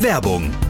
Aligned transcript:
Werbung 0.00 0.69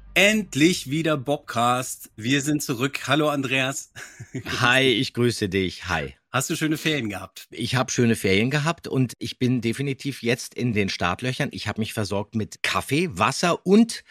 endlich 0.13 0.89
wieder 0.89 1.17
Bobcast. 1.17 2.09
Wir 2.15 2.41
sind 2.41 2.61
zurück. 2.63 3.07
Hallo 3.07 3.29
Andreas. 3.29 3.91
Hi, 4.61 4.83
ich 4.83 5.13
grüße 5.13 5.49
dich. 5.49 5.87
Hi. 5.87 6.15
Hast 6.31 6.49
du 6.49 6.55
schöne 6.55 6.77
Ferien 6.77 7.09
gehabt? 7.09 7.47
Ich 7.51 7.75
habe 7.75 7.91
schöne 7.91 8.15
Ferien 8.15 8.49
gehabt 8.51 8.87
und 8.87 9.13
ich 9.19 9.37
bin 9.37 9.61
definitiv 9.61 10.23
jetzt 10.23 10.53
in 10.53 10.73
den 10.73 10.89
Startlöchern. 10.89 11.49
Ich 11.51 11.67
habe 11.67 11.81
mich 11.81 11.93
versorgt 11.93 12.35
mit 12.35 12.63
Kaffee, 12.63 13.09
Wasser 13.11 13.65
und 13.65 14.03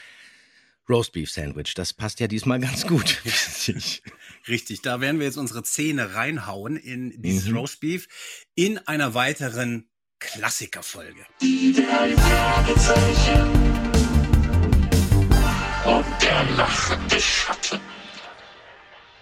Roastbeef 0.89 1.31
Sandwich. 1.31 1.73
Das 1.75 1.95
passt 1.95 2.21
ja 2.21 2.27
diesmal 2.27 2.61
ganz 2.61 2.87
gut. 2.87 3.23
Richtig, 4.49 4.83
da 4.83 5.01
werden 5.01 5.19
wir 5.19 5.27
jetzt 5.27 5.39
unsere 5.39 5.63
Zähne 5.63 6.15
reinhauen 6.15 6.77
in 6.77 7.23
dieses 7.23 7.49
Mhm. 7.49 7.57
Roastbeef 7.57 8.09
in 8.55 8.79
einer 8.79 9.15
weiteren 9.15 9.89
Klassikerfolge. 10.19 11.25
Die 11.41 11.73
drei 11.73 12.15
Fragezeichen. 12.17 13.70
Und 15.87 16.05
der 16.21 16.45
lachende 16.57 17.19
Schatten. 17.19 17.81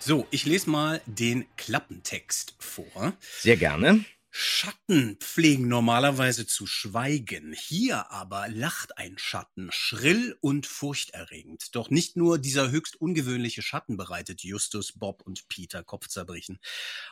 So, 0.01 0.27
ich 0.31 0.45
lese 0.45 0.69
mal 0.69 1.01
den 1.07 1.47
Klappentext 1.57 2.57
vor. 2.59 3.13
Sehr 3.21 3.57
gerne. 3.57 4.05
Schatten 4.31 5.17
pflegen 5.21 5.69
normalerweise 5.69 6.47
zu 6.47 6.67
schweigen. 6.67 7.55
Hier 7.57 8.11
aber 8.11 8.49
lacht 8.49 8.99
ein 8.99 9.19
Schatten, 9.19 9.71
schrill 9.73 10.37
und 10.41 10.67
furchterregend. 10.67 11.75
Doch 11.77 11.91
nicht 11.91 12.17
nur 12.17 12.39
dieser 12.39 12.71
höchst 12.71 13.01
ungewöhnliche 13.01 13.63
Schatten 13.63 13.97
bereitet 13.97 14.43
Justus, 14.43 14.93
Bob 14.93 15.23
und 15.23 15.49
Peter 15.49 15.83
Kopfzerbrechen. 15.85 16.59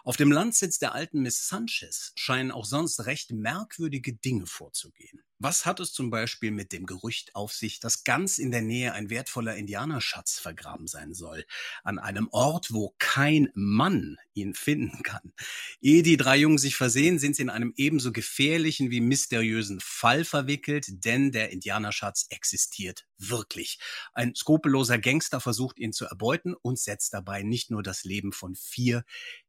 Auf 0.03 0.17
dem 0.17 0.33
Landsitz 0.33 0.79
der 0.79 0.93
alten 0.93 1.23
Miss 1.23 1.49
Sanchez 1.49 2.13
scheinen 2.17 2.51
auch 2.51 2.65
sonst 2.65 3.07
recht 3.07 3.31
merkwürdige 3.31 4.13
Dinge 4.13 4.47
vorzugehen. 4.47 5.23
Was 5.39 5.67
hat 5.67 5.81
es 5.81 5.93
zum 5.93 6.09
Beispiel 6.09 6.51
mit 6.51 6.73
dem 6.73 6.87
Gerücht 6.87 7.35
auf 7.35 7.53
sich, 7.53 7.79
dass 7.79 8.05
ganz 8.05 8.39
in 8.39 8.51
der 8.51 8.63
Nähe 8.63 8.95
ein 8.95 9.11
wertvoller 9.11 9.55
Indianerschatz 9.55 10.39
vergraben 10.39 10.87
sein 10.87 11.13
soll? 11.13 11.45
An 11.85 11.99
einem 11.99 12.29
Ort, 12.31 12.73
wo 12.73 12.95
kein 12.99 13.51
Mann 13.55 14.17
ihn 14.33 14.55
finden 14.55 15.03
kann. 15.03 15.35
Ehe 15.83 16.03
die 16.03 16.17
drei 16.17 16.39
Jungen 16.39 16.57
sich 16.57 16.75
versehen, 16.77 17.19
sind 17.19 17.37
sie 17.37 17.43
in 17.43 17.51
einem 17.51 17.75
ebenso 17.77 18.13
gefährlichen 18.13 18.91
wie 18.91 19.03
mysteriösen 19.03 19.81
Fall 19.81 20.25
verwickelt, 20.25 21.05
denn 21.05 21.33
der 21.33 21.51
Indianerschatz 21.51 22.27
existiert 22.31 23.07
wirklich. 23.19 23.79
Ein 24.15 24.35
skrupelloser 24.35 24.99
Gangster 24.99 25.41
versucht 25.41 25.79
ihn 25.79 25.93
zu 25.93 26.07
erbeuten 26.07 26.55
und 26.55 26.79
setzt 26.79 27.13
dabei 27.13 27.43
nicht 27.43 27.71
nur 27.71 27.83
das 27.83 28.05
Leben 28.05 28.33
von 28.33 28.55
vier 28.55 29.05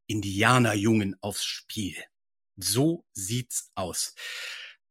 Indianerjungen 0.08 1.16
aufs 1.22 1.46
Spiel. 1.46 1.96
So 2.58 3.06
sieht's 3.14 3.72
aus. 3.76 4.16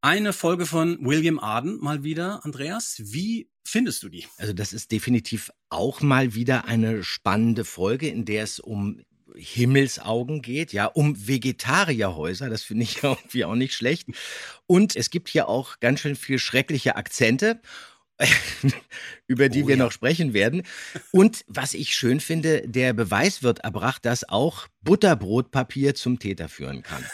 Eine 0.06 0.33
Folge 0.33 0.67
von 0.67 1.05
William 1.05 1.41
Arden 1.41 1.81
mal 1.81 2.05
wieder, 2.05 2.44
Andreas. 2.44 3.03
Wie 3.06 3.50
findest 3.65 4.05
du 4.05 4.09
die? 4.09 4.25
Also 4.37 4.53
das 4.53 4.72
ist 4.72 4.93
definitiv 4.93 5.50
auch 5.69 6.00
mal 6.00 6.33
wieder 6.33 6.67
eine 6.67 7.03
spannende 7.03 7.65
Folge, 7.65 8.09
in 8.09 8.25
der 8.25 8.44
es 8.44 8.61
um 8.61 9.03
Himmelsaugen 9.34 10.43
geht, 10.43 10.73
ja, 10.73 10.87
um 10.87 11.26
Vegetarierhäuser, 11.26 12.49
das 12.49 12.62
finde 12.62 12.85
ich 12.85 12.99
irgendwie 13.03 13.44
auch 13.44 13.56
nicht 13.56 13.75
schlecht. 13.75 14.06
Und 14.69 14.94
es 14.94 15.11
gibt 15.11 15.29
hier 15.29 15.49
auch 15.49 15.81
ganz 15.81 15.99
schön 15.99 16.14
viel 16.14 16.38
schreckliche 16.38 16.94
Akzente, 16.94 17.61
über 19.26 19.49
die 19.49 19.64
Oh 19.64 19.67
wir 19.67 19.76
ja. 19.76 19.82
noch 19.82 19.91
sprechen 19.91 20.32
werden. 20.35 20.62
Und 21.11 21.44
was 21.49 21.75
ich 21.75 21.97
schön 21.97 22.20
finde, 22.20 22.62
der 22.64 22.93
Beweis 22.93 23.43
wird 23.43 23.59
erbracht, 23.64 24.05
dass 24.05 24.29
auch 24.29 24.69
Butterbrotpapier 24.82 25.97
zum 25.97 26.20
Täter 26.20 26.49
führen 26.49 26.85
kann. 26.85 27.05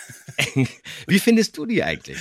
Wie 1.07 1.19
findest 1.19 1.57
du 1.57 1.65
die 1.65 1.83
eigentlich? 1.83 2.19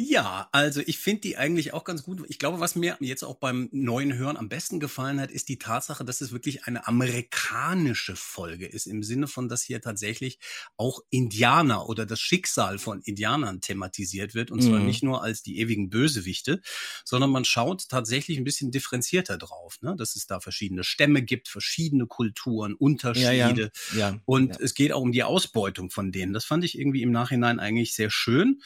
Ja, 0.00 0.48
also 0.52 0.80
ich 0.86 0.96
finde 0.98 1.22
die 1.22 1.36
eigentlich 1.36 1.74
auch 1.74 1.82
ganz 1.82 2.04
gut. 2.04 2.22
Ich 2.28 2.38
glaube, 2.38 2.60
was 2.60 2.76
mir 2.76 2.96
jetzt 3.00 3.24
auch 3.24 3.34
beim 3.34 3.68
neuen 3.72 4.14
Hören 4.14 4.36
am 4.36 4.48
besten 4.48 4.78
gefallen 4.78 5.20
hat, 5.20 5.32
ist 5.32 5.48
die 5.48 5.58
Tatsache, 5.58 6.04
dass 6.04 6.20
es 6.20 6.30
wirklich 6.30 6.66
eine 6.66 6.86
amerikanische 6.86 8.14
Folge 8.14 8.66
ist, 8.66 8.86
im 8.86 9.02
Sinne 9.02 9.26
von, 9.26 9.48
dass 9.48 9.62
hier 9.64 9.80
tatsächlich 9.80 10.38
auch 10.76 11.00
Indianer 11.10 11.88
oder 11.88 12.06
das 12.06 12.20
Schicksal 12.20 12.78
von 12.78 13.00
Indianern 13.02 13.60
thematisiert 13.60 14.34
wird. 14.36 14.52
Und 14.52 14.62
zwar 14.62 14.78
Mhm. 14.78 14.86
nicht 14.86 15.02
nur 15.02 15.24
als 15.24 15.42
die 15.42 15.58
ewigen 15.58 15.90
Bösewichte, 15.90 16.60
sondern 17.04 17.30
man 17.30 17.44
schaut 17.44 17.88
tatsächlich 17.88 18.38
ein 18.38 18.44
bisschen 18.44 18.70
differenzierter 18.70 19.36
drauf, 19.36 19.78
ne? 19.82 19.96
dass 19.98 20.14
es 20.14 20.28
da 20.28 20.38
verschiedene 20.38 20.84
Stämme 20.84 21.22
gibt, 21.22 21.48
verschiedene 21.48 22.06
Kulturen, 22.06 22.70
Ja, 22.70 23.32
ja. 23.32 23.48
Unterschiede. 23.48 23.72
ja. 23.96 24.16
Und 24.26 24.50
ja. 24.54 24.60
es 24.60 24.74
geht 24.74 24.92
auch 24.92 25.00
um 25.02 25.10
die 25.10 25.24
Ausbeutung 25.24 25.90
von 25.90 26.12
denen. 26.12 26.32
Das 26.34 26.44
fand 26.44 26.62
ich 26.62 26.78
irgendwie 26.78 27.02
im 27.02 27.10
Nachhinein 27.10 27.58
eigentlich 27.58 27.94
sehr 27.96 28.10
schön. 28.10 28.60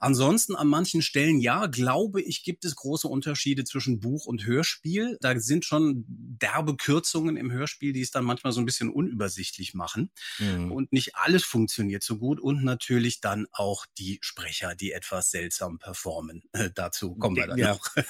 Ansonsten 0.00 0.56
an 0.56 0.71
manchen 0.72 1.02
Stellen, 1.02 1.38
ja, 1.38 1.66
glaube 1.66 2.20
ich, 2.20 2.42
gibt 2.42 2.64
es 2.64 2.74
große 2.74 3.06
Unterschiede 3.06 3.62
zwischen 3.62 4.00
Buch 4.00 4.26
und 4.26 4.44
Hörspiel. 4.44 5.18
Da 5.20 5.38
sind 5.38 5.64
schon 5.64 6.04
derbe 6.08 6.76
Kürzungen 6.76 7.36
im 7.36 7.52
Hörspiel, 7.52 7.92
die 7.92 8.00
es 8.00 8.10
dann 8.10 8.24
manchmal 8.24 8.52
so 8.52 8.60
ein 8.60 8.66
bisschen 8.66 8.90
unübersichtlich 8.90 9.74
machen. 9.74 10.10
Mhm. 10.40 10.72
Und 10.72 10.92
nicht 10.92 11.14
alles 11.14 11.44
funktioniert 11.44 12.02
so 12.02 12.18
gut. 12.18 12.40
Und 12.40 12.64
natürlich 12.64 13.20
dann 13.20 13.46
auch 13.52 13.86
die 13.98 14.18
Sprecher, 14.22 14.74
die 14.74 14.90
etwas 14.92 15.30
seltsam 15.30 15.78
performen. 15.78 16.42
Äh, 16.52 16.70
dazu 16.74 17.14
kommen 17.14 17.36
wir 17.36 17.46
dann 17.46 17.58
Ja. 17.58 17.74
noch. 17.74 17.86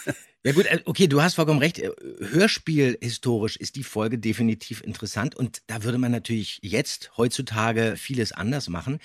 Ja 0.45 0.51
gut, 0.51 0.67
äh, 0.67 0.81
okay, 0.87 1.07
du 1.07 1.23
hast 1.23 1.35
vollkommen 1.35 1.61
recht. 1.61 1.79
Äh, 1.79 1.93
Hörspielhistorisch 2.19 3.57
ist 3.57 3.77
die 3.77 3.85
Folge 3.85 4.19
definitiv 4.19 4.83
interessant 4.83 5.37
und 5.37 5.63
da 5.69 5.85
würde 5.85 5.99
man 5.99 6.11
natürlich 6.11 6.59
jetzt 6.63 7.13
heutzutage 7.17 7.95
vieles 7.97 8.33
anders 8.33 8.69
machen, 8.69 8.99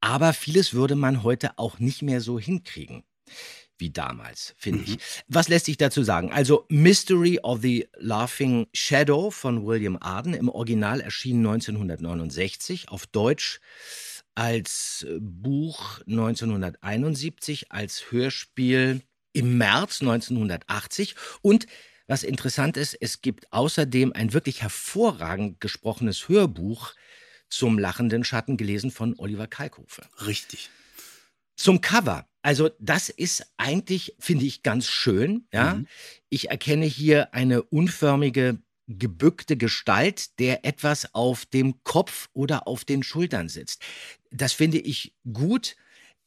aber 0.00 0.32
vieles 0.32 0.74
würde 0.74 0.94
man 0.94 1.22
heute 1.22 1.58
auch 1.58 1.78
nicht 1.78 2.02
mehr 2.02 2.20
so 2.20 2.38
hinkriegen 2.38 3.04
wie 3.80 3.90
damals, 3.90 4.54
finde 4.58 4.84
ich. 4.84 4.90
Mhm. 4.90 5.00
Was 5.28 5.48
lässt 5.48 5.66
sich 5.66 5.76
dazu 5.76 6.02
sagen? 6.02 6.30
Also 6.30 6.66
Mystery 6.68 7.40
of 7.42 7.62
the 7.62 7.88
Laughing 7.96 8.66
Shadow 8.74 9.30
von 9.30 9.66
William 9.66 9.96
Arden 10.00 10.34
im 10.34 10.48
Original 10.48 11.00
erschien 11.00 11.38
1969 11.38 12.88
auf 12.90 13.06
Deutsch 13.06 13.60
als 14.34 15.06
äh, 15.08 15.18
Buch 15.20 16.00
1971, 16.06 17.72
als 17.72 18.10
Hörspiel 18.10 19.02
im 19.32 19.58
März 19.58 20.00
1980 20.02 21.14
und 21.42 21.66
was 22.06 22.24
interessant 22.24 22.76
ist, 22.76 22.94
es 23.00 23.22
gibt 23.22 23.52
außerdem 23.52 24.12
ein 24.12 24.32
wirklich 24.32 24.62
hervorragend 24.62 25.60
gesprochenes 25.60 26.28
Hörbuch 26.28 26.94
zum 27.50 27.78
lachenden 27.78 28.24
Schatten 28.24 28.56
gelesen 28.56 28.90
von 28.90 29.14
Oliver 29.18 29.46
Kalkofe. 29.46 30.02
Richtig. 30.26 30.70
Zum 31.56 31.80
Cover. 31.80 32.26
Also 32.42 32.70
das 32.78 33.10
ist 33.10 33.46
eigentlich, 33.58 34.16
finde 34.18 34.46
ich, 34.46 34.62
ganz 34.62 34.86
schön. 34.86 35.46
Ja, 35.52 35.74
Mhm. 35.74 35.86
ich 36.30 36.48
erkenne 36.50 36.86
hier 36.86 37.34
eine 37.34 37.62
unförmige, 37.62 38.62
gebückte 38.86 39.56
Gestalt, 39.56 40.38
der 40.38 40.64
etwas 40.64 41.14
auf 41.14 41.44
dem 41.46 41.82
Kopf 41.84 42.28
oder 42.32 42.66
auf 42.66 42.84
den 42.84 43.02
Schultern 43.02 43.48
sitzt. 43.48 43.82
Das 44.30 44.52
finde 44.52 44.78
ich 44.78 45.14
gut. 45.32 45.76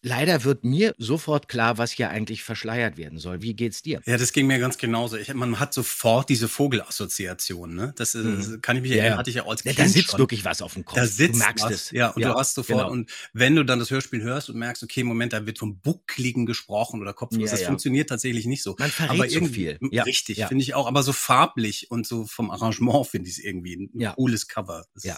Leider 0.05 0.43
wird 0.43 0.65
mir 0.65 0.93
sofort 0.97 1.47
klar, 1.47 1.77
was 1.77 1.91
hier 1.91 2.09
eigentlich 2.09 2.43
verschleiert 2.43 2.97
werden 2.97 3.19
soll. 3.19 3.41
Wie 3.41 3.53
geht's 3.53 3.81
dir? 3.81 4.01
Ja, 4.05 4.17
das 4.17 4.33
ging 4.33 4.47
mir 4.47 4.59
ganz 4.59 4.77
genauso. 4.77 5.15
Ich, 5.15 5.33
man 5.33 5.59
hat 5.61 5.73
sofort 5.73 6.27
diese 6.27 6.49
Vogelassoziation, 6.49 7.73
ne? 7.73 7.93
Das, 7.95 8.13
äh, 8.13 8.17
Mhm. 8.19 8.61
kann 8.61 8.75
ich 8.75 8.81
mich 8.81 8.91
Ja, 8.91 8.97
erinnern, 8.97 9.13
ja. 9.13 9.17
hatte 9.19 9.29
ich 9.29 9.37
ja 9.37 9.45
als 9.47 9.63
Da, 9.63 9.69
Kind 9.69 9.79
da 9.79 9.87
sitzt 9.87 10.11
schon. 10.11 10.19
wirklich 10.19 10.43
was 10.43 10.61
auf 10.61 10.73
dem 10.73 10.83
Kopf. 10.83 10.97
Da 10.97 11.07
sitzt 11.07 11.35
du 11.35 11.39
merkst 11.39 11.65
was. 11.65 11.71
es. 11.71 11.91
Ja, 11.91 12.09
und 12.09 12.21
du 12.23 12.33
hast 12.33 12.55
sofort, 12.55 12.79
genau. 12.81 12.91
und 12.91 13.09
wenn 13.33 13.55
du 13.55 13.63
dann 13.63 13.79
das 13.79 13.91
Hörspiel 13.91 14.21
hörst 14.21 14.49
und 14.49 14.57
merkst, 14.57 14.83
okay, 14.83 15.03
Moment, 15.03 15.31
da 15.33 15.45
wird 15.45 15.57
vom 15.57 15.79
Buckligen 15.79 16.45
gesprochen 16.45 16.99
oder 17.01 17.13
Kopf, 17.13 17.33
Ja, 17.37 17.49
das 17.49 17.61
ja. 17.61 17.67
funktioniert 17.67 18.09
tatsächlich 18.09 18.45
nicht 18.45 18.61
so. 18.61 18.75
Man 18.79 18.91
verrät 18.91 19.11
aber 19.11 19.29
so 19.29 19.35
irgendwie, 19.35 19.53
viel. 19.53 19.77
m- 19.81 19.89
Ja, 19.93 20.03
richtig, 20.03 20.37
ja. 20.37 20.47
finde 20.47 20.63
ich 20.63 20.73
auch, 20.73 20.87
aber 20.87 21.01
so 21.03 21.13
farblich 21.13 21.89
und 21.91 22.05
so 22.05 22.25
vom 22.25 22.51
Arrangement 22.51 23.07
finde 23.07 23.29
ich 23.29 23.37
es 23.37 23.43
irgendwie 23.43 23.75
ein 23.77 23.89
Ja. 23.93 24.13
cooles 24.13 24.47
Cover. 24.49 24.85
Das 24.93 25.03
Ja. 25.05 25.17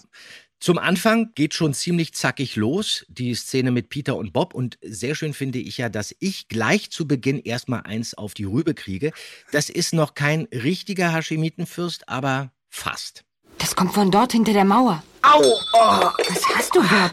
Zum 0.59 0.77
Anfang 0.77 1.31
geht 1.35 1.53
schon 1.53 1.73
ziemlich 1.73 2.13
zackig 2.13 2.55
los, 2.55 3.05
die 3.09 3.35
Szene 3.35 3.71
mit 3.71 3.89
Peter 3.89 4.15
und 4.15 4.33
Bob. 4.33 4.53
Und 4.53 4.77
sehr 4.81 5.13
schön 5.13 5.33
finde 5.33 5.59
ich 5.59 5.77
ja, 5.77 5.89
dass 5.89 6.15
ich 6.19 6.47
gleich 6.47 6.89
zu 6.91 7.07
Beginn 7.07 7.39
erstmal 7.39 7.81
eins 7.81 8.13
auf 8.13 8.33
die 8.33 8.45
Rübe 8.45 8.73
kriege. 8.73 9.11
Das 9.51 9.69
ist 9.69 9.93
noch 9.93 10.15
kein 10.15 10.47
richtiger 10.51 11.11
Haschimitenfürst, 11.11 12.07
aber 12.09 12.51
fast. 12.69 13.23
Das 13.57 13.75
kommt 13.75 13.93
von 13.93 14.11
dort 14.11 14.31
hinter 14.31 14.53
der 14.53 14.65
Mauer. 14.65 15.03
Au! 15.21 15.41
Oh, 15.73 16.09
Was 16.29 16.43
hast 16.55 16.75
du, 16.75 16.81
Bob? 16.81 17.11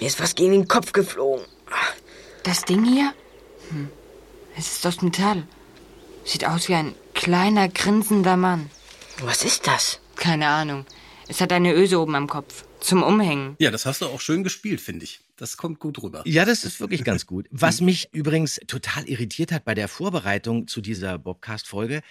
mir 0.00 0.06
ist 0.06 0.20
was 0.20 0.34
gegen 0.34 0.52
den 0.52 0.68
Kopf 0.68 0.92
geflogen. 0.92 1.44
Das 2.44 2.64
Ding 2.64 2.84
hier? 2.84 3.12
Hm. 3.70 3.88
Es 4.56 4.76
ist 4.76 4.86
aus 4.86 5.02
Metall. 5.02 5.42
Sieht 6.24 6.46
aus 6.46 6.68
wie 6.68 6.74
ein 6.74 6.94
kleiner, 7.14 7.68
grinsender 7.68 8.36
Mann. 8.36 8.70
Was 9.22 9.44
ist 9.44 9.66
das? 9.66 10.00
Keine 10.16 10.48
Ahnung. 10.48 10.86
Es 11.28 11.40
hat 11.40 11.52
eine 11.52 11.74
Öse 11.74 12.00
oben 12.00 12.14
am 12.14 12.28
Kopf. 12.28 12.64
Zum 12.86 13.02
Umhängen. 13.02 13.56
ja, 13.58 13.72
das 13.72 13.84
hast 13.84 14.00
du 14.00 14.06
auch 14.06 14.20
schön 14.20 14.44
gespielt, 14.44 14.80
finde 14.80 15.04
ich. 15.04 15.20
Das 15.36 15.56
kommt 15.56 15.80
gut 15.80 16.00
rüber. 16.02 16.22
Ja, 16.24 16.44
das 16.44 16.64
ist 16.64 16.78
wirklich 16.78 17.02
ganz 17.02 17.26
gut. 17.26 17.48
Was 17.50 17.80
mich 17.80 18.08
übrigens 18.12 18.60
total 18.68 19.08
irritiert 19.08 19.50
hat 19.50 19.64
bei 19.64 19.74
der 19.74 19.88
Vorbereitung 19.88 20.68
zu 20.68 20.80
dieser 20.80 21.18
Bobcast-Folge, 21.18 22.02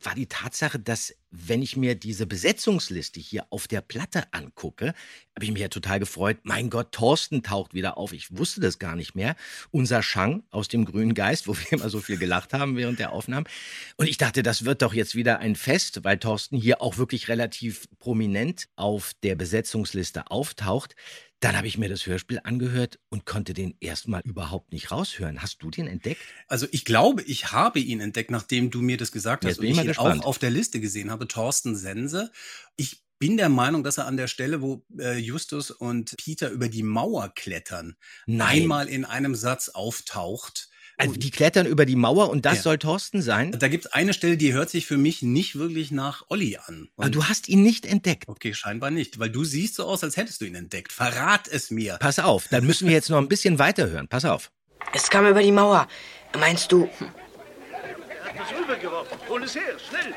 war 0.00 0.14
die 0.14 0.26
Tatsache, 0.26 0.78
dass 0.78 1.14
wenn 1.30 1.62
ich 1.62 1.76
mir 1.76 1.94
diese 1.94 2.26
Besetzungsliste 2.26 3.20
hier 3.20 3.46
auf 3.50 3.68
der 3.68 3.80
Platte 3.80 4.24
angucke, 4.32 4.94
habe 5.34 5.44
ich 5.44 5.50
mich 5.50 5.60
ja 5.60 5.68
total 5.68 6.00
gefreut. 6.00 6.38
Mein 6.44 6.70
Gott, 6.70 6.92
Thorsten 6.92 7.42
taucht 7.42 7.74
wieder 7.74 7.98
auf. 7.98 8.12
Ich 8.12 8.36
wusste 8.36 8.60
das 8.60 8.78
gar 8.78 8.96
nicht 8.96 9.14
mehr. 9.14 9.36
Unser 9.70 10.02
Shang 10.02 10.44
aus 10.50 10.68
dem 10.68 10.84
Grünen 10.84 11.14
Geist, 11.14 11.46
wo 11.46 11.56
wir 11.56 11.72
immer 11.72 11.90
so 11.90 12.00
viel 12.00 12.16
gelacht 12.16 12.52
haben 12.52 12.76
während 12.76 12.98
der 12.98 13.12
Aufnahmen. 13.12 13.46
Und 13.96 14.06
ich 14.08 14.16
dachte, 14.16 14.42
das 14.42 14.64
wird 14.64 14.82
doch 14.82 14.94
jetzt 14.94 15.14
wieder 15.14 15.40
ein 15.40 15.56
Fest, 15.56 16.04
weil 16.04 16.18
Thorsten 16.18 16.56
hier 16.56 16.80
auch 16.80 16.96
wirklich 16.96 17.28
relativ 17.28 17.88
prominent 17.98 18.68
auf 18.76 19.12
der 19.22 19.34
Besetzungsliste 19.34 20.30
auftaucht. 20.30 20.94
Dann 21.40 21.56
habe 21.56 21.66
ich 21.66 21.76
mir 21.76 21.88
das 21.88 22.06
Hörspiel 22.06 22.40
angehört 22.44 22.98
und 23.10 23.26
konnte 23.26 23.52
den 23.52 23.76
erstmal 23.80 24.22
überhaupt 24.22 24.72
nicht 24.72 24.90
raushören. 24.90 25.42
Hast 25.42 25.62
du 25.62 25.70
den 25.70 25.86
entdeckt? 25.86 26.20
Also 26.48 26.66
ich 26.70 26.84
glaube, 26.84 27.22
ich 27.22 27.52
habe 27.52 27.78
ihn 27.78 28.00
entdeckt, 28.00 28.30
nachdem 28.30 28.70
du 28.70 28.80
mir 28.80 28.96
das 28.96 29.12
gesagt 29.12 29.44
hast 29.44 29.50
Jetzt 29.50 29.60
bin 29.60 29.72
und 29.72 29.74
ich 29.74 29.84
ihn 29.84 29.88
gespannt. 29.88 30.22
auch 30.22 30.26
auf 30.26 30.38
der 30.38 30.50
Liste 30.50 30.80
gesehen 30.80 31.10
habe, 31.10 31.28
Thorsten 31.28 31.76
Sense. 31.76 32.30
Ich 32.76 33.02
bin 33.18 33.36
der 33.36 33.48
Meinung, 33.48 33.82
dass 33.84 33.98
er 33.98 34.06
an 34.06 34.16
der 34.16 34.28
Stelle, 34.28 34.62
wo 34.62 34.84
äh, 34.98 35.18
Justus 35.18 35.70
und 35.70 36.14
Peter 36.16 36.50
über 36.50 36.68
die 36.68 36.82
Mauer 36.82 37.32
klettern, 37.34 37.96
Nein. 38.26 38.62
einmal 38.62 38.88
in 38.88 39.04
einem 39.04 39.34
Satz 39.34 39.68
auftaucht. 39.68 40.70
Also 40.98 41.14
die 41.14 41.30
klettern 41.30 41.66
über 41.66 41.84
die 41.84 41.96
Mauer 41.96 42.30
und 42.30 42.46
das 42.46 42.56
Ja. 42.56 42.62
soll 42.62 42.78
Thorsten 42.78 43.20
sein? 43.22 43.52
da 43.52 43.68
gibt 43.68 43.84
es 43.84 43.92
eine 43.92 44.14
Stelle, 44.14 44.36
die 44.36 44.52
hört 44.54 44.70
sich 44.70 44.86
für 44.86 44.96
mich 44.96 45.20
nicht 45.22 45.56
wirklich 45.58 45.90
nach 45.90 46.24
Olli 46.28 46.56
an. 46.56 46.88
Aber 46.96 47.06
Und- 47.06 47.14
du 47.14 47.24
hast 47.24 47.48
ihn 47.48 47.62
nicht 47.62 47.84
entdeckt. 47.84 48.24
okay, 48.28 48.54
scheinbar 48.54 48.90
nicht, 48.90 49.18
weil 49.18 49.28
du 49.30 49.44
siehst 49.44 49.74
so 49.74 49.84
aus, 49.84 50.02
als 50.02 50.16
hättest 50.16 50.40
du 50.40 50.46
ihn 50.46 50.54
entdeckt. 50.54 50.92
Verrat 50.92 51.48
es 51.48 51.70
mir. 51.70 51.96
Pass 52.00 52.18
auf, 52.18 52.48
dann 52.48 52.64
müssen 52.66 52.86
wir 52.88 52.94
jetzt 52.94 53.10
noch 53.10 53.18
ein 53.18 53.28
bisschen 53.28 53.58
weiterhören. 53.58 54.08
Pass 54.08 54.24
auf. 54.24 54.50
Es 54.94 55.10
kam 55.10 55.26
über 55.26 55.42
die 55.42 55.52
Mauer. 55.52 55.86
Meinst 56.38 56.72
du, 56.72 56.84
Etwas 56.84 58.52
rübergeworfen. 58.58 59.18
Hol 59.28 59.42
es 59.44 59.54
her, 59.54 59.62
schnell. 59.88 60.14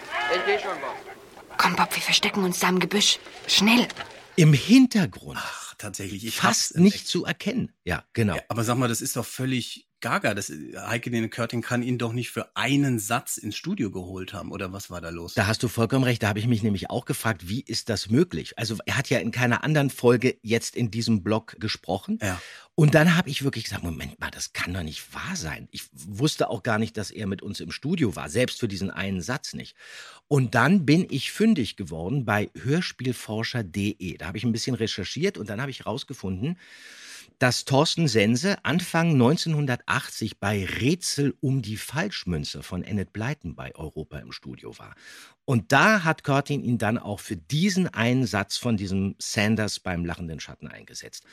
Komm, 1.57 1.75
Bob, 1.75 1.93
wir 1.93 2.01
verstecken 2.01 2.43
uns 2.43 2.59
da 2.59 2.69
im 2.69 2.79
Gebüsch. 2.79 3.19
Schnell. 3.47 3.87
Im 4.35 4.53
Hintergrund 4.53 5.37
Ach, 5.41 5.73
tatsächlich, 5.77 6.25
ich 6.25 6.35
fast 6.35 6.77
nicht 6.77 7.07
zu 7.07 7.25
erkennen. 7.25 7.73
Ja, 7.83 8.05
genau. 8.13 8.35
Ja, 8.35 8.41
aber 8.47 8.63
sag 8.63 8.77
mal, 8.77 8.87
das 8.87 9.01
ist 9.01 9.15
doch 9.17 9.25
völlig 9.25 9.88
gaga. 10.01 10.33
Das, 10.33 10.51
Heike 10.75 11.11
Dene 11.11 11.29
Körting 11.29 11.61
kann 11.61 11.83
ihn 11.83 11.97
doch 11.97 12.13
nicht 12.13 12.31
für 12.31 12.55
einen 12.55 12.99
Satz 12.99 13.37
ins 13.37 13.55
Studio 13.55 13.91
geholt 13.91 14.33
haben. 14.33 14.51
Oder 14.51 14.71
was 14.73 14.89
war 14.89 15.01
da 15.01 15.09
los? 15.09 15.33
Da 15.33 15.47
hast 15.47 15.63
du 15.63 15.67
vollkommen 15.67 16.03
recht. 16.03 16.23
Da 16.23 16.29
habe 16.29 16.39
ich 16.39 16.47
mich 16.47 16.63
nämlich 16.63 16.89
auch 16.89 17.05
gefragt, 17.05 17.47
wie 17.47 17.61
ist 17.61 17.89
das 17.89 18.09
möglich? 18.09 18.57
Also 18.57 18.77
er 18.85 18.97
hat 18.97 19.09
ja 19.09 19.19
in 19.19 19.31
keiner 19.31 19.63
anderen 19.63 19.89
Folge 19.89 20.37
jetzt 20.41 20.75
in 20.75 20.91
diesem 20.91 21.23
Blog 21.23 21.55
gesprochen. 21.59 22.19
Ja. 22.21 22.41
Und 22.75 22.95
dann 22.95 23.17
habe 23.17 23.29
ich 23.29 23.43
wirklich 23.43 23.65
gesagt, 23.65 23.83
Moment 23.83 24.19
mal, 24.21 24.31
das 24.31 24.53
kann 24.53 24.73
doch 24.73 24.83
nicht 24.83 25.13
wahr 25.13 25.35
sein. 25.35 25.67
Ich 25.71 25.83
wusste 25.91 26.49
auch 26.49 26.63
gar 26.63 26.79
nicht, 26.79 26.95
dass 26.95 27.11
er 27.11 27.27
mit 27.27 27.41
uns 27.41 27.59
im 27.59 27.71
Studio 27.71 28.15
war, 28.15 28.29
selbst 28.29 28.59
für 28.59 28.69
diesen 28.69 28.89
einen 28.89 29.21
Satz 29.21 29.53
nicht. 29.53 29.75
Und 30.29 30.55
dann 30.55 30.85
bin 30.85 31.05
ich 31.09 31.33
fündig 31.33 31.75
geworden 31.75 32.23
bei 32.23 32.49
hörspielforscher.de. 32.55 34.17
Da 34.17 34.27
habe 34.27 34.37
ich 34.37 34.45
ein 34.45 34.53
bisschen 34.53 34.75
recherchiert 34.75 35.37
und 35.37 35.49
dann 35.49 35.59
habe 35.59 35.71
ich 35.71 35.79
herausgefunden, 35.79 36.57
dass 37.39 37.63
Thorsten 37.63 38.09
Sense 38.09 38.57
Anfang 38.63 39.13
1980 39.13 40.39
bei 40.39 40.65
Rätsel 40.65 41.33
um 41.39 41.61
die 41.61 41.77
Falschmünze 41.77 42.63
von 42.63 42.83
Enid 42.83 43.13
Blyton 43.13 43.55
bei 43.55 43.73
Europa 43.75 44.19
im 44.19 44.33
Studio 44.33 44.77
war. 44.77 44.93
Und 45.45 45.71
da 45.71 46.03
hat 46.03 46.23
Curtin 46.23 46.63
ihn 46.63 46.77
dann 46.77 46.97
auch 46.97 47.21
für 47.21 47.37
diesen 47.37 47.87
einen 47.87 48.25
Satz 48.25 48.57
von 48.57 48.77
diesem 48.77 49.15
Sanders 49.19 49.79
beim 49.79 50.05
lachenden 50.05 50.39
Schatten 50.39 50.67
eingesetzt. 50.67 51.23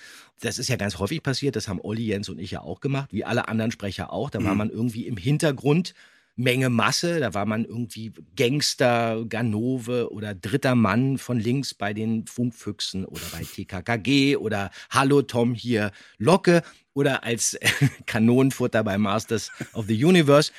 Das 0.41 0.59
ist 0.59 0.69
ja 0.69 0.77
ganz 0.77 0.99
häufig 0.99 1.23
passiert, 1.23 1.57
das 1.57 1.69
haben 1.69 1.81
Olli 1.83 2.07
Jens 2.07 2.29
und 2.29 2.39
ich 2.39 2.53
ja 2.53 2.63
auch 2.63 2.81
gemacht, 2.81 3.13
wie 3.13 3.25
alle 3.25 3.49
anderen 3.49 3.73
Sprecher 3.73 4.13
auch. 4.13 4.31
Da 4.31 4.43
war 4.43 4.55
man 4.55 4.71
irgendwie 4.71 5.07
im 5.07 5.17
Hintergrund 5.17 5.93
Menge 6.37 6.69
Masse. 6.69 7.19
Da 7.21 7.35
war 7.35 7.47
man 7.47 7.65
irgendwie 7.65 8.13
Gangster, 8.37 9.25
Ganove 9.29 10.13
oder 10.13 10.35
dritter 10.35 10.75
Mann 10.75 11.19
von 11.19 11.41
links 11.41 11.75
bei 11.75 11.95
den 11.95 12.27
Funkfüchsen 12.27 13.05
oder 13.05 13.25
bei 13.33 13.43
TKKG 13.43 14.37
oder 14.37 14.71
Hallo 14.91 15.23
Tom 15.23 15.55
hier 15.55 15.91
Locke 16.19 16.63
oder 16.93 17.25
als 17.25 17.59
Kanonenfutter 18.07 18.85
bei 18.85 18.99
Masters 18.99 19.51
of 19.73 19.87
the 19.87 20.05
Universe. 20.05 20.53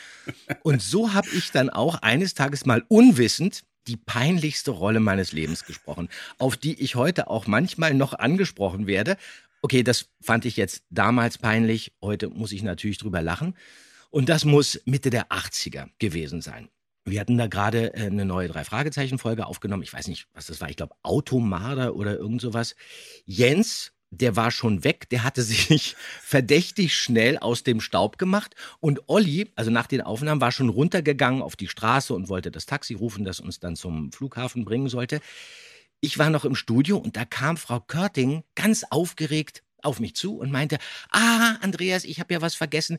Und 0.63 0.81
so 0.81 1.13
habe 1.13 1.27
ich 1.33 1.51
dann 1.51 1.69
auch 1.69 1.95
eines 2.01 2.33
Tages 2.33 2.65
mal 2.65 2.83
unwissend 2.87 3.63
die 3.87 3.97
peinlichste 3.97 4.71
Rolle 4.71 4.99
meines 4.99 5.31
Lebens 5.31 5.63
gesprochen, 5.63 6.09
auf 6.37 6.57
die 6.57 6.81
ich 6.81 6.95
heute 6.95 7.29
auch 7.29 7.47
manchmal 7.47 7.93
noch 7.93 8.13
angesprochen 8.13 8.85
werde. 8.85 9.17
Okay, 9.61 9.81
das 9.83 10.09
fand 10.21 10.45
ich 10.45 10.57
jetzt 10.57 10.83
damals 10.89 11.37
peinlich, 11.37 11.93
heute 12.01 12.29
muss 12.29 12.51
ich 12.51 12.63
natürlich 12.63 12.97
drüber 12.97 13.21
lachen. 13.21 13.55
Und 14.09 14.29
das 14.29 14.45
muss 14.45 14.81
Mitte 14.85 15.09
der 15.09 15.29
80er 15.29 15.89
gewesen 15.99 16.41
sein. 16.41 16.69
Wir 17.05 17.21
hatten 17.21 17.37
da 17.37 17.47
gerade 17.47 17.93
äh, 17.93 18.07
eine 18.07 18.25
neue 18.25 18.49
Drei-Fragezeichen-Folge 18.49 19.45
aufgenommen. 19.45 19.83
Ich 19.83 19.93
weiß 19.93 20.07
nicht, 20.07 20.27
was 20.33 20.47
das 20.47 20.59
war. 20.59 20.69
Ich 20.69 20.75
glaube, 20.75 20.95
Automarder 21.03 21.95
oder 21.95 22.17
irgend 22.17 22.41
sowas. 22.41 22.75
Jens 23.25 23.93
der 24.09 24.35
war 24.35 24.51
schon 24.51 24.83
weg, 24.83 25.09
der 25.09 25.23
hatte 25.23 25.41
sich 25.43 25.95
verdächtig 26.21 26.95
schnell 26.95 27.37
aus 27.37 27.63
dem 27.63 27.81
Staub 27.81 28.17
gemacht 28.17 28.55
und 28.79 29.01
Olli, 29.07 29.51
also 29.55 29.71
nach 29.71 29.87
den 29.87 30.01
Aufnahmen, 30.01 30.41
war 30.41 30.51
schon 30.51 30.69
runtergegangen 30.69 31.41
auf 31.41 31.55
die 31.55 31.67
Straße 31.67 32.13
und 32.13 32.29
wollte 32.29 32.51
das 32.51 32.65
Taxi 32.65 32.93
rufen, 32.93 33.25
das 33.25 33.39
uns 33.39 33.59
dann 33.59 33.75
zum 33.75 34.11
Flughafen 34.11 34.65
bringen 34.65 34.89
sollte. 34.89 35.19
Ich 35.99 36.17
war 36.19 36.29
noch 36.29 36.45
im 36.45 36.55
Studio 36.55 36.97
und 36.97 37.17
da 37.17 37.25
kam 37.25 37.57
Frau 37.57 37.79
Körting 37.79 38.43
ganz 38.55 38.83
aufgeregt 38.89 39.63
auf 39.87 39.99
mich 39.99 40.15
zu 40.15 40.37
und 40.37 40.51
meinte, 40.51 40.77
ah, 41.11 41.55
Andreas, 41.61 42.03
ich 42.03 42.19
habe 42.19 42.33
ja 42.33 42.41
was 42.41 42.55
vergessen. 42.55 42.97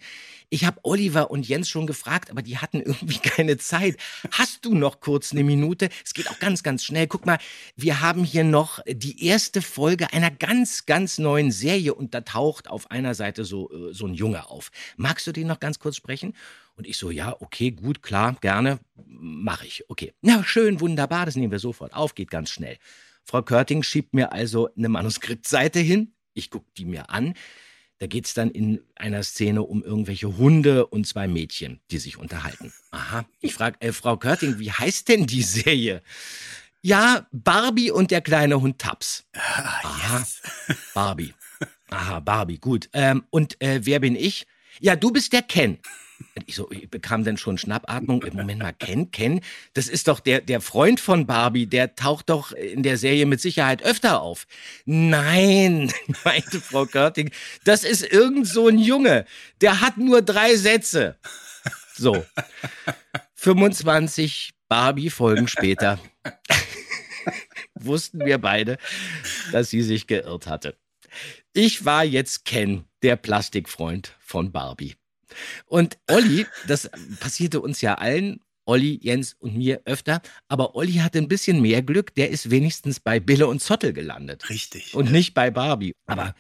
Ich 0.49 0.65
habe 0.65 0.81
Oliver 0.83 1.31
und 1.31 1.47
Jens 1.47 1.69
schon 1.69 1.87
gefragt, 1.87 2.31
aber 2.31 2.43
die 2.43 2.59
hatten 2.59 2.81
irgendwie 2.81 3.19
keine 3.23 3.59
Zeit. 3.59 3.97
Hast 4.33 4.65
du 4.65 4.75
noch 4.75 5.01
kurz 5.01 5.33
eine 5.33 5.45
Minute? 5.45 5.91
Es 6.05 6.15
geht 6.15 6.29
auch 6.31 6.39
ganz, 6.39 6.63
ganz 6.63 6.83
schnell. 6.83 7.07
Guck 7.07 7.27
mal, 7.27 7.39
wir 7.77 8.01
haben 8.01 8.25
hier 8.25 8.45
noch 8.45 8.81
die 8.87 9.25
erste 9.25 9.63
Folge 9.63 10.13
einer 10.13 10.31
ganz, 10.31 10.87
ganz 10.87 11.19
neuen 11.19 11.53
Serie 11.53 11.95
und 11.95 12.15
da 12.15 12.23
taucht 12.23 12.69
auf 12.69 12.91
einer 12.91 13.15
Seite 13.15 13.45
so, 13.45 13.71
äh, 13.71 13.93
so 13.93 14.07
ein 14.07 14.15
Junge 14.15 14.49
auf. 14.49 14.71
Magst 14.97 15.27
du 15.27 15.33
den 15.33 15.47
noch 15.47 15.61
ganz 15.61 15.79
kurz 15.79 15.97
sprechen? 15.97 16.35
Und 16.75 16.87
ich 16.87 16.97
so, 16.97 17.11
ja, 17.11 17.37
okay, 17.41 17.73
gut, 17.73 18.03
klar, 18.03 18.37
gerne, 18.41 18.79
mache 19.05 19.67
ich. 19.67 19.85
Okay. 19.91 20.15
Na, 20.23 20.45
schön, 20.45 20.81
wunderbar, 20.81 21.27
das 21.27 21.37
nehmen 21.37 21.51
wir 21.51 21.59
sofort 21.59 21.93
auf, 21.93 22.15
geht 22.15 22.31
ganz 22.31 22.51
schnell. 22.51 22.79
Frau 23.25 23.43
Körting 23.43 23.83
schiebt 23.83 24.15
mir 24.15 24.33
also 24.33 24.71
eine 24.75 24.89
Manuskriptseite 24.89 25.81
hin, 25.81 26.15
ich 26.39 26.51
gucke 26.51 26.67
die 26.77 26.85
mir 26.85 27.11
an. 27.11 27.35
Da 27.99 28.07
geht 28.07 28.27
es 28.27 28.35
dann 28.35 28.51
in 28.51 28.81
einer 28.95 29.25
Szene 29.25 29.63
um 29.63 29.83
irgendwelche 29.83 30.37
Hunde 30.37 30.87
und 30.87 31.07
zwei 31.07 31.27
Mädchen, 31.27 31.81
die 31.91 31.99
sich 31.99 32.17
unterhalten. 32.17 32.73
Aha. 32.93 33.27
Ich 33.41 33.55
frage, 33.55 33.81
äh, 33.81 33.93
Frau 33.93 34.17
Körting, 34.17 34.61
wie 34.61 34.71
heißt 34.71 35.09
denn 35.09 35.27
die 35.27 35.43
Serie? 35.43 36.01
Ja, 36.81 37.27
Barbie 37.33 37.91
und 37.91 38.13
der 38.13 38.21
kleine 38.21 38.61
Hund 38.61 38.79
Taps. 38.79 39.25
Ah, 39.35 39.81
Aha. 39.83 40.27
Barbie. 40.95 41.35
Aha, 41.91 42.21
Barbie, 42.21 42.59
gut. 42.59 42.89
Ähm, 42.93 43.25
und 43.31 43.61
äh, 43.61 43.81
wer 43.83 43.99
bin 43.99 44.15
ich? 44.15 44.47
Ja, 44.79 44.95
du 44.95 45.11
bist 45.11 45.33
der 45.33 45.43
Ken. 45.43 45.79
Ich, 46.47 46.55
so, 46.55 46.71
ich 46.71 46.89
bekam 46.89 47.25
dann 47.25 47.37
schon 47.37 47.59
Schnappatmung. 47.59 48.25
Moment 48.33 48.61
mal, 48.61 48.73
Ken, 48.73 49.11
Ken, 49.11 49.41
das 49.75 49.89
ist 49.89 50.09
doch 50.09 50.21
der, 50.21 50.41
der 50.41 50.61
Freund 50.61 51.01
von 51.01 51.27
Barbie, 51.27 51.67
der 51.67 51.95
taucht 51.95 52.31
doch 52.31 52.53
in 52.53 52.83
der 52.83 52.97
Serie 52.97 53.27
mit 53.27 53.41
Sicherheit 53.41 53.83
öfter 53.83 54.21
auf. 54.21 54.47
Nein, 54.85 55.93
meinte 56.25 56.61
Frau 56.61 56.87
Körting, 56.87 57.31
das 57.65 57.85
ist 57.85 58.03
irgend 58.03 58.47
so 58.47 58.69
ein 58.69 58.79
Junge, 58.79 59.27
der 59.61 59.81
hat 59.81 59.97
nur 59.99 60.23
drei 60.23 60.57
Sätze. 60.57 61.17
So, 61.95 62.25
25 63.35 64.53
Barbie-Folgen 64.69 65.49
später 65.49 65.99
wussten 67.75 68.25
wir 68.25 68.39
beide, 68.39 68.79
dass 69.53 69.71
sie 69.71 69.83
sich 69.83 70.07
geirrt 70.07 70.47
hatte. 70.47 70.77
Ich 71.53 71.85
war 71.85 72.05
jetzt 72.05 72.45
Ken, 72.45 72.85
der 73.03 73.17
Plastikfreund 73.17 74.15
von 74.21 74.53
Barbie. 74.53 74.95
Und 75.67 75.99
Olli, 76.09 76.47
das 76.67 76.91
passierte 77.21 77.61
uns 77.61 77.81
ja 77.81 77.95
allen, 77.95 78.41
Olli, 78.65 79.01
Jens 79.03 79.35
und 79.39 79.57
mir 79.57 79.81
öfter, 79.87 80.21
aber 80.49 80.75
Olli 80.75 80.95
hatte 80.95 81.19
ein 81.19 81.29
bisschen 81.29 81.63
mehr 81.63 81.83
Glück, 81.83 82.15
der 82.15 82.31
ist 82.31 82.51
wenigstens 82.51 83.01
bei 83.01 83.19
Bille 83.19 83.47
und 83.47 83.63
Zottel 83.63 83.93
gelandet. 83.95 84.51
Richtig. 84.51 84.95
Und 84.95 85.11
nicht 85.11 85.33
bei 85.33 85.51
Barbie. 85.51 85.95
Aber 86.07 86.35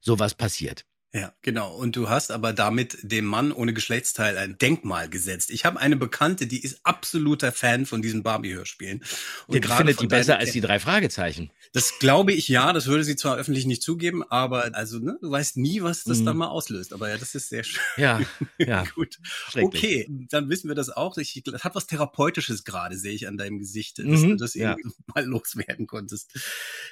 sowas 0.00 0.34
passiert. 0.34 0.86
Ja, 1.16 1.32
genau. 1.42 1.72
Und 1.76 1.94
du 1.94 2.08
hast 2.08 2.32
aber 2.32 2.52
damit 2.52 2.98
dem 3.02 3.24
Mann 3.24 3.52
ohne 3.52 3.72
Geschlechtsteil 3.72 4.36
ein 4.36 4.58
Denkmal 4.58 5.08
gesetzt. 5.08 5.50
Ich 5.52 5.64
habe 5.64 5.78
eine 5.78 5.94
Bekannte, 5.96 6.48
die 6.48 6.60
ist 6.60 6.80
absoluter 6.82 7.52
Fan 7.52 7.86
von 7.86 8.02
diesen 8.02 8.24
Barbie-Hörspielen. 8.24 9.04
Und 9.46 9.54
die 9.64 9.68
findet 9.68 10.00
die 10.00 10.08
besser 10.08 10.38
als 10.38 10.50
die 10.50 10.60
drei 10.60 10.80
Fragezeichen. 10.80 11.52
Das 11.72 12.00
glaube 12.00 12.32
ich 12.32 12.48
ja. 12.48 12.72
Das 12.72 12.86
würde 12.86 13.04
sie 13.04 13.14
zwar 13.14 13.36
öffentlich 13.36 13.64
nicht 13.64 13.80
zugeben, 13.82 14.24
aber 14.28 14.74
also 14.74 14.98
ne, 14.98 15.16
du 15.22 15.30
weißt 15.30 15.56
nie, 15.56 15.82
was 15.82 16.02
das 16.02 16.18
Mhm. 16.18 16.24
dann 16.26 16.36
mal 16.38 16.48
auslöst. 16.48 16.92
Aber 16.92 17.08
ja, 17.08 17.16
das 17.16 17.36
ist 17.36 17.48
sehr 17.48 17.62
schön. 17.62 17.80
Ja, 17.96 18.20
ja. 18.58 18.82
Gut. 18.96 19.18
Okay, 19.54 20.08
dann 20.30 20.48
wissen 20.50 20.66
wir 20.66 20.74
das 20.74 20.90
auch. 20.90 21.16
Ich, 21.18 21.40
das 21.44 21.62
hat 21.62 21.76
was 21.76 21.86
Therapeutisches 21.86 22.64
gerade, 22.64 22.98
sehe 22.98 23.12
ich 23.14 23.28
an 23.28 23.36
deinem 23.36 23.60
Gesicht, 23.60 23.98
dass 24.00 24.06
Mhm, 24.06 24.30
du 24.30 24.36
das 24.36 24.54
ja. 24.54 24.72
irgendwie 24.72 24.90
mal 25.14 25.24
loswerden 25.24 25.86
konntest. 25.86 26.32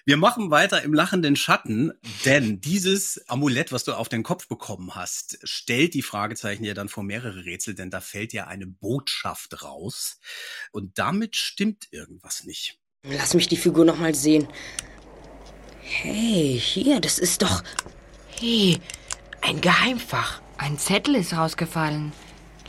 Wir 0.05 0.17
machen 0.17 0.53
weiter 0.53 0.81
im 0.83 0.95
lachenden 0.95 1.35
Schatten, 1.35 1.91
denn 2.25 2.61
dieses 2.61 3.25
Amulett, 3.29 3.73
was 3.73 3.83
du 3.83 3.95
auf 3.95 4.12
den 4.13 4.23
Kopf 4.23 4.49
bekommen 4.49 4.95
hast, 4.95 5.39
stellt 5.43 5.95
die 5.95 6.03
Fragezeichen 6.03 6.65
ja 6.65 6.75
dann 6.75 6.89
vor 6.89 7.03
mehrere 7.03 7.45
Rätsel, 7.45 7.75
denn 7.75 7.91
da 7.91 8.01
fällt 8.01 8.33
ja 8.33 8.47
eine 8.47 8.67
Botschaft 8.67 9.63
raus. 9.63 10.19
Und 10.71 10.99
damit 10.99 11.37
stimmt 11.37 11.89
irgendwas 11.91 12.45
nicht. 12.45 12.79
Lass 13.05 13.35
mich 13.35 13.49
die 13.49 13.57
Figur 13.57 13.85
noch 13.85 13.99
mal 13.99 14.15
sehen. 14.15 14.47
Hey, 15.81 16.59
hier, 16.63 17.01
das 17.01 17.19
ist 17.19 17.43
doch. 17.43 17.65
Hey, 18.39 18.79
ein 19.41 19.61
Geheimfach. 19.61 20.41
Ein 20.57 20.79
Zettel 20.79 21.17
ist 21.17 21.33
rausgefallen. 21.33 22.13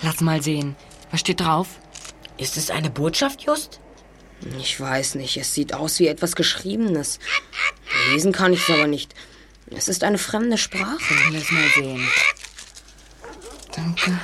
Lass 0.02 0.22
mal 0.22 0.42
sehen. 0.42 0.76
Was 1.12 1.20
steht 1.20 1.42
drauf? 1.42 1.80
Ist 2.38 2.58
es 2.58 2.72
eine 2.72 2.90
Botschaft, 2.90 3.44
Just? 3.44 3.80
Ich 4.60 4.80
weiß 4.80 5.16
nicht. 5.16 5.38
Es 5.38 5.54
sieht 5.54 5.74
aus 5.74 6.00
wie 6.00 6.08
etwas 6.08 6.36
Geschriebenes. 6.36 7.20
Lesen 8.12 8.32
kann 8.32 8.54
ich 8.54 8.68
es 8.68 8.76
aber 8.76 8.88
nicht. 8.88 9.14
Es 9.76 9.88
ist 9.88 10.04
eine 10.04 10.18
fremde 10.18 10.58
Sprache. 10.58 11.14
Lass 11.32 11.52
mal 11.52 11.68
sehen. 11.76 12.08
Danke. 13.76 14.20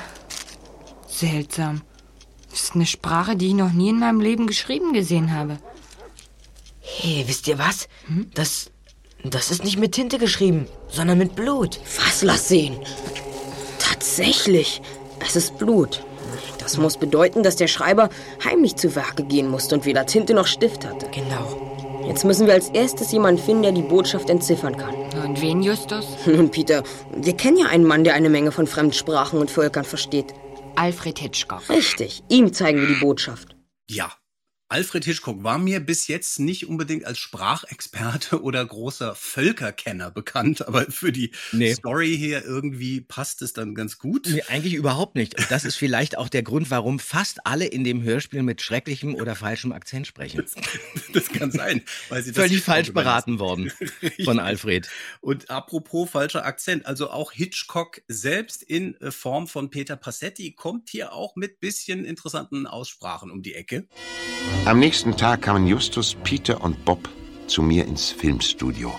Seltsam. 1.08 1.82
Das 2.50 2.63
ist 2.63 2.75
eine 2.75 2.86
Sprache, 2.86 3.36
die 3.36 3.48
ich 3.48 3.53
noch 3.53 3.72
nie 3.72 3.89
in 3.89 4.00
meinem 4.00 4.22
Leben 4.22 4.48
geschrieben 4.48 4.94
gesehen 4.94 5.34
habe. 5.34 5.58
Hey, 6.79 7.24
wisst 7.27 7.48
ihr 7.48 7.60
was? 7.60 7.88
Das. 8.34 8.72
Das 9.24 9.51
ist 9.51 9.65
nicht 9.65 9.77
mit 9.77 9.91
Tinte 9.91 10.18
geschrieben, 10.18 10.65
sondern 10.88 11.18
mit 11.18 11.36
Blut. 11.36 11.79
Was? 11.98 12.22
Lass 12.22 12.48
sehen. 12.48 12.79
Tatsächlich. 13.77 14.82
Es 15.20 15.36
ist 15.36 15.58
Blut. 15.58 16.06
Das 16.58 16.77
muss 16.77 16.98
bedeuten, 16.98 17.44
dass 17.44 17.58
der 17.58 17.68
Schreiber 17.68 18.10
heimlich 18.46 18.77
zu 18.77 18.96
Werke 18.96 19.24
gehen 19.24 19.50
musste 19.50 19.75
und 19.75 19.86
weder 19.86 20.06
Tinte 20.06 20.34
noch 20.34 20.48
Stift 20.48 20.86
hatte. 20.86 21.10
Genau. 21.12 21.68
Jetzt 22.10 22.25
müssen 22.25 22.48
wir 22.48 22.56
als 22.56 22.70
erstes 22.70 23.12
jemanden 23.12 23.39
finden, 23.39 23.62
der 23.62 23.72
die 23.72 23.84
Botschaft 23.84 24.32
entziffern 24.32 24.75
kann. 24.75 24.96
Und 25.24 25.39
wen, 25.42 25.62
Justus? 25.62 26.08
Nun, 26.25 26.50
Peter, 26.50 26.82
wir 27.16 27.38
kennen 27.38 27.58
ja 27.58 27.68
einen 27.68 27.86
Mann, 27.86 28.04
der 28.04 28.16
eine 28.16 28.32
Menge 28.32 28.51
von 28.51 28.66
Fremdsprachen 28.66 29.39
und 29.39 29.51
Völkern 29.51 29.86
versteht. 29.86 30.34
Alfred 30.75 31.20
Hitchcock. 31.20 31.70
Richtig, 31.70 32.24
ihm 32.28 32.51
zeigen 32.51 32.82
wir 32.82 32.88
die 32.88 33.00
Botschaft. 33.00 33.56
Ja. 33.88 34.12
Alfred 34.71 35.03
Hitchcock 35.03 35.43
war 35.43 35.57
mir 35.57 35.79
bis 35.79 36.07
jetzt 36.07 36.39
nicht 36.39 36.67
unbedingt 36.67 37.03
als 37.03 37.17
Sprachexperte 37.17 38.39
oder 38.43 38.63
großer 38.63 39.15
Völkerkenner 39.15 40.11
bekannt, 40.11 40.67
aber 40.67 40.85
für 40.91 41.11
die 41.11 41.31
Nee. 41.51 41.73
Story 41.73 42.15
hier 42.15 42.45
irgendwie 42.45 43.01
passt 43.01 43.41
es 43.41 43.53
dann 43.53 43.73
ganz 43.73 43.97
gut. 43.97 44.27
Nee, 44.29 44.43
eigentlich 44.47 44.75
überhaupt 44.75 45.15
nicht. 45.15 45.39
Und 45.39 45.49
das 45.49 45.65
ist 45.65 45.75
vielleicht 45.75 46.19
auch 46.19 46.29
der 46.29 46.43
Grund, 46.43 46.69
warum 46.69 46.99
fast 46.99 47.47
alle 47.47 47.65
in 47.65 47.83
dem 47.83 48.03
Hörspiel 48.03 48.43
mit 48.43 48.61
schrecklichem 48.61 49.15
oder 49.15 49.35
falschem 49.35 49.71
Akzent 49.71 50.05
sprechen. 50.05 50.45
Das 51.13 51.29
kann 51.33 51.49
sein, 51.49 51.81
weil 52.09 52.21
sie 52.21 52.31
das 52.31 52.45
Völlig 52.45 52.61
falsch 52.61 52.93
beraten 52.93 53.39
worden 53.39 53.71
von 54.23 54.38
Alfred. 54.38 54.88
Und 55.19 55.49
apropos 55.49 56.11
falscher 56.11 56.45
Akzent, 56.45 56.85
also 56.85 57.09
auch 57.09 57.31
Hitchcock 57.31 58.03
selbst 58.07 58.61
in 58.61 58.93
äh, 59.01 59.09
Form 59.09 59.47
von 59.47 59.71
Peter 59.71 59.95
Passetti 59.95 60.51
kommt 60.51 60.89
hier 60.89 61.11
auch 61.11 61.35
mit 61.35 61.59
bisschen 61.59 62.05
interessanten 62.05 62.67
Aussprachen 62.67 63.31
um 63.31 63.41
die 63.41 63.55
Ecke. 63.55 63.88
Am 64.66 64.80
nächsten 64.80 65.18
Tag 65.18 65.42
kamen 65.44 65.66
Justus, 65.68 66.16
Peter 66.24 66.62
und 66.62 66.86
Bob 66.86 67.10
zu 67.48 67.62
mir 67.62 67.86
ins 67.86 68.12
Filmstudio. 68.12 68.94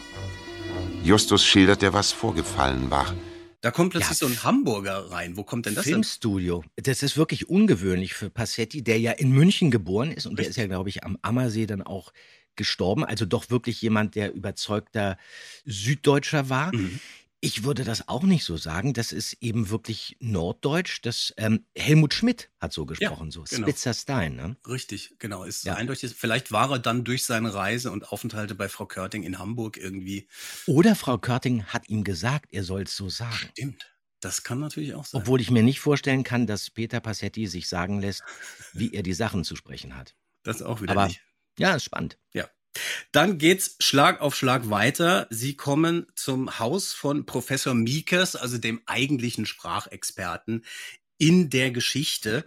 Justus 1.04 1.44
schilderte, 1.44 1.92
was 1.92 2.10
vorgefallen 2.12 2.90
war. 2.90 3.14
Da 3.60 3.70
kommt 3.70 3.90
plötzlich 3.92 4.20
Ja. 4.20 4.26
so 4.26 4.26
ein 4.26 4.42
Hamburger 4.42 5.10
rein. 5.10 5.36
Wo 5.36 5.44
kommt 5.44 5.66
denn 5.66 5.74
das 5.74 5.84
denn? 5.84 5.94
Filmstudio. 5.94 6.64
Das 6.76 7.02
ist 7.02 7.16
wirklich 7.16 7.48
ungewöhnlich 7.48 8.14
für 8.14 8.30
Passetti, 8.30 8.82
der 8.82 8.98
ja 8.98 9.12
in 9.12 9.30
München 9.30 9.70
geboren 9.70 10.10
ist 10.12 10.26
und 10.26 10.38
der 10.38 10.48
ist 10.48 10.56
ja, 10.56 10.66
glaube 10.66 10.88
ich, 10.88 11.04
am 11.04 11.18
Ammersee 11.22 11.66
dann 11.66 11.82
auch 11.82 12.12
gestorben. 12.56 13.04
Also 13.04 13.24
doch 13.26 13.50
wirklich 13.50 13.80
jemand, 13.80 14.14
der 14.16 14.32
überzeugter 14.34 15.18
Süddeutscher 15.64 16.48
war. 16.48 16.74
Mhm. 16.74 16.98
Ich 17.42 17.64
würde 17.64 17.84
das 17.84 18.06
auch 18.06 18.22
nicht 18.24 18.44
so 18.44 18.58
sagen. 18.58 18.92
Das 18.92 19.12
ist 19.12 19.32
eben 19.40 19.70
wirklich 19.70 20.16
Norddeutsch. 20.20 21.00
Das 21.02 21.32
ähm, 21.38 21.64
Helmut 21.74 22.12
Schmidt 22.12 22.50
hat 22.60 22.72
so 22.74 22.84
gesprochen, 22.84 23.30
so 23.30 23.44
genau. 23.48 23.66
Spitzer 23.66 23.94
Stein. 23.94 24.36
Ne? 24.36 24.56
Richtig, 24.66 25.14
genau. 25.18 25.44
Ist 25.44 25.64
Ja. 25.64 25.74
eindeutig. 25.76 26.12
Vielleicht 26.14 26.52
war 26.52 26.70
er 26.70 26.78
dann 26.78 27.02
durch 27.02 27.24
seine 27.24 27.54
Reise 27.54 27.92
und 27.92 28.12
Aufenthalte 28.12 28.54
bei 28.54 28.68
Frau 28.68 28.84
Körting 28.84 29.22
in 29.22 29.38
Hamburg 29.38 29.78
irgendwie. 29.78 30.28
Oder 30.66 30.94
Frau 30.94 31.16
Körting 31.16 31.64
hat 31.64 31.88
ihm 31.88 32.04
gesagt, 32.04 32.52
er 32.52 32.62
soll 32.62 32.82
es 32.82 32.94
so 32.94 33.08
sagen. 33.08 33.48
Stimmt. 33.52 33.86
Das 34.20 34.42
kann 34.42 34.60
natürlich 34.60 34.92
auch 34.94 35.06
sein. 35.06 35.22
Obwohl 35.22 35.40
ich 35.40 35.50
mir 35.50 35.62
nicht 35.62 35.80
vorstellen 35.80 36.24
kann, 36.24 36.46
dass 36.46 36.68
Peter 36.68 37.00
Passetti 37.00 37.46
sich 37.46 37.68
sagen 37.70 38.00
lässt, 38.02 38.22
wie 38.74 38.92
er 38.92 39.02
die 39.02 39.14
Sachen 39.14 39.44
zu 39.44 39.56
sprechen 39.56 39.96
hat. 39.96 40.14
das 40.42 40.60
auch 40.60 40.82
wieder 40.82 40.92
Aber 40.92 41.06
nicht. 41.06 41.22
ja, 41.58 41.74
ist 41.74 41.84
spannend. 41.84 42.18
Dann 43.12 43.38
geht's 43.38 43.76
Schlag 43.80 44.20
auf 44.20 44.36
Schlag 44.36 44.70
weiter. 44.70 45.26
Sie 45.30 45.56
kommen 45.56 46.06
zum 46.14 46.58
Haus 46.58 46.92
von 46.92 47.26
Professor 47.26 47.74
Miekers, 47.74 48.36
also 48.36 48.58
dem 48.58 48.80
eigentlichen 48.86 49.46
Sprachexperten 49.46 50.64
in 51.18 51.50
der 51.50 51.70
Geschichte. 51.70 52.44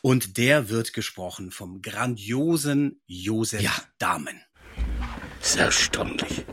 Und 0.00 0.36
der 0.38 0.68
wird 0.68 0.92
gesprochen 0.92 1.50
vom 1.50 1.82
grandiosen 1.82 3.00
Josef 3.06 3.60
Ja. 3.60 3.74
Dahmen. 3.98 4.40
Es 5.40 5.50
ist 5.50 5.56
erstaunlich. 5.56 6.44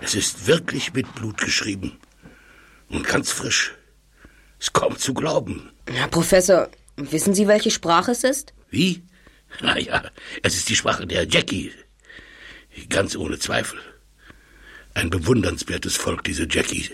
Es 0.00 0.14
ist 0.14 0.46
wirklich 0.46 0.92
mit 0.92 1.14
Blut 1.14 1.38
geschrieben. 1.38 1.98
Und 2.88 3.06
ganz 3.06 3.30
frisch. 3.30 3.74
Ist 4.58 4.72
kaum 4.72 4.98
zu 4.98 5.14
glauben. 5.14 5.72
Herr 5.88 6.08
Professor, 6.08 6.70
wissen 6.96 7.34
Sie, 7.34 7.48
welche 7.48 7.70
Sprache 7.70 8.12
es 8.12 8.24
ist? 8.24 8.54
Wie? 8.70 9.02
Naja, 9.60 10.04
es 10.44 10.54
ist 10.54 10.68
die 10.68 10.76
Sprache 10.76 11.08
der 11.08 11.26
Jackie. 11.26 11.72
Ganz 12.88 13.16
ohne 13.16 13.38
Zweifel. 13.38 13.78
Ein 14.94 15.10
bewundernswertes 15.10 15.96
Volk, 15.96 16.24
diese 16.24 16.46
Jackie. 16.50 16.90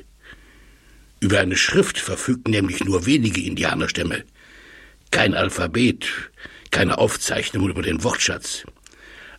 Über 1.20 1.40
eine 1.40 1.56
Schrift 1.56 1.98
verfügten 1.98 2.50
nämlich 2.50 2.84
nur 2.84 3.06
wenige 3.06 3.40
Indianerstämme. 3.40 4.24
Kein 5.10 5.34
Alphabet, 5.34 6.06
keine 6.70 6.98
Aufzeichnung 6.98 7.70
über 7.70 7.82
den 7.82 8.04
Wortschatz. 8.04 8.64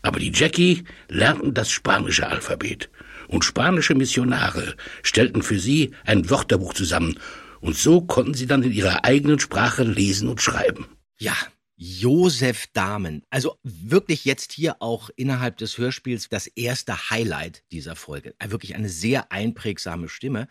Aber 0.01 0.19
die 0.19 0.31
Jackie 0.33 0.85
lernten 1.07 1.53
das 1.53 1.69
spanische 1.69 2.27
Alphabet. 2.27 2.89
Und 3.27 3.43
spanische 3.43 3.93
Missionare 3.93 4.75
stellten 5.03 5.43
für 5.43 5.59
sie 5.59 5.91
ein 6.05 6.29
Wörterbuch 6.29 6.73
zusammen. 6.73 7.19
Und 7.59 7.75
so 7.75 8.01
konnten 8.01 8.33
sie 8.33 8.47
dann 8.47 8.63
in 8.63 8.71
ihrer 8.71 9.03
eigenen 9.03 9.39
Sprache 9.39 9.83
lesen 9.83 10.29
und 10.29 10.41
schreiben. 10.41 10.87
Ja, 11.19 11.35
Josef 11.79 12.65
Dahmen. 12.73 13.21
Also 13.29 13.59
wirklich 13.61 14.25
jetzt 14.25 14.51
hier 14.51 14.81
auch 14.81 15.11
innerhalb 15.15 15.57
des 15.57 15.77
Hörspiels 15.77 16.27
das 16.27 16.47
erste 16.47 17.11
Highlight 17.11 17.63
dieser 17.71 17.95
Folge. 17.95 18.33
Wirklich 18.43 18.73
eine 18.75 18.89
sehr 18.89 19.31
einprägsame 19.31 20.09
Stimme. 20.09 20.47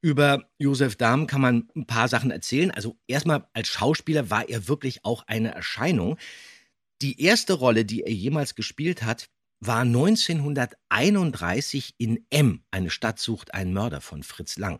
Über 0.00 0.48
Josef 0.58 0.94
Dahmen 0.94 1.26
kann 1.26 1.40
man 1.40 1.68
ein 1.74 1.86
paar 1.86 2.06
Sachen 2.06 2.30
erzählen. 2.30 2.70
Also 2.70 2.96
erstmal 3.08 3.48
als 3.52 3.66
Schauspieler 3.68 4.30
war 4.30 4.48
er 4.48 4.68
wirklich 4.68 5.04
auch 5.04 5.24
eine 5.26 5.52
Erscheinung. 5.52 6.16
Die 7.02 7.20
erste 7.20 7.54
Rolle, 7.54 7.84
die 7.84 8.04
er 8.04 8.12
jemals 8.12 8.54
gespielt 8.54 9.02
hat, 9.02 9.28
war 9.58 9.80
1931 9.80 11.94
in 11.98 12.24
M. 12.30 12.62
Eine 12.70 12.90
Stadt 12.90 13.18
sucht 13.18 13.52
einen 13.54 13.72
Mörder 13.72 14.00
von 14.00 14.22
Fritz 14.22 14.58
Lang. 14.58 14.78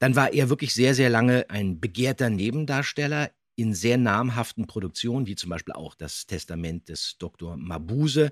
Dann 0.00 0.16
war 0.16 0.32
er 0.32 0.48
wirklich 0.48 0.74
sehr, 0.74 0.96
sehr 0.96 1.10
lange 1.10 1.48
ein 1.50 1.78
begehrter 1.80 2.30
Nebendarsteller 2.30 3.30
in 3.56 3.74
sehr 3.74 3.98
namhaften 3.98 4.66
Produktionen, 4.66 5.26
wie 5.26 5.36
zum 5.36 5.50
Beispiel 5.50 5.74
auch 5.74 5.94
das 5.94 6.26
Testament 6.26 6.88
des 6.88 7.16
Dr. 7.18 7.56
Mabuse. 7.56 8.30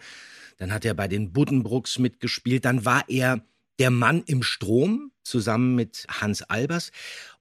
Dann 0.58 0.72
hat 0.72 0.84
er 0.84 0.94
bei 0.94 1.08
den 1.08 1.32
Buddenbrooks 1.32 1.98
mitgespielt. 1.98 2.64
Dann 2.64 2.84
war 2.84 3.04
er 3.08 3.44
der 3.78 3.90
Mann 3.90 4.22
im 4.26 4.42
Strom 4.42 5.12
zusammen 5.22 5.74
mit 5.74 6.06
Hans 6.08 6.42
Albers. 6.42 6.90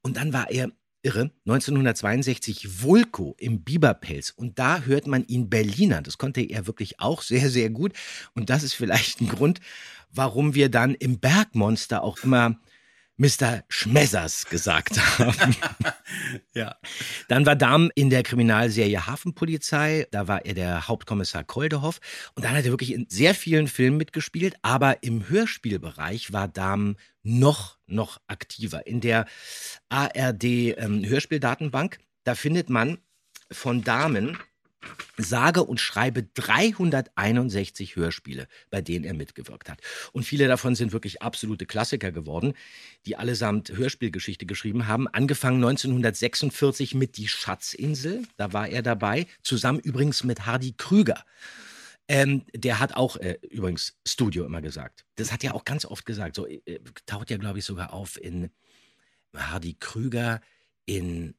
Und 0.02 0.18
dann 0.18 0.34
war 0.34 0.50
er 0.50 0.72
irre, 1.04 1.32
1962 1.46 2.84
Vulko 2.84 3.36
im 3.40 3.64
Biberpelz. 3.64 4.32
Und 4.32 4.60
da 4.60 4.82
hört 4.82 5.08
man 5.08 5.26
ihn 5.26 5.50
Berliner. 5.50 6.02
Das 6.02 6.18
konnte 6.18 6.42
er 6.42 6.68
wirklich 6.68 7.00
auch 7.00 7.22
sehr, 7.22 7.50
sehr 7.50 7.70
gut. 7.70 7.94
Und 8.34 8.50
das 8.50 8.64
ist 8.64 8.74
vielleicht 8.74 9.22
ein 9.22 9.28
Grund, 9.28 9.60
warum 10.12 10.54
wir 10.54 10.70
dann 10.70 10.96
im 10.96 11.20
Bergmonster 11.20 12.04
auch 12.04 12.20
immer 12.24 12.60
Mr. 13.22 13.64
Schmessers 13.70 14.48
gesagt 14.48 14.98
haben. 15.20 15.56
Ja. 16.54 16.76
Dann 17.30 17.46
war 17.46 17.56
Dahm 17.56 17.90
in 17.96 18.10
der 18.10 18.24
Kriminalserie 18.24 19.08
Hafenpolizei. 19.08 20.08
Da 20.12 20.28
war 20.28 20.46
er 20.46 20.54
der 20.54 20.88
Hauptkommissar 20.88 21.44
Koldehoff. 21.44 22.00
Und 22.36 22.44
dann 22.44 22.56
hat 22.56 22.66
er 22.66 22.72
wirklich 22.72 22.94
in 22.94 23.08
sehr 23.10 23.34
vielen 23.34 23.68
Filmen 23.68 23.98
mitgespielt. 23.98 24.56
Aber 24.62 25.04
im 25.04 25.30
Hörspielbereich 25.30 26.34
war 26.34 26.48
Dahm 26.48 26.98
noch, 27.24 27.78
noch 27.88 28.20
aktiver. 28.28 28.86
In 28.88 29.00
der 29.00 29.26
ARD 29.90 30.44
ähm, 30.44 31.06
Hörspieldatenbank, 31.06 32.00
da 32.24 32.36
findet 32.36 32.70
man 32.70 32.98
von 33.52 33.84
Damen 33.84 34.38
sage 35.18 35.64
und 35.64 35.80
schreibe 35.80 36.24
361 36.24 37.96
Hörspiele, 37.96 38.48
bei 38.70 38.82
denen 38.82 39.06
er 39.06 39.14
mitgewirkt 39.14 39.70
hat. 39.70 39.80
Und 40.12 40.24
viele 40.24 40.48
davon 40.48 40.76
sind 40.76 40.92
wirklich 40.92 41.22
absolute 41.22 41.66
Klassiker 41.66 42.12
geworden, 42.12 42.54
die 43.06 43.16
allesamt 43.16 43.70
Hörspielgeschichte 43.70 44.46
geschrieben 44.46 44.88
haben. 44.88 45.08
Angefangen 45.08 45.58
1946 45.58 46.96
mit 46.96 47.18
Die 47.18 47.28
Schatzinsel, 47.28 48.24
da 48.38 48.54
war 48.54 48.68
er 48.68 48.82
dabei, 48.82 49.28
zusammen 49.44 49.80
übrigens 49.80 50.24
mit 50.24 50.46
Hardy 50.46 50.74
Krüger. 50.76 51.24
Ähm, 52.08 52.44
der 52.54 52.80
hat 52.80 52.96
auch 52.96 53.18
äh, 53.18 53.38
übrigens 53.50 53.96
Studio 54.06 54.46
immer 54.46 54.62
gesagt. 54.62 55.06
Das 55.16 55.32
hat 55.32 55.44
er 55.44 55.56
auch 55.56 55.64
ganz 55.64 55.86
oft 55.86 56.06
gesagt. 56.06 56.36
So 56.36 56.48
äh, 56.48 56.80
taucht 57.06 57.30
ja, 57.30 57.38
glaube 57.38 57.60
ich, 57.60 57.66
sogar 57.66 57.94
auf 57.94 58.22
in 58.22 58.50
Hardy 59.36 59.76
Krüger 59.80 60.42
in 60.86 61.36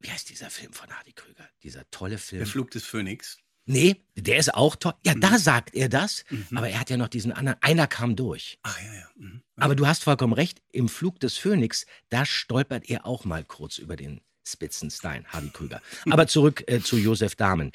wie 0.00 0.10
heißt 0.10 0.28
dieser 0.30 0.50
Film 0.50 0.72
von 0.72 0.90
Hardy 0.90 1.12
Krüger? 1.12 1.48
Dieser 1.62 1.88
tolle 1.90 2.18
Film. 2.18 2.40
Der 2.40 2.46
Flug 2.46 2.70
des 2.70 2.84
Phönix. 2.84 3.38
Nee, 3.66 4.02
der 4.14 4.36
ist 4.36 4.52
auch 4.52 4.76
toll. 4.76 4.92
Ja, 5.06 5.14
da 5.14 5.38
sagt 5.38 5.74
er 5.74 5.88
das, 5.88 6.24
Mhm. 6.28 6.58
aber 6.58 6.68
er 6.68 6.80
hat 6.80 6.90
ja 6.90 6.98
noch 6.98 7.08
diesen 7.08 7.32
anderen. 7.32 7.56
Einer 7.62 7.86
kam 7.86 8.14
durch. 8.14 8.58
Ach 8.62 8.78
ja, 8.82 8.92
ja. 8.92 9.08
Mhm. 9.16 9.42
Aber 9.56 9.74
du 9.74 9.86
hast 9.86 10.04
vollkommen 10.04 10.34
recht, 10.34 10.60
im 10.72 10.88
Flug 10.90 11.18
des 11.20 11.38
Phönix, 11.38 11.86
da 12.10 12.26
stolpert 12.26 12.90
er 12.90 13.06
auch 13.06 13.24
mal 13.24 13.42
kurz 13.44 13.78
über 13.78 13.96
den 13.96 14.20
Spitzenstein, 14.46 15.24
Hardy 15.28 15.48
Krüger. 15.48 15.80
Aber 16.10 16.26
zurück 16.26 16.64
äh, 16.66 16.80
zu 16.80 16.98
Josef 16.98 17.36
Dahmen. 17.36 17.72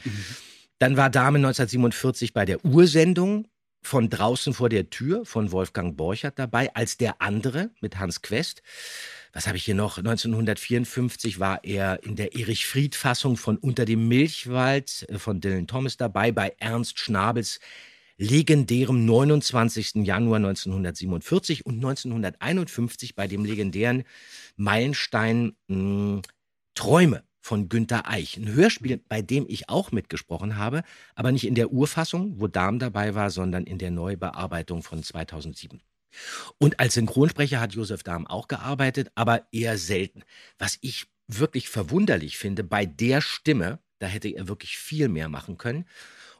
Dann 0.77 0.95
war 0.95 1.09
Dahmen 1.09 1.37
1947 1.43 2.33
bei 2.33 2.45
der 2.45 2.63
Ursendung 2.63 3.47
von 3.81 4.09
draußen 4.09 4.53
vor 4.53 4.69
der 4.69 4.91
Tür 4.91 5.25
von 5.25 5.51
Wolfgang 5.51 5.97
Borchert 5.97 6.37
dabei, 6.37 6.73
als 6.75 6.97
der 6.97 7.21
andere 7.21 7.71
mit 7.81 7.97
Hans 7.97 8.21
Quest. 8.21 8.61
Was 9.39 9.47
habe 9.47 9.55
ich 9.55 9.63
hier 9.63 9.73
noch? 9.73 9.97
1954 9.97 11.39
war 11.39 11.63
er 11.63 12.03
in 12.03 12.17
der 12.17 12.35
Erich-Fried-Fassung 12.35 13.37
von 13.37 13.55
Unter 13.55 13.85
dem 13.85 14.09
Milchwald 14.09 15.05
äh, 15.07 15.17
von 15.17 15.39
Dylan 15.39 15.65
Thomas 15.65 15.95
dabei, 15.95 16.33
bei 16.33 16.53
Ernst 16.59 16.99
Schnabels 16.99 17.61
legendärem 18.17 19.05
29. 19.05 20.05
Januar 20.05 20.39
1947 20.39 21.65
und 21.65 21.75
1951 21.75 23.15
bei 23.15 23.27
dem 23.27 23.45
legendären 23.45 24.03
Meilenstein 24.57 25.55
mh, 25.69 26.23
Träume 26.75 27.23
von 27.39 27.69
Günter 27.69 28.09
Eich. 28.09 28.35
Ein 28.35 28.51
Hörspiel, 28.51 28.97
bei 29.07 29.21
dem 29.21 29.45
ich 29.47 29.69
auch 29.69 29.93
mitgesprochen 29.93 30.57
habe, 30.57 30.83
aber 31.15 31.31
nicht 31.31 31.47
in 31.47 31.55
der 31.55 31.71
Urfassung, 31.71 32.41
wo 32.41 32.49
Darm 32.49 32.77
dabei 32.77 33.15
war, 33.15 33.29
sondern 33.29 33.63
in 33.63 33.77
der 33.77 33.91
Neubearbeitung 33.91 34.83
von 34.83 35.01
2007. 35.01 35.79
Und 36.57 36.79
als 36.79 36.95
Synchronsprecher 36.95 37.59
hat 37.59 37.73
Josef 37.73 38.03
Dahm 38.03 38.27
auch 38.27 38.47
gearbeitet, 38.47 39.11
aber 39.15 39.47
eher 39.51 39.77
selten. 39.77 40.23
Was 40.57 40.77
ich 40.81 41.07
wirklich 41.27 41.69
verwunderlich 41.69 42.37
finde, 42.37 42.63
bei 42.63 42.85
der 42.85 43.21
Stimme, 43.21 43.79
da 43.99 44.07
hätte 44.07 44.29
er 44.29 44.47
wirklich 44.47 44.77
viel 44.77 45.07
mehr 45.07 45.29
machen 45.29 45.57
können. 45.57 45.85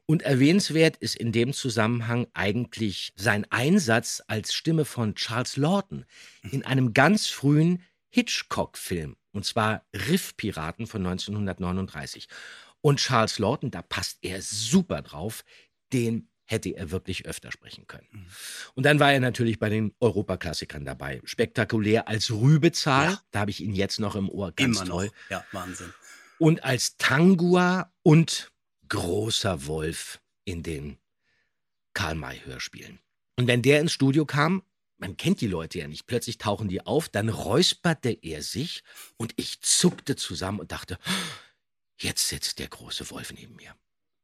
Und 0.06 0.24
erwähnenswert 0.24 0.98
ist 0.98 1.16
in 1.16 1.32
dem 1.32 1.54
Zusammenhang 1.54 2.26
eigentlich 2.34 3.14
sein 3.16 3.46
Einsatz 3.52 4.24
als 4.28 4.54
Stimme 4.54 4.86
von 4.86 5.14
Charles 5.14 5.56
Lawton 5.56 6.06
in 6.52 6.66
einem 6.66 6.94
ganz 6.94 7.28
frühen 7.28 7.84
Hitchcock-Film, 8.10 9.18
und 9.34 9.46
zwar 9.46 9.86
Riff-Piraten 9.94 10.88
von 10.88 11.06
1939. 11.06 12.28
Und 12.82 13.00
Charles 13.00 13.38
Lawton, 13.38 13.70
da 13.70 13.84
passt 13.84 14.18
er 14.24 14.42
super 14.42 15.04
drauf, 15.04 15.44
den 15.94 16.28
hätte 16.50 16.70
er 16.76 16.90
wirklich 16.92 17.26
öfter 17.28 17.52
sprechen 17.52 17.86
können. 17.88 18.28
Und 18.74 18.84
dann 18.86 19.00
war 19.00 19.14
er 19.14 19.20
natürlich 19.20 19.60
bei 19.60 19.70
den 19.70 19.94
Europaklassikern 20.00 20.84
dabei. 20.84 21.22
Spektakulär 21.24 22.08
als 22.08 22.32
Rübezahl, 22.32 23.12
Ja. 23.12 23.22
da 23.32 23.40
habe 23.42 23.52
ich 23.52 23.62
ihn 23.62 23.74
jetzt 23.74 24.00
noch 24.00 24.16
im 24.16 24.30
Ohr, 24.30 24.52
ganz 24.52 24.78
Immer 24.82 24.90
toll. 24.90 25.06
noch. 25.06 25.14
Ja, 25.30 25.46
Wahnsinn. 25.52 25.94
Und 26.40 26.64
als 26.64 26.98
Tangua 26.98 27.94
und 28.02 28.52
großer 28.88 29.68
Wolf 29.68 30.20
in 30.46 30.64
den 30.64 30.98
Karl-May-Hörspielen. 31.94 33.00
Und 33.38 33.48
wenn 33.48 33.62
der 33.62 33.80
ins 33.82 33.92
Studio 33.94 34.26
kam, 34.26 34.64
man 34.98 35.18
kennt 35.18 35.42
die 35.42 35.48
Leute 35.48 35.80
ja 35.80 35.88
nicht, 35.88 36.08
plötzlich 36.08 36.38
tauchen 36.40 36.68
die 36.68 36.86
auf, 36.86 37.10
dann 37.10 37.30
räusperte 37.30 38.10
er 38.10 38.42
sich 38.42 38.84
und 39.18 39.34
ich 39.38 39.62
zuckte 39.62 40.16
zusammen 40.16 40.60
und 40.60 40.72
dachte, 40.72 40.98
jetzt 42.02 42.28
sitzt 42.28 42.60
der 42.60 42.68
große 42.68 43.10
Wolf 43.12 43.32
neben 43.34 43.56
mir. 43.56 43.76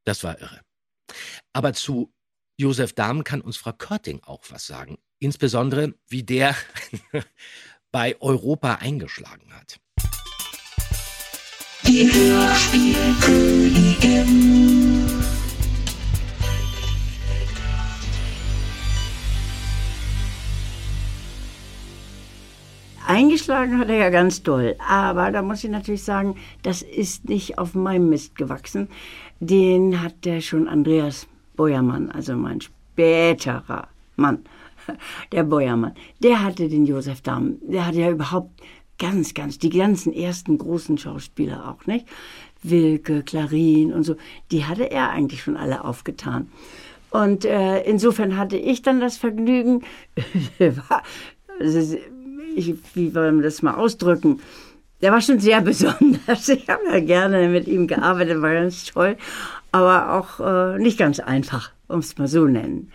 Das 0.05 0.23
war 0.23 0.39
irre. 0.41 0.61
Aber 1.53 1.73
zu 1.73 2.13
Josef 2.57 2.93
Dahmen 2.93 3.25
kann 3.25 3.41
uns 3.41 3.57
Frau 3.57 3.73
Körting 3.73 4.21
auch 4.23 4.43
was 4.49 4.65
sagen. 4.65 4.97
insbesondere 5.19 5.93
wie 6.07 6.23
der 6.23 6.55
bei 7.91 8.15
Europa 8.21 8.75
eingeschlagen 8.75 9.53
hat. 9.53 9.81
Die 11.85 12.09
Hörspielkönigin. 12.11 15.03
Eingeschlagen 23.07 23.77
hat 23.79 23.89
er 23.89 23.97
ja 23.97 24.09
ganz 24.09 24.41
toll. 24.43 24.75
Aber 24.79 25.31
da 25.31 25.41
muss 25.41 25.63
ich 25.63 25.69
natürlich 25.69 26.03
sagen, 26.03 26.35
das 26.63 26.81
ist 26.81 27.29
nicht 27.29 27.57
auf 27.59 27.75
meinem 27.75 28.09
Mist 28.09 28.35
gewachsen. 28.35 28.89
Den 29.39 30.01
hat 30.01 30.25
der 30.25 30.41
schon 30.41 30.67
Andreas 30.67 31.27
Beuermann, 31.55 32.11
also 32.11 32.35
mein 32.35 32.61
späterer 32.61 33.87
Mann, 34.15 34.39
der 35.31 35.43
Beuermann. 35.43 35.93
Der 36.21 36.43
hatte 36.43 36.67
den 36.69 36.85
Josef 36.85 37.21
Dahm. 37.21 37.57
Der 37.61 37.85
hatte 37.85 37.99
ja 37.99 38.11
überhaupt 38.11 38.51
ganz, 38.99 39.33
ganz, 39.33 39.57
die 39.57 39.69
ganzen 39.69 40.13
ersten 40.13 40.57
großen 40.57 40.97
Schauspieler 40.97 41.69
auch, 41.69 41.85
nicht? 41.85 42.05
Wilke, 42.63 43.23
Clarin 43.23 43.93
und 43.93 44.03
so, 44.03 44.15
die 44.51 44.65
hatte 44.65 44.89
er 44.89 45.09
eigentlich 45.09 45.43
schon 45.43 45.57
alle 45.57 45.83
aufgetan. 45.83 46.49
Und 47.11 47.45
äh, 47.45 47.81
insofern 47.83 48.37
hatte 48.37 48.57
ich 48.57 48.81
dann 48.81 48.99
das 48.99 49.17
Vergnügen, 49.17 49.83
also, 51.59 51.97
ich, 52.55 52.75
wie 52.93 53.13
wollen 53.15 53.37
wir 53.37 53.43
das 53.43 53.61
mal 53.61 53.75
ausdrücken? 53.75 54.41
Der 55.01 55.11
war 55.11 55.21
schon 55.21 55.39
sehr 55.39 55.61
besonders. 55.61 56.49
Ich 56.49 56.67
habe 56.67 56.83
ja 56.91 56.99
gerne 56.99 57.47
mit 57.49 57.67
ihm 57.67 57.87
gearbeitet, 57.87 58.41
war 58.41 58.53
ganz 58.53 58.85
toll, 58.85 59.17
aber 59.75 60.13
auch 60.13 60.39
äh, 60.39 60.79
nicht 60.79 60.97
ganz 60.97 61.19
einfach, 61.19 61.71
um 61.89 61.99
es 61.99 62.17
mal 62.17 62.29
so 62.29 62.45
nennen. 62.45 62.93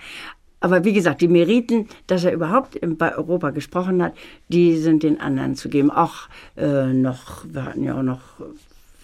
Aber 0.61 0.83
wie 0.83 0.95
gesagt, 0.95 1.21
die 1.21 1.29
Meriten, 1.29 1.89
dass 2.07 2.25
er 2.25 2.33
überhaupt 2.33 2.79
bei 2.97 3.15
Europa 3.15 3.51
gesprochen 3.51 4.03
hat, 4.03 4.15
die 4.49 4.79
sind 4.79 5.03
den 5.03 5.21
anderen 5.21 5.57
zu 5.57 5.69
geben. 5.69 5.91
Auch 5.91 6.31
äh, 6.57 6.87
noch, 6.87 7.45
wir 7.45 7.67
hatten 7.67 7.85
ja 7.85 7.99
auch 7.99 8.03
noch, 8.03 8.21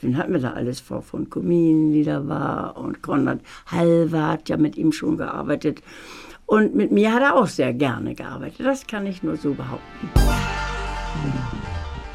wen 0.00 0.16
hatten 0.16 0.32
wir 0.32 0.40
da 0.40 0.52
alles 0.52 0.80
vor? 0.80 1.02
Von 1.02 1.28
Kumin, 1.28 1.92
die 1.92 2.02
da 2.02 2.26
war, 2.26 2.78
und 2.78 3.02
Konrad 3.02 3.40
Halver 3.66 4.26
hat 4.28 4.48
ja 4.48 4.56
mit 4.56 4.78
ihm 4.78 4.90
schon 4.90 5.18
gearbeitet. 5.18 5.82
Und 6.46 6.74
mit 6.74 6.92
mir 6.92 7.12
hat 7.12 7.22
er 7.22 7.34
auch 7.34 7.46
sehr 7.46 7.74
gerne 7.74 8.14
gearbeitet. 8.14 8.64
Das 8.64 8.86
kann 8.86 9.06
ich 9.06 9.22
nur 9.22 9.36
so 9.36 9.52
behaupten. 9.52 10.08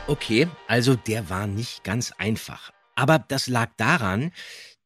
Okay, 0.08 0.47
also 0.67 0.95
der 0.95 1.30
war 1.30 1.45
nicht 1.45 1.84
ganz 1.84 2.13
einfach. 2.17 2.71
Aber 2.95 3.19
das 3.19 3.47
lag 3.47 3.69
daran, 3.78 4.32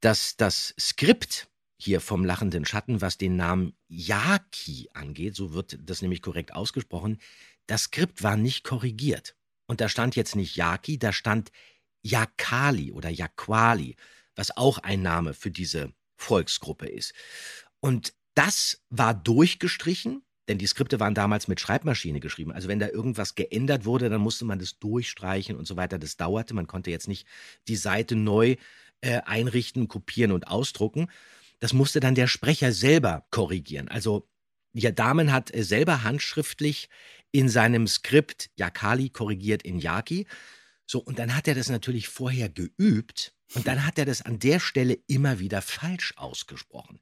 dass 0.05 0.37
das 0.37 0.75
Skript 0.79 1.47
hier 1.77 1.99
vom 1.99 2.25
lachenden 2.25 2.63
Schatten, 2.63 3.01
was 3.01 3.17
den 3.17 3.37
Namen 3.37 3.73
Yaki 3.87 4.87
angeht, 4.93 5.35
so 5.35 5.53
wird 5.53 5.79
das 5.81 6.03
nämlich 6.03 6.21
korrekt 6.21 6.53
ausgesprochen, 6.53 7.17
das 7.65 7.85
Skript 7.85 8.21
war 8.21 8.37
nicht 8.37 8.63
korrigiert. 8.63 9.35
Und 9.65 9.81
da 9.81 9.89
stand 9.89 10.15
jetzt 10.15 10.35
nicht 10.35 10.55
Yaki, 10.55 10.99
da 10.99 11.11
stand 11.11 11.51
Yakali 12.03 12.91
oder 12.91 13.09
Yakwali, 13.09 13.95
was 14.35 14.55
auch 14.55 14.77
ein 14.77 15.01
Name 15.01 15.33
für 15.33 15.49
diese 15.49 15.91
Volksgruppe 16.17 16.87
ist. 16.87 17.15
Und 17.79 18.13
das 18.35 18.83
war 18.91 19.15
durchgestrichen, 19.15 20.21
denn 20.47 20.59
die 20.59 20.67
Skripte 20.67 20.99
waren 20.99 21.15
damals 21.15 21.47
mit 21.47 21.59
Schreibmaschine 21.59 22.19
geschrieben. 22.19 22.51
Also 22.51 22.67
wenn 22.67 22.77
da 22.77 22.89
irgendwas 22.89 23.33
geändert 23.33 23.85
wurde, 23.85 24.09
dann 24.09 24.21
musste 24.21 24.45
man 24.45 24.59
das 24.59 24.77
durchstreichen 24.77 25.55
und 25.55 25.65
so 25.65 25.77
weiter. 25.77 25.97
Das 25.97 26.15
dauerte. 26.15 26.53
Man 26.53 26.67
konnte 26.67 26.91
jetzt 26.91 27.07
nicht 27.07 27.25
die 27.67 27.75
Seite 27.75 28.15
neu 28.15 28.55
äh, 29.01 29.21
einrichten, 29.25 29.87
kopieren 29.87 30.31
und 30.31 30.47
ausdrucken. 30.47 31.07
Das 31.59 31.73
musste 31.73 31.99
dann 31.99 32.15
der 32.15 32.27
Sprecher 32.27 32.71
selber 32.71 33.25
korrigieren. 33.31 33.87
Also 33.87 34.27
ja, 34.73 34.91
Damen 34.91 35.31
hat 35.31 35.53
äh, 35.53 35.63
selber 35.63 36.03
handschriftlich 36.03 36.89
in 37.31 37.49
seinem 37.49 37.87
Skript 37.87 38.49
Yakali 38.55 39.09
korrigiert 39.09 39.63
in 39.63 39.79
Yaki. 39.79 40.27
So, 40.85 40.99
und 40.99 41.17
dann 41.17 41.35
hat 41.35 41.47
er 41.47 41.55
das 41.55 41.69
natürlich 41.69 42.07
vorher 42.07 42.49
geübt 42.49 43.33
und 43.53 43.67
dann 43.67 43.85
hat 43.85 43.97
er 43.97 44.05
das 44.05 44.21
an 44.21 44.39
der 44.39 44.59
Stelle 44.59 44.97
immer 45.07 45.39
wieder 45.39 45.61
falsch 45.61 46.13
ausgesprochen. 46.17 46.99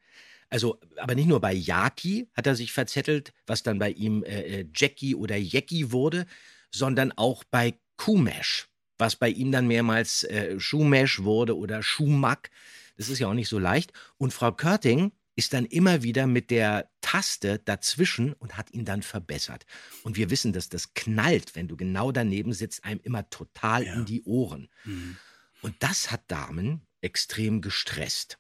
Also, 0.50 0.80
aber 0.98 1.16
nicht 1.16 1.28
nur 1.28 1.42
bei 1.42 1.54
Yaki 1.54 2.30
hat 2.34 2.48
er 2.48 2.56
sich 2.56 2.72
verzettelt, 2.72 3.34
was 3.48 3.64
dann 3.64 3.80
bei 3.80 3.90
ihm 3.90 4.24
äh, 4.24 4.62
äh 4.62 4.66
Jackie 4.74 5.16
oder 5.16 5.36
Jackie 5.36 5.92
wurde, 5.92 6.28
sondern 6.72 7.12
auch 7.12 7.44
bei 7.44 7.80
Kumesh, 7.98 8.68
was 9.04 9.18
bei 9.18 9.28
ihm 9.28 9.52
dann 9.52 9.68
mehrmals 9.68 10.24
äh, 10.24 10.58
Schumesh 10.58 11.24
wurde 11.24 11.58
oder 11.58 11.84
Schumack. 11.84 12.50
Das 12.96 13.10
ist 13.10 13.20
ja 13.20 13.28
auch 13.28 13.34
nicht 13.34 13.50
so 13.50 13.60
leicht. 13.60 13.92
Und 14.18 14.34
Frau 14.34 14.54
Körting 14.54 15.12
ist 15.36 15.52
dann 15.52 15.66
immer 15.66 16.04
wieder 16.04 16.26
mit 16.26 16.50
der 16.52 16.90
Taste 17.02 17.60
dazwischen 17.60 18.32
und 18.32 18.56
hat 18.56 18.72
ihn 18.72 18.86
dann 18.86 19.02
verbessert. 19.02 19.66
Und 20.04 20.16
wir 20.16 20.30
wissen, 20.30 20.54
dass 20.54 20.70
das 20.70 20.94
knallt, 20.94 21.54
wenn 21.54 21.68
du 21.68 21.76
genau 21.76 22.14
daneben 22.14 22.54
sitzt, 22.54 22.86
einem 22.86 23.02
immer 23.04 23.30
total 23.30 23.84
ja. 23.86 23.94
in 23.94 24.06
die 24.06 24.24
Ohren. 24.24 24.70
Mhm. 24.86 25.18
Und 25.62 25.76
das 25.80 26.10
hat 26.10 26.22
Damen 26.30 26.88
extrem 27.02 27.60
gestresst 27.60 28.38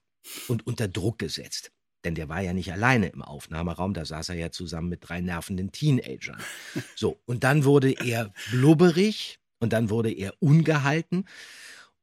und 0.47 0.65
unter 0.65 0.87
Druck 0.87 1.19
gesetzt. 1.19 1.73
Denn 2.05 2.15
der 2.15 2.29
war 2.29 2.39
ja 2.39 2.53
nicht 2.53 2.71
alleine 2.71 3.07
im 3.07 3.21
Aufnahmeraum, 3.21 3.93
da 3.93 4.05
saß 4.05 4.29
er 4.29 4.35
ja 4.35 4.49
zusammen 4.49 4.87
mit 4.87 5.09
drei 5.09 5.19
nervenden 5.19 5.73
Teenagern. 5.73 6.41
So, 6.95 7.21
und 7.25 7.43
dann 7.43 7.65
wurde 7.65 7.91
er 7.91 8.33
blubberig 8.51 9.39
und 9.63 9.73
dann 9.73 9.89
wurde 9.89 10.11
er 10.11 10.33
ungehalten. 10.39 11.25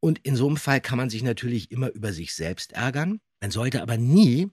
Und 0.01 0.19
in 0.21 0.35
so 0.35 0.49
einem 0.49 0.57
Fall 0.57 0.81
kann 0.81 0.97
man 0.97 1.11
sich 1.11 1.23
natürlich 1.23 1.71
immer 1.71 1.91
über 1.91 2.13
sich 2.13 2.35
selbst 2.35 2.73
ärgern. 2.73 3.21
Man 3.41 3.51
sollte 3.51 3.83
aber 3.83 3.99
nie 3.99 4.51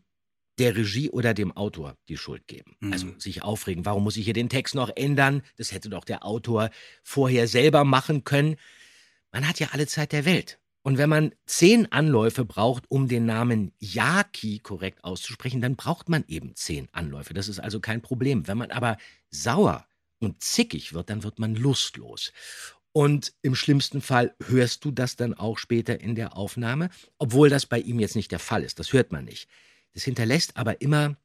der 0.59 0.75
Regie 0.75 1.09
oder 1.09 1.33
dem 1.33 1.55
Autor 1.55 1.95
die 2.09 2.17
Schuld 2.17 2.47
geben. 2.47 2.75
Mhm. 2.79 2.93
Also 2.93 3.07
sich 3.17 3.43
aufregen, 3.43 3.85
warum 3.85 4.03
muss 4.03 4.17
ich 4.17 4.25
hier 4.25 4.33
den 4.33 4.49
Text 4.49 4.75
noch 4.75 4.91
ändern? 4.95 5.41
Das 5.55 5.71
hätte 5.71 5.89
doch 5.89 6.03
der 6.03 6.25
Autor 6.25 6.69
vorher 7.01 7.47
selber 7.47 7.85
machen 7.85 8.23
können. 8.23 8.57
Man 9.31 9.47
hat 9.47 9.59
ja 9.59 9.69
alle 9.71 9.87
Zeit 9.87 10.11
der 10.11 10.25
Welt. 10.25 10.59
Und 10.83 10.97
wenn 10.97 11.09
man 11.09 11.33
zehn 11.45 11.91
Anläufe 11.91 12.45
braucht, 12.45 12.85
um 12.89 13.07
den 13.07 13.25
Namen 13.25 13.73
Yaki 13.79 14.59
korrekt 14.59 15.03
auszusprechen, 15.03 15.61
dann 15.61 15.75
braucht 15.75 16.09
man 16.09 16.23
eben 16.27 16.55
zehn 16.55 16.87
Anläufe. 16.93 17.33
Das 17.33 17.47
ist 17.47 17.59
also 17.59 17.79
kein 17.79 18.01
Problem. 18.01 18.47
Wenn 18.47 18.57
man 18.57 18.71
aber 18.71 18.97
sauer 19.29 19.85
und 20.19 20.41
zickig 20.41 20.93
wird, 20.93 21.09
dann 21.09 21.23
wird 21.23 21.39
man 21.39 21.55
lustlos. 21.55 22.31
Und 22.97 23.35
im 23.43 23.53
schlimmsten 23.53 24.01
Fall 24.01 24.35
hörst 24.47 24.83
du 24.83 24.89
das 24.89 25.15
dann 25.15 25.35
auch 25.35 25.59
später 25.59 26.01
in 26.01 26.15
der 26.15 26.35
Aufnahme, 26.35 26.89
obwohl 27.19 27.47
das 27.47 27.67
bei 27.67 27.77
ihm 27.77 27.99
jetzt 27.99 28.15
nicht 28.15 28.31
der 28.31 28.39
Fall 28.39 28.63
ist. 28.63 28.79
Das 28.79 28.91
hört 28.91 29.11
man 29.11 29.23
nicht. 29.23 29.47
Das 29.93 30.01
hinterlässt 30.03 30.57
aber 30.57 30.81
immer 30.81 31.15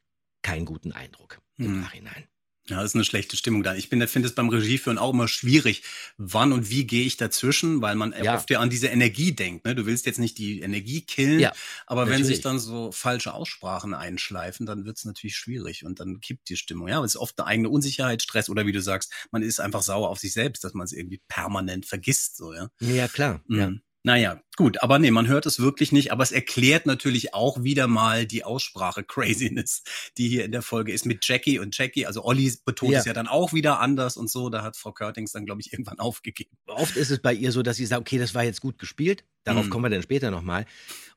keinen 0.42 0.66
guten 0.66 0.92
Eindruck 0.92 1.40
im 1.56 1.68
hm. 1.68 1.80
Nachhinein. 1.80 2.24
Ja, 2.68 2.76
das 2.76 2.92
ist 2.92 2.94
eine 2.94 3.04
schlechte 3.04 3.36
Stimmung 3.36 3.64
da. 3.64 3.74
Ich 3.74 3.88
finde 3.88 4.06
es 4.06 4.34
beim 4.34 4.48
Regieführen 4.48 4.96
auch 4.96 5.12
immer 5.12 5.26
schwierig. 5.26 5.82
Wann 6.16 6.52
und 6.52 6.70
wie 6.70 6.86
gehe 6.86 7.04
ich 7.04 7.16
dazwischen? 7.16 7.82
Weil 7.82 7.96
man 7.96 8.14
ja. 8.22 8.36
oft 8.36 8.48
ja 8.50 8.60
an 8.60 8.70
diese 8.70 8.86
Energie 8.86 9.32
denkt. 9.32 9.64
Ne? 9.64 9.74
Du 9.74 9.84
willst 9.84 10.06
jetzt 10.06 10.20
nicht 10.20 10.38
die 10.38 10.60
Energie 10.60 11.04
killen, 11.04 11.40
ja, 11.40 11.52
aber 11.86 12.02
natürlich. 12.02 12.20
wenn 12.20 12.26
sich 12.28 12.40
dann 12.40 12.60
so 12.60 12.92
falsche 12.92 13.34
Aussprachen 13.34 13.94
einschleifen, 13.94 14.64
dann 14.64 14.84
wird 14.84 14.96
es 14.96 15.04
natürlich 15.04 15.36
schwierig 15.36 15.84
und 15.84 15.98
dann 15.98 16.20
kippt 16.20 16.48
die 16.50 16.56
Stimmung. 16.56 16.86
Ja, 16.86 17.02
es 17.02 17.14
ist 17.14 17.20
oft 17.20 17.38
eine 17.40 17.48
eigene 17.48 17.68
Unsicherheit, 17.68 18.22
Stress 18.22 18.48
oder 18.48 18.64
wie 18.64 18.72
du 18.72 18.80
sagst, 18.80 19.12
man 19.32 19.42
ist 19.42 19.58
einfach 19.58 19.82
sauer 19.82 20.08
auf 20.08 20.20
sich 20.20 20.32
selbst, 20.32 20.62
dass 20.62 20.72
man 20.72 20.84
es 20.84 20.92
irgendwie 20.92 21.20
permanent 21.26 21.84
vergisst. 21.84 22.36
So, 22.36 22.54
ja, 22.54 22.70
ja 22.78 23.08
klar. 23.08 23.42
Mhm. 23.48 23.58
Ja. 23.58 23.72
Naja, 24.04 24.42
gut, 24.56 24.82
aber 24.82 24.98
nee, 24.98 25.12
man 25.12 25.28
hört 25.28 25.46
es 25.46 25.60
wirklich 25.60 25.92
nicht, 25.92 26.10
aber 26.10 26.24
es 26.24 26.32
erklärt 26.32 26.86
natürlich 26.86 27.34
auch 27.34 27.62
wieder 27.62 27.86
mal 27.86 28.26
die 28.26 28.42
Aussprache-Craziness, 28.42 29.84
die 30.18 30.28
hier 30.28 30.44
in 30.44 30.50
der 30.50 30.62
Folge 30.62 30.92
ist 30.92 31.06
mit 31.06 31.24
Jackie 31.26 31.60
und 31.60 31.76
Jackie. 31.78 32.04
Also 32.06 32.24
Olli 32.24 32.52
betont 32.64 32.92
ja. 32.92 32.98
es 32.98 33.04
ja 33.04 33.12
dann 33.12 33.28
auch 33.28 33.52
wieder 33.52 33.78
anders 33.78 34.16
und 34.16 34.28
so. 34.28 34.50
Da 34.50 34.62
hat 34.62 34.76
Frau 34.76 34.90
Körtings 34.90 35.30
dann, 35.30 35.46
glaube 35.46 35.60
ich, 35.60 35.72
irgendwann 35.72 35.98
aufgegeben. 36.00 36.50
Oft 36.66 36.96
ist 36.96 37.10
es 37.10 37.20
bei 37.20 37.32
ihr 37.32 37.52
so, 37.52 37.62
dass 37.62 37.76
sie 37.76 37.86
sagt, 37.86 38.00
okay, 38.00 38.18
das 38.18 38.34
war 38.34 38.42
jetzt 38.42 38.60
gut 38.60 38.78
gespielt. 38.78 39.24
Darauf 39.44 39.66
mhm. 39.66 39.70
kommen 39.70 39.84
wir 39.84 39.90
dann 39.90 40.02
später 40.02 40.32
nochmal. 40.32 40.66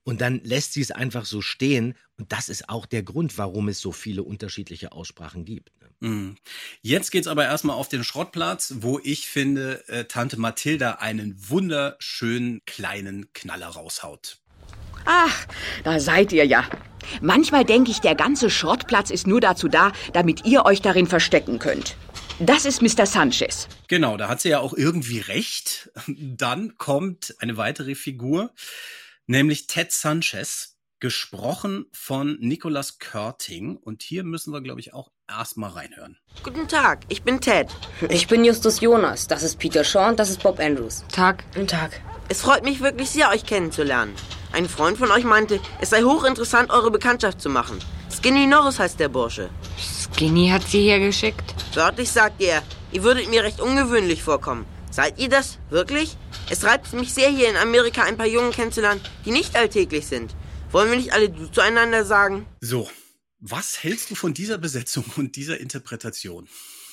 Und 0.03 0.21
dann 0.21 0.41
lässt 0.43 0.73
sie 0.73 0.81
es 0.81 0.91
einfach 0.91 1.25
so 1.25 1.41
stehen. 1.41 1.95
Und 2.17 2.31
das 2.31 2.49
ist 2.49 2.69
auch 2.69 2.85
der 2.85 3.01
Grund, 3.01 3.39
warum 3.39 3.67
es 3.67 3.79
so 3.79 3.91
viele 3.91 4.21
unterschiedliche 4.21 4.91
Aussprachen 4.91 5.43
gibt. 5.43 5.71
Mhm. 6.05 6.35
Jetzt 6.83 7.09
geht's 7.09 7.25
aber 7.27 7.45
erstmal 7.45 7.75
auf 7.75 7.89
den 7.89 8.03
Schrottplatz, 8.03 8.75
wo 8.77 8.99
ich 9.03 9.27
finde, 9.27 9.83
äh, 9.87 10.05
Tante 10.05 10.39
Mathilda 10.39 10.91
einen 10.99 11.35
wunderschönen 11.49 12.61
kleinen 12.65 13.33
Knaller 13.33 13.69
raushaut. 13.69 14.37
Ach, 15.05 15.47
da 15.83 15.99
seid 15.99 16.31
ihr 16.31 16.45
ja. 16.45 16.63
Manchmal 17.21 17.65
denke 17.65 17.89
ich, 17.89 18.01
der 18.01 18.13
ganze 18.13 18.51
Schrottplatz 18.51 19.09
ist 19.09 19.25
nur 19.25 19.41
dazu 19.41 19.67
da, 19.67 19.93
damit 20.13 20.45
ihr 20.45 20.65
euch 20.65 20.81
darin 20.81 21.07
verstecken 21.07 21.57
könnt. 21.57 21.95
Das 22.39 22.65
ist 22.65 22.83
Mr. 22.83 23.07
Sanchez. 23.07 23.67
Genau, 23.87 24.15
da 24.17 24.27
hat 24.27 24.41
sie 24.41 24.49
ja 24.49 24.59
auch 24.59 24.73
irgendwie 24.73 25.19
recht. 25.19 25.89
Dann 26.07 26.77
kommt 26.77 27.35
eine 27.39 27.57
weitere 27.57 27.95
Figur, 27.95 28.51
nämlich 29.25 29.65
Ted 29.65 29.91
Sanchez, 29.91 30.74
gesprochen 30.99 31.85
von 31.93 32.37
Nicolas 32.39 32.99
Körting. 32.99 33.77
Und 33.77 34.03
hier 34.03 34.23
müssen 34.23 34.53
wir, 34.53 34.61
glaube 34.61 34.79
ich, 34.79 34.93
auch 34.93 35.11
erstmal 35.27 35.71
reinhören. 35.71 36.17
Guten 36.43 36.67
Tag, 36.67 37.05
ich 37.09 37.23
bin 37.23 37.41
Ted. 37.41 37.67
Ich 38.09 38.27
bin 38.27 38.45
Justus 38.45 38.81
Jonas. 38.81 39.27
Das 39.27 39.43
ist 39.43 39.59
Peter 39.59 39.83
Shaw 39.83 40.09
und 40.09 40.19
das 40.19 40.29
ist 40.29 40.43
Bob 40.43 40.59
Andrews. 40.59 41.03
Tag. 41.11 41.43
Guten 41.53 41.67
Tag. 41.67 42.01
Es 42.27 42.41
freut 42.41 42.63
mich 42.63 42.81
wirklich 42.81 43.09
sehr, 43.09 43.29
euch 43.29 43.45
kennenzulernen. 43.45 44.13
Ein 44.51 44.69
Freund 44.69 44.97
von 44.97 45.11
euch 45.11 45.25
meinte, 45.25 45.59
es 45.81 45.89
sei 45.89 46.03
hochinteressant, 46.03 46.71
eure 46.71 46.89
Bekanntschaft 46.89 47.41
zu 47.41 47.49
machen. 47.49 47.77
Skinny 48.09 48.47
Norris 48.47 48.79
heißt 48.79 48.99
der 48.99 49.09
Bursche. 49.09 49.49
Ginny 50.15 50.49
hat 50.49 50.63
sie 50.63 50.81
hier 50.81 50.99
geschickt. 50.99 51.53
Wörtlich 51.73 52.09
sagt 52.09 52.41
er, 52.41 52.63
ihr 52.91 53.03
würdet 53.03 53.29
mir 53.29 53.43
recht 53.43 53.59
ungewöhnlich 53.59 54.23
vorkommen. 54.23 54.65
Seid 54.89 55.19
ihr 55.19 55.27
das? 55.27 55.59
Wirklich? 55.69 56.15
Es 56.49 56.63
reizt 56.63 56.93
mich 56.93 57.13
sehr, 57.13 57.29
hier 57.29 57.49
in 57.49 57.57
Amerika 57.57 58.03
ein 58.03 58.15
paar 58.15 58.27
Jungen 58.27 58.51
kennenzulernen, 58.51 59.01
die 59.25 59.31
nicht 59.31 59.55
alltäglich 59.57 60.07
sind. 60.07 60.33
Wollen 60.71 60.89
wir 60.89 60.97
nicht 60.97 61.13
alle 61.13 61.31
zueinander 61.51 62.03
sagen? 62.03 62.45
So, 62.59 62.89
was 63.39 63.83
hältst 63.83 64.11
du 64.11 64.15
von 64.15 64.33
dieser 64.33 64.57
Besetzung 64.57 65.05
und 65.15 65.35
dieser 65.35 65.59
Interpretation? 65.59 66.47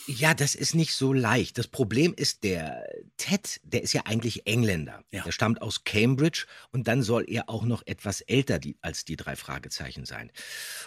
Ja, 0.06 0.34
das 0.34 0.54
ist 0.54 0.74
nicht 0.74 0.94
so 0.94 1.12
leicht. 1.12 1.58
Das 1.58 1.68
Problem 1.68 2.12
ist, 2.16 2.44
der 2.44 2.84
Ted, 3.16 3.60
der 3.62 3.82
ist 3.82 3.92
ja 3.92 4.02
eigentlich 4.06 4.46
Engländer. 4.46 5.04
Ja. 5.12 5.22
Der 5.22 5.32
stammt 5.32 5.62
aus 5.62 5.84
Cambridge 5.84 6.46
und 6.70 6.88
dann 6.88 7.02
soll 7.02 7.24
er 7.28 7.48
auch 7.48 7.64
noch 7.64 7.82
etwas 7.86 8.20
älter 8.22 8.58
die, 8.58 8.76
als 8.80 9.04
die 9.04 9.16
drei 9.16 9.36
Fragezeichen 9.36 10.04
sein. 10.04 10.30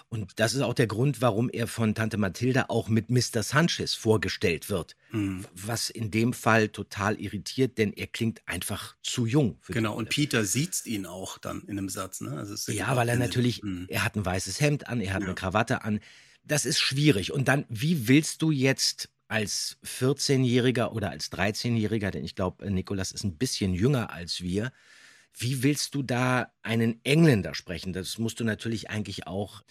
Und 0.10 0.40
das 0.40 0.54
ist 0.54 0.62
auch 0.62 0.74
der 0.74 0.88
Grund, 0.88 1.22
warum 1.22 1.50
er 1.50 1.68
von 1.68 1.96
Tante 1.96 2.18
Mathilda 2.18 2.66
auch 2.70 2.90
mit 2.90 3.10
Mr. 3.10 3.44
Sanchez 3.44 3.94
vorgestellt 3.94 4.70
wird. 4.70 4.96
Hm. 5.12 5.46
Was 5.54 5.90
in 5.90 6.12
dem 6.12 6.34
Fall 6.34 6.70
total 6.70 7.20
irritiert, 7.20 7.78
denn 7.78 7.94
er 7.94 8.08
klingt 8.08 8.42
einfach 8.48 8.96
zu 9.02 9.26
jung. 9.26 9.60
Genau, 9.68 9.96
und 9.96 10.10
Peter 10.10 10.44
sieht 10.46 10.86
ihn 10.86 11.06
auch 11.06 11.38
dann 11.38 11.62
in 11.68 11.78
einem 11.78 11.90
Satz. 11.90 12.22
Ne? 12.22 12.32
Also 12.38 12.72
Ja, 12.72 12.96
weil 12.96 13.08
er 13.10 13.16
natürlich, 13.16 13.62
Hm. 13.62 13.86
er 13.90 14.04
hat 14.04 14.16
ein 14.16 14.26
weißes 14.26 14.60
Hemd 14.60 14.88
an, 14.88 15.00
er 15.00 15.14
hat 15.14 15.24
eine 15.24 15.36
Krawatte 15.36 15.84
an. 15.84 16.00
Das 16.46 16.66
ist 16.66 16.80
schwierig. 16.80 17.32
Und 17.32 17.48
dann, 17.48 17.66
wie 17.70 18.08
willst 18.08 18.42
du 18.42 18.52
jetzt 18.52 19.10
als 19.28 19.78
14-Jähriger 19.84 20.92
oder 20.92 21.10
als 21.10 21.32
13-Jähriger, 21.32 22.12
denn 22.12 22.24
ich 22.24 22.36
glaube, 22.36 22.70
Nikolas 22.72 23.12
ist 23.12 23.24
ein 23.24 23.38
bisschen 23.38 23.74
jünger 23.74 24.12
als 24.12 24.42
wir, 24.42 24.72
wie 25.38 25.64
willst 25.64 25.96
du 25.96 26.04
da 26.04 26.52
einen 26.62 27.04
Engländer 27.04 27.56
sprechen? 27.56 27.92
Das 27.92 28.18
musst 28.20 28.40
du 28.40 28.44
natürlich 28.44 28.90
eigentlich 28.90 29.28
auch 29.28 29.64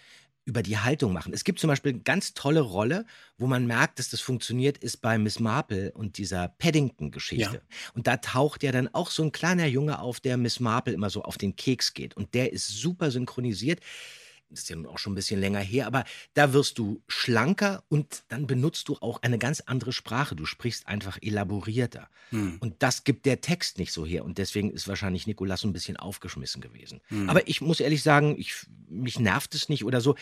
über 0.45 0.63
die 0.63 0.79
Haltung 0.79 1.13
machen. 1.13 1.33
Es 1.33 1.45
gibt 1.45 1.59
zum 1.59 1.69
Beispiel 1.69 1.93
eine 1.93 2.03
ganz 2.03 2.35
tolle 2.35 2.61
Rolle, 2.61 3.07
wo 3.39 3.47
man 3.47 3.67
merkt, 3.67 3.99
dass 3.99 4.11
das 4.11 4.21
funktioniert, 4.21 4.77
ist 4.77 4.99
bei 4.99 5.17
Miss 5.17 5.41
Marple 5.41 5.93
und 5.93 6.19
dieser 6.19 6.49
Paddington-Geschichte. 6.49 7.55
Ja. 7.55 7.93
Und 7.95 8.07
da 8.07 8.19
taucht 8.19 8.63
ja 8.63 8.71
dann 8.71 8.93
auch 8.93 9.11
so 9.11 9.23
ein 9.23 9.33
kleiner 9.33 9.67
Junge 9.67 10.01
auf, 10.01 10.21
der 10.21 10.37
Miss 10.37 10.61
Marple 10.61 10.93
immer 10.93 11.09
so 11.09 11.23
auf 11.23 11.39
den 11.39 11.57
Keks 11.57 11.95
geht. 11.95 12.15
Und 12.15 12.35
der 12.35 12.53
ist 12.53 12.69
super 12.69 13.11
synchronisiert. 13.11 13.81
Das 14.55 14.63
ist 14.63 14.69
ja 14.69 14.77
nun 14.77 14.87
auch 14.87 14.99
schon 14.99 15.13
ein 15.13 15.17
bisschen 15.17 15.41
länger 15.41 15.61
her, 15.61 15.87
aber 15.87 16.05
da 16.35 16.53
wirst 16.53 16.79
du 16.79 17.03
schlanker 17.09 17.83
und 17.89 18.25
dann 18.29 18.47
benutzt 18.47 18.89
du 18.89 18.97
auch 19.01 19.23
eine 19.23 19.39
ganz 19.39 19.61
andere 19.61 19.93
Sprache. 19.93 20.37
Du 20.37 20.47
sprichst 20.47 20.87
einfach 20.87 21.19
elaborierter. 21.21 22.09
Hm. 22.31 22.59
Und 22.61 22.83
das 22.83 23.05
gibt 23.05 23.27
der 23.27 23.41
Text 23.41 23.79
nicht 23.79 23.93
so 23.93 24.07
her. 24.07 24.25
Und 24.25 24.39
deswegen 24.39 24.71
ist 24.71 24.89
wahrscheinlich 24.89 25.27
Nikolas 25.27 25.61
so 25.61 25.69
ein 25.69 25.73
bisschen 25.73 25.97
aufgeschmissen 25.97 26.61
gewesen. 26.61 27.01
Hm. 27.09 27.29
Aber 27.29 27.47
ich 27.49 27.61
muss 27.61 27.81
ehrlich 27.81 28.03
sagen, 28.03 28.37
ich, 28.39 28.55
mich 28.89 29.19
nervt 29.19 29.55
es 29.55 29.69
nicht 29.69 29.85
oder 29.85 30.01
so. 30.01 30.17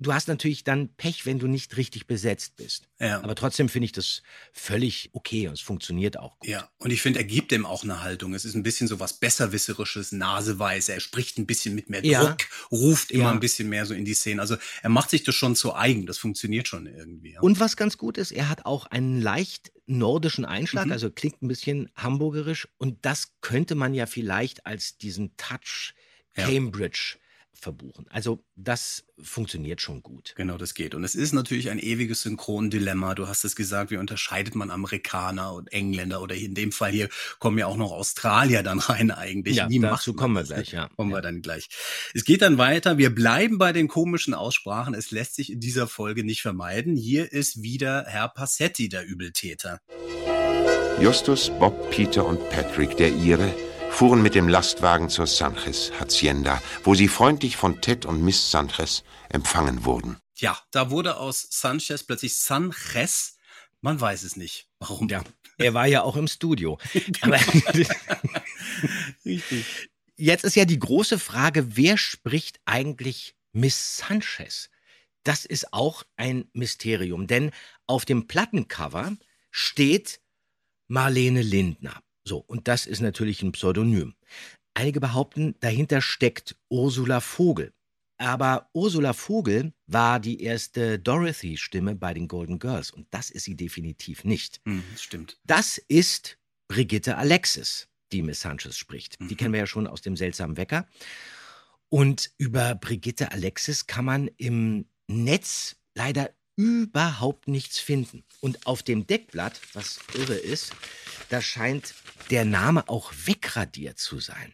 Du 0.00 0.12
hast 0.12 0.26
natürlich 0.26 0.64
dann 0.64 0.92
Pech, 0.96 1.24
wenn 1.24 1.38
du 1.38 1.46
nicht 1.46 1.76
richtig 1.76 2.08
besetzt 2.08 2.56
bist. 2.56 2.88
Ja. 2.98 3.22
Aber 3.22 3.34
trotzdem 3.36 3.68
finde 3.68 3.84
ich 3.86 3.92
das 3.92 4.22
völlig 4.52 5.10
okay 5.12 5.46
und 5.46 5.54
es 5.54 5.60
funktioniert 5.60 6.18
auch 6.18 6.36
gut. 6.40 6.50
Ja, 6.50 6.68
und 6.78 6.90
ich 6.90 7.00
finde, 7.00 7.20
er 7.20 7.24
gibt 7.24 7.52
dem 7.52 7.64
auch 7.64 7.84
eine 7.84 8.02
Haltung. 8.02 8.34
Es 8.34 8.44
ist 8.44 8.54
ein 8.56 8.64
bisschen 8.64 8.88
so 8.88 8.98
was 8.98 9.14
Besserwisserisches, 9.20 10.10
Naseweiß. 10.10 10.88
Er 10.88 10.98
spricht 10.98 11.38
ein 11.38 11.46
bisschen 11.46 11.76
mit 11.76 11.90
mehr 11.90 12.02
Druck, 12.02 12.10
Ja. 12.10 12.36
ruft 12.72 13.12
immer 13.12 13.24
Ja. 13.24 13.30
ein 13.30 13.38
bisschen 13.40 13.68
mehr 13.68 13.86
so 13.86 13.94
in 13.94 14.04
die 14.04 14.14
Szene. 14.14 14.40
Also 14.42 14.56
er 14.82 14.90
macht 14.90 15.10
sich 15.10 15.22
das 15.22 15.36
schon 15.36 15.54
zu 15.54 15.74
eigen. 15.76 16.06
Das 16.06 16.18
funktioniert 16.18 16.66
schon 16.66 16.86
irgendwie. 16.86 17.38
Und 17.40 17.60
was 17.60 17.76
ganz 17.76 17.96
gut 17.96 18.18
ist, 18.18 18.32
er 18.32 18.48
hat 18.48 18.66
auch 18.66 18.86
einen 18.86 19.20
leicht 19.20 19.70
nordischen 19.86 20.44
Einschlag, 20.44 20.86
Mhm. 20.86 20.92
also 20.92 21.10
klingt 21.10 21.40
ein 21.40 21.48
bisschen 21.48 21.88
hamburgerisch. 21.94 22.66
Und 22.78 23.04
das 23.06 23.32
könnte 23.42 23.74
man 23.76 23.94
ja 23.94 24.06
vielleicht 24.06 24.66
als 24.66 24.98
diesen 24.98 25.36
Touch. 25.36 25.94
Cambridge 26.36 27.16
verbuchen. 27.54 28.06
Also 28.10 28.44
das 28.56 29.04
funktioniert 29.22 29.80
schon 29.80 30.02
gut. 30.02 30.34
Genau, 30.36 30.58
das 30.58 30.74
geht. 30.74 30.94
Und 30.94 31.04
es 31.04 31.14
ist 31.14 31.32
natürlich 31.32 31.70
ein 31.70 31.78
ewiges 31.78 32.22
Synchrondilemma. 32.22 33.14
Du 33.14 33.28
hast 33.28 33.44
es 33.44 33.56
gesagt, 33.56 33.90
wie 33.90 33.96
unterscheidet 33.96 34.54
man 34.54 34.70
Amerikaner 34.70 35.52
und 35.52 35.72
Engländer 35.72 36.20
oder 36.20 36.34
in 36.34 36.54
dem 36.54 36.72
Fall 36.72 36.90
hier 36.90 37.08
kommen 37.38 37.58
ja 37.58 37.66
auch 37.66 37.76
noch 37.76 37.92
Australier 37.92 38.62
dann 38.62 38.78
rein 38.78 39.10
eigentlich. 39.10 39.56
Ja, 39.56 39.68
wie 39.68 39.78
dazu 39.78 40.14
kommen 40.14 40.34
wir 40.34 40.40
das? 40.40 40.48
gleich, 40.48 40.72
ja. 40.72 40.88
Kommen 40.96 41.10
wir 41.10 41.22
dann 41.22 41.42
gleich. 41.42 41.68
Es 42.12 42.24
geht 42.24 42.42
dann 42.42 42.58
weiter. 42.58 42.98
Wir 42.98 43.14
bleiben 43.14 43.58
bei 43.58 43.72
den 43.72 43.88
komischen 43.88 44.34
Aussprachen. 44.34 44.94
Es 44.94 45.10
lässt 45.10 45.34
sich 45.34 45.52
in 45.52 45.60
dieser 45.60 45.86
Folge 45.86 46.24
nicht 46.24 46.42
vermeiden. 46.42 46.96
Hier 46.96 47.32
ist 47.32 47.62
wieder 47.62 48.04
Herr 48.06 48.28
Passetti 48.28 48.88
der 48.88 49.06
Übeltäter. 49.06 49.80
Justus, 51.00 51.50
Bob, 51.58 51.90
Peter 51.90 52.24
und 52.24 52.38
Patrick, 52.50 52.96
der 52.96 53.12
Ire, 53.12 53.52
fuhren 53.94 54.22
mit 54.22 54.34
dem 54.34 54.48
Lastwagen 54.48 55.08
zur 55.08 55.28
Sanchez 55.28 55.92
Hacienda, 56.00 56.60
wo 56.82 56.96
sie 56.96 57.06
freundlich 57.06 57.56
von 57.56 57.80
Ted 57.80 58.04
und 58.06 58.22
Miss 58.24 58.50
Sanchez 58.50 59.04
empfangen 59.28 59.84
wurden. 59.84 60.16
Ja, 60.34 60.58
da 60.72 60.90
wurde 60.90 61.16
aus 61.16 61.46
Sanchez 61.48 62.02
plötzlich 62.02 62.34
Sanchez. 62.34 63.36
Man 63.80 64.00
weiß 64.00 64.24
es 64.24 64.34
nicht. 64.34 64.66
Warum? 64.80 65.08
Ja, 65.08 65.22
er 65.58 65.74
war 65.74 65.86
ja 65.86 66.02
auch 66.02 66.16
im 66.16 66.26
Studio. 66.26 66.76
Aber 67.20 67.38
Richtig. 69.24 69.88
jetzt 70.16 70.42
ist 70.42 70.56
ja 70.56 70.64
die 70.64 70.80
große 70.80 71.20
Frage, 71.20 71.76
wer 71.76 71.96
spricht 71.96 72.58
eigentlich 72.64 73.36
Miss 73.52 73.98
Sanchez? 73.98 74.70
Das 75.22 75.44
ist 75.44 75.72
auch 75.72 76.02
ein 76.16 76.48
Mysterium, 76.52 77.28
denn 77.28 77.52
auf 77.86 78.04
dem 78.04 78.26
Plattencover 78.26 79.12
steht 79.52 80.20
Marlene 80.88 81.42
Lindner. 81.42 82.02
So, 82.26 82.38
und 82.38 82.68
das 82.68 82.86
ist 82.86 83.00
natürlich 83.00 83.42
ein 83.42 83.52
Pseudonym. 83.52 84.14
Einige 84.74 85.00
behaupten, 85.00 85.54
dahinter 85.60 86.00
steckt 86.00 86.56
Ursula 86.68 87.20
Vogel. 87.20 87.72
Aber 88.16 88.70
Ursula 88.72 89.12
Vogel 89.12 89.72
war 89.86 90.20
die 90.20 90.42
erste 90.42 90.98
Dorothy-Stimme 90.98 91.96
bei 91.96 92.14
den 92.14 92.28
Golden 92.28 92.58
Girls 92.58 92.90
und 92.90 93.06
das 93.10 93.30
ist 93.30 93.44
sie 93.44 93.56
definitiv 93.56 94.24
nicht. 94.24 94.60
Hm, 94.64 94.82
das 94.92 95.02
stimmt. 95.02 95.38
Das 95.44 95.78
ist 95.78 96.38
Brigitte 96.68 97.18
Alexis, 97.18 97.88
die 98.12 98.22
Miss 98.22 98.40
Sanchez 98.40 98.76
spricht. 98.76 99.16
Die 99.20 99.36
kennen 99.36 99.52
wir 99.52 99.60
ja 99.60 99.66
schon 99.66 99.86
aus 99.86 100.00
dem 100.00 100.16
seltsamen 100.16 100.56
Wecker. 100.56 100.86
Und 101.88 102.32
über 102.38 102.74
Brigitte 102.74 103.32
Alexis 103.32 103.86
kann 103.86 104.04
man 104.04 104.28
im 104.36 104.86
Netz 105.06 105.76
leider 105.94 106.30
überhaupt 106.56 107.48
nichts 107.48 107.78
finden. 107.78 108.24
Und 108.40 108.66
auf 108.66 108.82
dem 108.82 109.06
Deckblatt, 109.06 109.60
was 109.72 109.98
irre 110.14 110.36
ist, 110.36 110.72
da 111.28 111.40
scheint 111.40 111.94
der 112.30 112.44
Name 112.44 112.88
auch 112.88 113.12
wegradiert 113.24 113.98
zu 113.98 114.20
sein. 114.20 114.52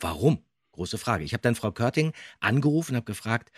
Warum? 0.00 0.42
Große 0.72 0.98
Frage. 0.98 1.24
Ich 1.24 1.32
habe 1.32 1.42
dann 1.42 1.56
Frau 1.56 1.72
Körting 1.72 2.12
angerufen 2.38 2.92
und 2.92 2.96
habe 2.96 3.06
gefragt, 3.06 3.50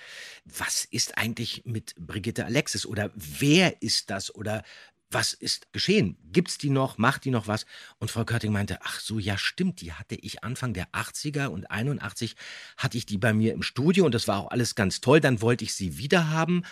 was 0.44 0.84
ist 0.84 1.18
eigentlich 1.18 1.62
mit 1.66 1.94
Brigitte 1.96 2.46
Alexis 2.46 2.86
oder 2.86 3.10
wer 3.14 3.82
ist 3.82 4.10
das 4.10 4.34
oder 4.34 4.64
was 5.10 5.34
ist 5.34 5.72
geschehen? 5.72 6.16
Gibt's 6.32 6.56
die 6.56 6.70
noch? 6.70 6.96
Macht 6.96 7.26
die 7.26 7.30
noch 7.30 7.46
was? 7.46 7.66
Und 7.98 8.10
Frau 8.10 8.24
Körting 8.24 8.50
meinte, 8.50 8.78
ach 8.82 8.98
so, 8.98 9.18
ja 9.18 9.36
stimmt, 9.36 9.82
die 9.82 9.92
hatte 9.92 10.14
ich 10.14 10.42
Anfang 10.42 10.72
der 10.72 10.88
80er 10.92 11.48
und 11.48 11.70
81 11.70 12.34
hatte 12.78 12.96
ich 12.96 13.04
die 13.04 13.18
bei 13.18 13.34
mir 13.34 13.52
im 13.52 13.62
Studio 13.62 14.06
und 14.06 14.14
das 14.14 14.26
war 14.26 14.40
auch 14.40 14.50
alles 14.50 14.74
ganz 14.74 15.02
toll. 15.02 15.20
Dann 15.20 15.42
wollte 15.42 15.64
ich 15.64 15.74
sie 15.74 15.98
wieder 15.98 16.30
haben 16.30 16.64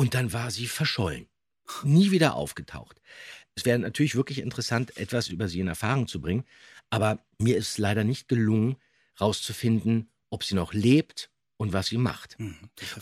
und 0.00 0.14
dann 0.14 0.32
war 0.32 0.50
sie 0.50 0.66
verschollen. 0.66 1.28
Nie 1.82 2.10
wieder 2.10 2.34
aufgetaucht. 2.34 3.02
Es 3.54 3.66
wäre 3.66 3.78
natürlich 3.78 4.14
wirklich 4.14 4.38
interessant, 4.38 4.96
etwas 4.96 5.28
über 5.28 5.46
sie 5.46 5.60
in 5.60 5.68
Erfahrung 5.68 6.08
zu 6.08 6.22
bringen, 6.22 6.44
aber 6.88 7.22
mir 7.38 7.58
ist 7.58 7.76
leider 7.76 8.02
nicht 8.02 8.26
gelungen, 8.26 8.76
rauszufinden, 9.20 10.10
ob 10.30 10.42
sie 10.42 10.54
noch 10.54 10.72
lebt 10.72 11.29
und 11.60 11.74
was 11.74 11.88
sie 11.88 11.98
macht. 11.98 12.38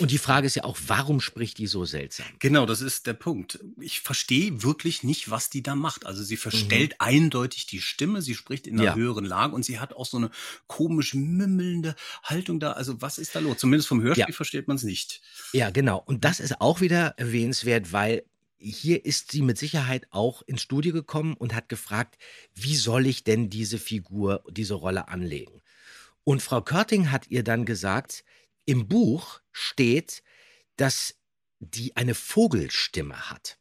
Und 0.00 0.10
die 0.10 0.18
Frage 0.18 0.48
ist 0.48 0.56
ja 0.56 0.64
auch, 0.64 0.76
warum 0.88 1.20
spricht 1.20 1.58
die 1.58 1.68
so 1.68 1.84
seltsam? 1.84 2.26
Genau, 2.40 2.66
das 2.66 2.80
ist 2.80 3.06
der 3.06 3.12
Punkt. 3.12 3.60
Ich 3.80 4.00
verstehe 4.00 4.64
wirklich 4.64 5.04
nicht, 5.04 5.30
was 5.30 5.48
die 5.48 5.62
da 5.62 5.76
macht. 5.76 6.04
Also 6.04 6.24
sie 6.24 6.36
verstellt 6.36 6.96
eindeutig 6.98 7.66
die 7.66 7.80
Stimme, 7.80 8.20
sie 8.20 8.34
spricht 8.34 8.66
in 8.66 8.74
einer 8.74 8.82
Ja. 8.90 8.94
höheren 8.96 9.24
Lage 9.24 9.54
und 9.54 9.64
sie 9.64 9.78
hat 9.78 9.92
auch 9.92 10.06
so 10.06 10.16
eine 10.16 10.30
komisch 10.66 11.14
mümmelnde 11.14 11.94
Haltung 12.24 12.58
da. 12.58 12.72
Also 12.72 13.00
was 13.00 13.18
ist 13.18 13.36
da 13.36 13.38
los? 13.38 13.58
Zumindest 13.58 13.86
vom 13.86 14.02
Hörspiel 14.02 14.24
Ja. 14.28 14.34
versteht 14.34 14.66
man 14.66 14.76
es 14.76 14.82
nicht. 14.82 15.20
Ja, 15.52 15.70
genau. 15.70 16.02
Und 16.04 16.24
das 16.24 16.40
ist 16.40 16.60
auch 16.60 16.80
wieder 16.80 17.14
erwähnenswert, 17.16 17.92
weil 17.92 18.24
hier 18.56 19.04
ist 19.04 19.30
sie 19.30 19.42
mit 19.42 19.56
Sicherheit 19.56 20.08
auch 20.10 20.42
ins 20.42 20.62
Studio 20.62 20.92
gekommen 20.92 21.34
und 21.34 21.54
hat 21.54 21.68
gefragt, 21.68 22.18
wie 22.56 22.74
soll 22.74 23.06
ich 23.06 23.22
denn 23.22 23.50
diese 23.50 23.78
Figur, 23.78 24.42
diese 24.50 24.74
Rolle 24.74 25.06
anlegen? 25.06 25.62
Und 26.24 26.42
Frau 26.42 26.60
Körting 26.60 27.12
hat 27.12 27.28
ihr 27.30 27.44
dann 27.44 27.64
gesagt, 27.64 28.24
im 28.68 28.86
Buch 28.86 29.40
steht, 29.50 30.22
dass 30.76 31.14
die 31.58 31.96
eine 31.96 32.14
Vogelstimme 32.14 33.30
hat. 33.30 33.58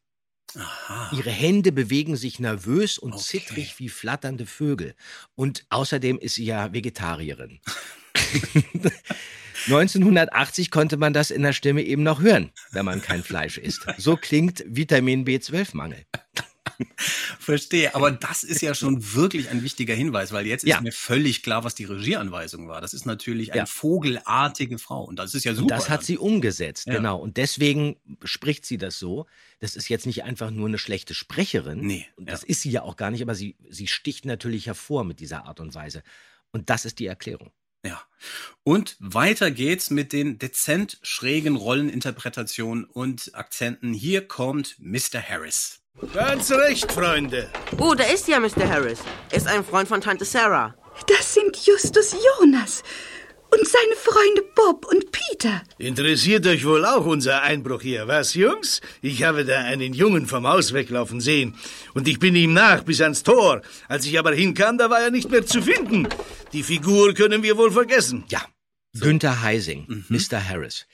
Aha. 0.55 1.11
Ihre 1.15 1.29
Hände 1.31 1.71
bewegen 1.71 2.15
sich 2.17 2.39
nervös 2.39 2.97
und 2.97 3.13
Okay. 3.13 3.23
zittrig 3.23 3.79
wie 3.79 3.89
flatternde 3.89 4.45
Vögel. 4.45 4.95
Und 5.35 5.65
außerdem 5.69 6.19
ist 6.19 6.35
sie 6.35 6.45
ja 6.45 6.73
Vegetarierin. 6.73 7.59
1980 9.67 10.71
konnte 10.71 10.97
man 10.97 11.13
das 11.13 11.31
in 11.31 11.41
der 11.41 11.53
Stimme 11.53 11.81
eben 11.83 12.03
noch 12.03 12.21
hören, 12.21 12.51
wenn 12.71 12.85
man 12.85 13.01
kein 13.01 13.23
Fleisch 13.23 13.57
isst. 13.57 13.85
So 13.97 14.15
klingt 14.17 14.63
Vitamin 14.67 15.25
B12-Mangel. 15.25 16.05
Verstehe, 17.39 17.95
aber 17.95 18.11
das 18.11 18.43
ist 18.43 18.61
ja 18.61 18.73
schon 18.75 19.13
wirklich 19.13 19.49
ein 19.49 19.63
wichtiger 19.63 19.93
Hinweis, 19.95 20.31
weil 20.31 20.45
jetzt 20.45 20.65
Ja. 20.65 20.77
ist 20.77 20.83
mir 20.83 20.91
völlig 20.91 21.43
klar, 21.43 21.63
was 21.63 21.75
die 21.75 21.85
Regieanweisung 21.85 22.67
war. 22.67 22.81
Das 22.81 22.93
ist 22.93 23.05
natürlich 23.05 23.51
eine 23.53 23.61
Ja. 23.61 23.65
vogelartige 23.65 24.77
Frau 24.77 25.03
und 25.03 25.17
das 25.17 25.33
ist 25.33 25.43
ja 25.43 25.53
super. 25.53 25.63
Und 25.63 25.71
das 25.71 25.89
hat 25.89 25.99
dann. 26.01 26.05
sie 26.05 26.17
umgesetzt, 26.17 26.87
Ja. 26.87 26.93
genau. 26.95 27.17
Und 27.17 27.37
deswegen 27.37 27.97
spricht 28.23 28.65
sie 28.65 28.77
das 28.77 28.99
so. 28.99 29.25
Das 29.59 29.75
ist 29.75 29.89
jetzt 29.89 30.05
nicht 30.05 30.23
einfach 30.23 30.51
nur 30.51 30.67
eine 30.67 30.77
schlechte 30.77 31.13
Sprecherin. 31.13 31.81
Nee, 31.81 32.05
Und 32.15 32.29
das 32.29 32.43
ist 32.43 32.61
sie 32.61 32.69
ja 32.71 32.83
auch 32.83 32.95
gar 32.95 33.11
nicht, 33.11 33.21
aber 33.21 33.35
sie, 33.35 33.55
sie 33.69 33.87
sticht 33.87 34.25
natürlich 34.25 34.67
hervor 34.67 35.03
mit 35.03 35.19
dieser 35.19 35.45
Art 35.45 35.59
und 35.59 35.73
Weise. 35.75 36.03
Und 36.51 36.69
das 36.69 36.85
ist 36.85 36.99
die 36.99 37.07
Erklärung. 37.07 37.51
Ja. 37.85 38.01
Und 38.63 38.97
weiter 38.99 39.51
geht's 39.51 39.91
mit 39.91 40.11
den 40.11 40.39
dezent 40.39 40.97
schrägen 41.03 41.55
Rolleninterpretationen 41.55 42.83
und 42.85 43.33
Akzenten. 43.35 43.93
Hier 43.93 44.27
kommt 44.27 44.75
Mr. 44.79 45.21
Harris. 45.21 45.79
Ganz 46.13 46.51
recht, 46.51 46.91
Freunde. 46.91 47.49
Oh, 47.79 47.95
da 47.95 48.03
ist 48.05 48.27
ja 48.27 48.39
Mr. 48.39 48.67
Harris. 48.69 48.99
Er 49.31 49.37
ist 49.37 49.47
ein 49.47 49.63
Freund 49.63 49.87
von 49.87 49.99
Tante 50.01 50.25
Sarah. 50.25 50.75
Das 51.07 51.33
sind 51.33 51.57
Justus 51.65 52.13
Jonas 52.39 52.83
und 53.49 53.67
seine 53.67 53.95
Freunde 53.95 54.43
Bob 54.55 54.85
und 54.85 55.11
Peter. 55.11 55.61
Interessiert 55.79 56.45
euch 56.45 56.65
wohl 56.65 56.85
auch 56.85 57.05
unser 57.05 57.41
Einbruch 57.41 57.81
hier, 57.81 58.07
was, 58.07 58.33
Jungs? 58.35 58.81
Ich 59.01 59.23
habe 59.23 59.43
da 59.45 59.59
einen 59.59 59.93
Jungen 59.93 60.27
vom 60.27 60.47
Haus 60.47 60.73
weglaufen 60.73 61.19
sehen. 61.21 61.55
Und 61.93 62.07
ich 62.07 62.19
bin 62.19 62.35
ihm 62.35 62.53
nach 62.53 62.83
bis 62.83 63.01
ans 63.01 63.23
Tor. 63.23 63.61
Als 63.87 64.05
ich 64.05 64.19
aber 64.19 64.33
hinkam, 64.33 64.77
da 64.77 64.89
war 64.89 65.01
er 65.01 65.11
nicht 65.11 65.31
mehr 65.31 65.45
zu 65.45 65.61
finden. 65.61 66.07
Die 66.53 66.63
Figur 66.63 67.13
können 67.13 67.41
wir 67.41 67.57
wohl 67.57 67.71
vergessen. 67.71 68.23
Ja. 68.29 68.41
Günther 68.99 69.41
Heising, 69.41 69.85
Mhm. 69.87 70.05
Mr. 70.09 70.47
Harris. 70.49 70.85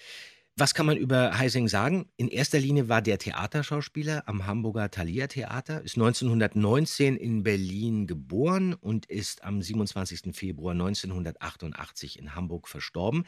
Was 0.56 0.76
kann 0.76 0.86
man 0.86 0.98
über 0.98 1.40
Heising 1.40 1.68
sagen? 1.68 2.06
In 2.16 2.28
erster 2.28 2.60
Linie 2.60 2.88
war 2.88 3.02
der 3.02 3.18
Theaterschauspieler 3.18 4.28
am 4.28 4.46
Hamburger 4.46 4.92
Thalia 4.92 5.26
Theater, 5.26 5.82
ist 5.82 5.96
1919 5.96 7.18
in 7.18 7.42
Berlin 7.42 8.06
geboren 8.06 8.76
und 8.76 9.08
ist 9.08 9.44
am 9.44 9.64
27. 9.64 10.36
Februar 10.36 10.74
1988 10.74 12.20
in 12.20 12.36
Hamburg 12.36 12.68
verstorben. 12.68 13.26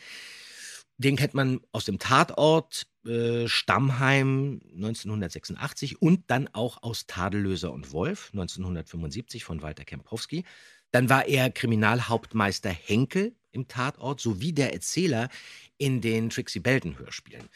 Den 0.97 1.15
kennt 1.15 1.33
man 1.33 1.61
aus 1.71 1.85
dem 1.85 1.97
Tatort 1.97 2.85
äh, 3.07 3.47
Stammheim 3.47 4.61
1986 4.75 6.03
und 6.03 6.25
dann 6.27 6.47
auch 6.53 6.83
aus 6.83 7.07
Tadellöser 7.07 7.73
und 7.73 7.91
Wolf 7.91 8.29
1975 8.33 9.43
von 9.43 9.63
Walter 9.63 9.83
Kempowski. 9.83 10.45
Dann 10.91 11.09
war 11.09 11.27
er 11.27 11.49
Kriminalhauptmeister 11.49 12.69
Henkel 12.69 13.35
im 13.55 13.67
Tatort 13.67 14.21
sowie 14.21 14.53
der 14.53 14.73
Erzähler 14.73 15.29
in 15.77 16.01
den 16.01 16.29
Trixie 16.29 16.59
Belden 16.59 16.99
Hörspielen. 16.99 17.49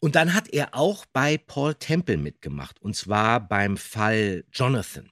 Und 0.00 0.14
dann 0.14 0.34
hat 0.34 0.48
er 0.48 0.74
auch 0.74 1.06
bei 1.06 1.38
Paul 1.38 1.74
Temple 1.74 2.16
mitgemacht 2.16 2.80
und 2.82 2.94
zwar 2.94 3.40
beim 3.40 3.76
Fall 3.76 4.44
Jonathan 4.52 5.10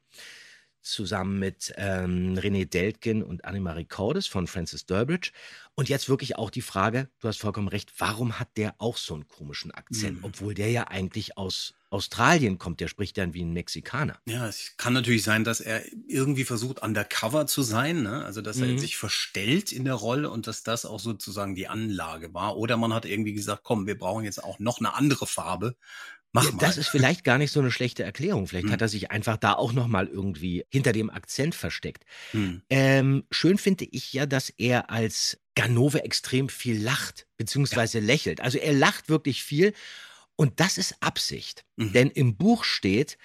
zusammen 0.82 1.38
mit 1.38 1.72
ähm, 1.76 2.34
René 2.36 2.64
Deltgen 2.68 3.22
und 3.22 3.44
Annemarie 3.44 3.84
Cordes 3.86 4.26
von 4.26 4.46
Francis 4.46 4.86
Durbridge. 4.86 5.30
Und 5.74 5.88
jetzt 5.88 6.08
wirklich 6.08 6.36
auch 6.36 6.50
die 6.50 6.62
Frage, 6.62 7.08
du 7.20 7.28
hast 7.28 7.38
vollkommen 7.40 7.68
recht, 7.68 7.92
warum 7.98 8.38
hat 8.38 8.56
der 8.56 8.74
auch 8.78 8.96
so 8.96 9.14
einen 9.14 9.28
komischen 9.28 9.70
Akzent, 9.70 10.18
Mhm. 10.18 10.24
obwohl 10.24 10.54
der 10.54 10.70
ja 10.70 10.88
eigentlich 10.88 11.36
aus 11.38 11.74
Australien 11.90 12.58
kommt, 12.58 12.80
der 12.80 12.88
spricht 12.88 13.18
dann 13.18 13.34
wie 13.34 13.44
ein 13.44 13.52
Mexikaner. 13.52 14.18
Ja, 14.26 14.46
es 14.48 14.76
kann 14.78 14.92
natürlich 14.94 15.24
sein, 15.24 15.44
dass 15.44 15.60
er 15.60 15.82
irgendwie 16.08 16.44
versucht, 16.44 16.80
undercover 16.80 17.46
zu 17.46 17.62
sein, 17.62 18.02
ne? 18.02 18.24
also 18.24 18.40
dass 18.40 18.60
er 18.60 18.68
Mhm. 18.68 18.78
sich 18.78 18.96
verstellt 18.96 19.72
in 19.72 19.84
der 19.84 19.94
Rolle 19.94 20.30
und 20.30 20.46
dass 20.46 20.62
das 20.62 20.84
auch 20.86 21.00
sozusagen 21.00 21.54
die 21.54 21.68
Anlage 21.68 22.32
war. 22.32 22.56
Oder 22.56 22.76
man 22.76 22.94
hat 22.94 23.04
irgendwie 23.04 23.34
gesagt, 23.34 23.62
komm, 23.64 23.86
wir 23.86 23.98
brauchen 23.98 24.24
jetzt 24.24 24.42
auch 24.42 24.58
noch 24.58 24.78
eine 24.78 24.94
andere 24.94 25.26
Farbe. 25.26 25.76
Mach 26.32 26.44
Ja, 26.44 26.50
mal. 26.52 26.58
Das 26.58 26.78
ist 26.78 26.88
vielleicht 26.88 27.24
gar 27.24 27.38
nicht 27.38 27.52
so 27.52 27.60
eine 27.60 27.70
schlechte 27.70 28.02
Erklärung. 28.02 28.46
Vielleicht 28.46 28.66
Hm. 28.66 28.72
hat 28.72 28.80
er 28.80 28.88
sich 28.88 29.10
einfach 29.10 29.36
da 29.36 29.52
auch 29.52 29.72
noch 29.72 29.86
mal 29.86 30.06
irgendwie 30.06 30.64
hinter 30.70 30.92
dem 30.92 31.10
Akzent 31.10 31.54
versteckt. 31.54 32.04
Hm. 32.32 32.62
Ähm, 32.70 33.24
schön 33.30 33.58
finde 33.58 33.84
ich 33.90 34.12
ja, 34.12 34.26
dass 34.26 34.48
er 34.50 34.90
als 34.90 35.38
Ganove 35.54 36.02
extrem 36.04 36.48
viel 36.48 36.82
lacht, 36.82 37.26
beziehungsweise 37.36 37.98
lächelt. 38.00 38.40
Also 38.40 38.58
er 38.58 38.72
lacht 38.72 39.10
wirklich 39.10 39.44
viel 39.44 39.74
und 40.36 40.60
das 40.60 40.78
ist 40.78 40.96
Absicht. 41.00 41.64
Mhm. 41.76 41.92
Denn 41.92 42.10
im 42.10 42.36
Buch 42.36 42.64
steht, 42.64 43.18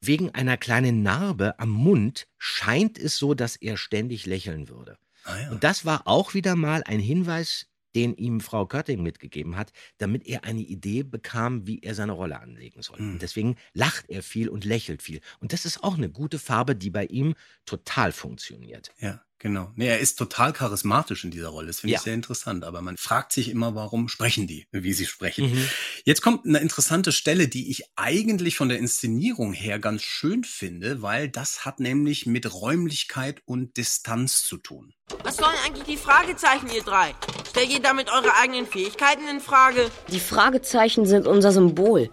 wegen 0.00 0.34
einer 0.34 0.56
kleinen 0.56 1.02
Narbe 1.04 1.58
am 1.60 1.70
Mund 1.70 2.26
scheint 2.38 2.98
es 2.98 3.16
so, 3.18 3.34
dass 3.34 3.54
er 3.56 3.76
ständig 3.76 4.26
lächeln 4.26 4.68
würde. 4.68 4.98
Ah, 5.24 5.38
ja. 5.38 5.50
Und 5.50 5.62
das 5.62 5.84
war 5.84 6.08
auch 6.08 6.34
wieder 6.34 6.56
mal 6.56 6.82
ein 6.84 6.98
Hinweis, 6.98 7.66
den 7.94 8.14
ihm 8.14 8.40
Frau 8.40 8.66
Körting 8.66 9.02
mitgegeben 9.02 9.56
hat, 9.56 9.72
damit 9.98 10.26
er 10.26 10.44
eine 10.44 10.60
Idee 10.60 11.02
bekam, 11.02 11.66
wie 11.66 11.80
er 11.80 11.94
seine 11.94 12.12
Rolle 12.12 12.40
anlegen 12.40 12.82
soll. 12.82 13.00
Mhm. 13.00 13.12
Und 13.12 13.22
deswegen 13.22 13.56
lacht 13.72 14.08
er 14.08 14.22
viel 14.22 14.48
und 14.48 14.64
lächelt 14.64 15.02
viel. 15.02 15.20
Und 15.40 15.52
das 15.52 15.64
ist 15.64 15.82
auch 15.82 15.96
eine 15.96 16.10
gute 16.10 16.38
Farbe, 16.38 16.76
die 16.76 16.90
bei 16.90 17.06
ihm 17.06 17.34
total 17.64 18.12
funktioniert. 18.12 18.92
Ja, 18.98 19.22
genau. 19.40 19.72
Nee, 19.74 19.88
er 19.88 19.98
ist 19.98 20.16
total 20.16 20.52
charismatisch 20.52 21.24
in 21.24 21.32
dieser 21.32 21.48
Rolle. 21.48 21.66
Das 21.66 21.80
finde 21.80 21.94
Ja. 21.94 21.98
ich 21.98 22.04
sehr 22.04 22.14
interessant. 22.14 22.62
Aber 22.62 22.80
man 22.82 22.96
fragt 22.96 23.32
sich 23.32 23.48
immer, 23.48 23.74
warum 23.74 24.08
sprechen 24.08 24.46
die, 24.46 24.68
wie 24.70 24.92
sie 24.92 25.06
sprechen. 25.06 25.50
Mhm. 25.50 25.68
Jetzt 26.04 26.22
kommt 26.22 26.46
eine 26.46 26.58
interessante 26.58 27.10
Stelle, 27.10 27.48
die 27.48 27.70
ich 27.70 27.82
eigentlich 27.96 28.56
von 28.56 28.68
der 28.68 28.78
Inszenierung 28.78 29.52
her 29.52 29.80
ganz 29.80 30.02
schön 30.02 30.44
finde, 30.44 31.02
weil 31.02 31.28
das 31.28 31.64
hat 31.64 31.80
nämlich 31.80 32.26
mit 32.26 32.52
Räumlichkeit 32.54 33.42
und 33.44 33.76
Distanz 33.76 34.44
zu 34.44 34.58
tun. 34.58 34.94
Was 35.24 35.38
sollen 35.38 35.56
eigentlich 35.66 35.86
die 35.86 35.96
Fragezeichen, 35.96 36.70
ihr 36.72 36.84
drei? 36.84 37.14
Stellt 37.48 37.70
ihr 37.72 37.80
damit 37.80 38.10
eure 38.12 38.32
eigenen 38.36 38.66
Fähigkeiten 38.66 39.26
in 39.28 39.40
Frage? 39.40 39.90
Die 40.12 40.20
Fragezeichen 40.20 41.04
sind 41.04 41.26
unser 41.26 41.50
Symbol. 41.50 42.10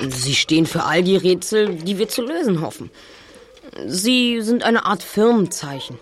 Sie 0.00 0.34
stehen 0.34 0.66
für 0.66 0.84
all 0.84 1.02
die 1.02 1.16
Rätsel, 1.16 1.76
die 1.76 1.96
wir 1.98 2.08
zu 2.08 2.22
lösen 2.22 2.60
hoffen. 2.60 2.90
Sie 3.86 4.42
sind 4.42 4.62
eine 4.64 4.84
Art 4.84 5.02
Firmenzeichen. 5.02 5.98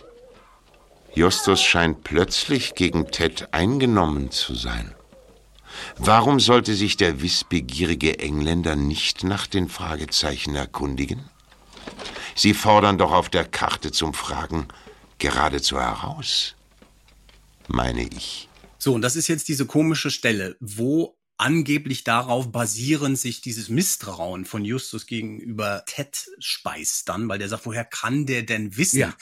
Justus 1.14 1.60
scheint 1.62 2.04
plötzlich 2.04 2.74
gegen 2.74 3.10
Ted 3.10 3.52
eingenommen 3.52 4.30
zu 4.30 4.54
sein. 4.54 4.94
Warum 5.96 6.40
sollte 6.40 6.74
sich 6.74 6.96
der 6.96 7.22
wissbegierige 7.22 8.18
Engländer 8.18 8.76
nicht 8.76 9.24
nach 9.24 9.46
den 9.46 9.68
Fragezeichen 9.68 10.54
erkundigen? 10.54 11.28
Sie 12.34 12.54
fordern 12.54 12.98
doch 12.98 13.12
auf 13.12 13.28
der 13.28 13.44
Karte 13.44 13.92
zum 13.92 14.14
Fragen 14.14 14.68
geradezu 15.18 15.78
heraus, 15.78 16.54
meine 17.68 18.08
ich. 18.08 18.48
So, 18.78 18.94
und 18.94 19.02
das 19.02 19.16
ist 19.16 19.28
jetzt 19.28 19.48
diese 19.48 19.66
komische 19.66 20.10
Stelle, 20.10 20.56
wo 20.60 21.16
angeblich 21.40 22.04
darauf 22.04 22.52
basierend 22.52 23.18
sich 23.18 23.40
dieses 23.40 23.68
Misstrauen 23.68 24.44
von 24.44 24.64
Justus 24.64 25.06
gegenüber 25.06 25.82
Ted 25.86 26.26
speist 26.38 27.08
dann, 27.08 27.28
weil 27.28 27.38
der 27.38 27.48
sagt, 27.48 27.66
woher 27.66 27.84
kann 27.84 28.26
der 28.26 28.42
denn 28.42 28.76
wissen, 28.76 28.98
Ja. 29.00 29.14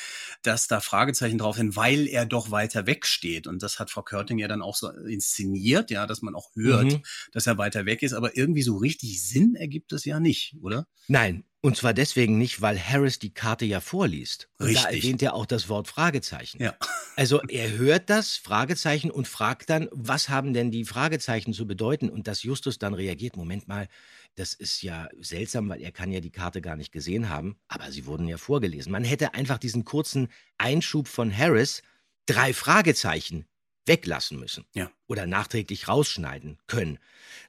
dass 0.42 0.66
da 0.66 0.81
Fragezeichen 0.81 1.38
drauf 1.38 1.57
sind, 1.57 1.76
weil 1.76 2.07
er 2.09 2.26
doch 2.26 2.50
weiter 2.50 2.87
weg 2.87 3.07
steht. 3.07 3.46
Und 3.46 3.62
das 3.62 3.78
hat 3.78 3.90
Frau 3.90 4.02
Körting 4.02 4.38
ja 4.38 4.48
dann 4.48 4.62
auch 4.62 4.74
so 4.76 4.90
inszeniert, 4.90 5.90
ja, 5.90 6.07
dass 6.07 6.20
man 6.22 6.35
auch 6.35 6.50
hört, 6.54 6.92
Mhm. 6.92 7.02
dass 7.33 7.46
er 7.46 7.57
weiter 7.59 7.87
weg 7.87 8.02
ist. 8.02 8.12
Aber 8.12 8.37
irgendwie 8.37 8.62
so 8.62 8.76
richtig 8.76 9.22
Sinn 9.22 9.54
ergibt 9.54 9.92
es 9.92 10.04
ja 10.04 10.18
nicht, 10.18 10.57
oder? 10.61 10.87
Nein, 11.07 11.44
und 11.60 11.76
zwar 11.76 11.92
deswegen 11.92 12.38
nicht, 12.38 12.62
weil 12.62 12.78
Harris 12.78 13.18
die 13.18 13.34
Karte 13.34 13.64
ja 13.64 13.80
vorliest. 13.80 14.48
Und 14.58 14.72
da 14.74 14.82
Richtig. 14.82 15.04
erwähnt 15.04 15.22
er 15.22 15.34
auch 15.34 15.46
das 15.46 15.68
Wort 15.68 15.88
Fragezeichen. 15.88 16.62
Ja. 16.62 16.76
Also 17.16 17.40
er 17.48 17.72
hört 17.72 18.10
das 18.10 18.36
Fragezeichen 18.36 19.10
und 19.10 19.26
fragt 19.26 19.68
dann, 19.68 19.88
was 19.90 20.28
haben 20.28 20.54
denn 20.54 20.70
die 20.70 20.84
Fragezeichen 20.84 21.52
zu 21.52 21.66
bedeuten? 21.66 22.10
Und 22.10 22.28
dass 22.28 22.44
Justus 22.44 22.78
dann 22.78 22.94
reagiert, 22.94 23.36
Moment 23.36 23.66
mal, 23.66 23.88
das 24.36 24.54
ist 24.54 24.82
ja 24.82 25.08
seltsam, 25.18 25.68
weil 25.68 25.82
er 25.82 25.90
kann 25.90 26.12
ja 26.12 26.20
die 26.20 26.30
Karte 26.30 26.60
gar 26.60 26.76
nicht 26.76 26.92
gesehen 26.92 27.28
haben, 27.28 27.58
aber 27.66 27.90
sie 27.90 28.06
wurden 28.06 28.28
ja 28.28 28.38
vorgelesen. 28.38 28.92
Man 28.92 29.02
hätte 29.02 29.34
einfach 29.34 29.58
diesen 29.58 29.84
kurzen 29.84 30.28
Einschub 30.58 31.08
von 31.08 31.36
Harris, 31.36 31.82
drei 32.26 32.54
Fragezeichen, 32.54 33.46
weglassen 33.84 34.38
müssen. 34.38 34.64
Ja. 34.74 34.92
Oder 35.08 35.26
nachträglich 35.26 35.88
rausschneiden 35.88 36.58
können. 36.68 37.00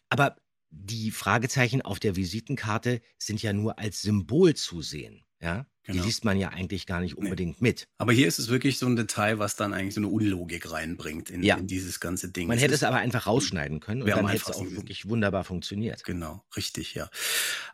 Aber 0.09 0.37
die 0.71 1.11
Fragezeichen 1.11 1.81
auf 1.81 1.99
der 1.99 2.15
Visitenkarte 2.15 3.01
sind 3.17 3.41
ja 3.41 3.53
nur 3.53 3.79
als 3.79 4.01
Symbol 4.01 4.55
zu 4.55 4.81
sehen. 4.81 5.23
Ja? 5.41 5.65
Genau. 5.83 6.01
Die 6.03 6.07
liest 6.07 6.23
man 6.23 6.37
ja 6.37 6.49
eigentlich 6.49 6.85
gar 6.85 6.99
nicht 6.99 7.17
unbedingt 7.17 7.61
mit. 7.61 7.87
Aber 7.97 8.11
hier 8.13 8.27
ist 8.27 8.37
es 8.37 8.49
wirklich 8.49 8.77
so 8.77 8.85
ein 8.85 8.95
Detail, 8.95 9.39
was 9.39 9.55
dann 9.55 9.73
eigentlich 9.73 9.95
so 9.95 10.01
eine 10.01 10.09
Unlogik 10.09 10.71
reinbringt 10.71 11.31
in, 11.31 11.41
Ja. 11.41 11.55
in 11.57 11.65
dieses 11.65 11.99
ganze 11.99 12.29
Ding. 12.29 12.47
Man 12.47 12.57
Es 12.57 12.63
hätte 12.63 12.75
es 12.75 12.83
aber 12.83 12.97
einfach 12.97 13.25
rausschneiden 13.25 13.79
können 13.79 14.03
und 14.03 14.09
dann 14.09 14.27
hätte 14.27 14.51
es 14.51 14.55
auch 14.55 14.69
wirklich 14.69 15.09
wunderbar 15.09 15.43
funktioniert. 15.43 16.03
Genau, 16.03 16.43
richtig, 16.55 16.93
ja. 16.93 17.09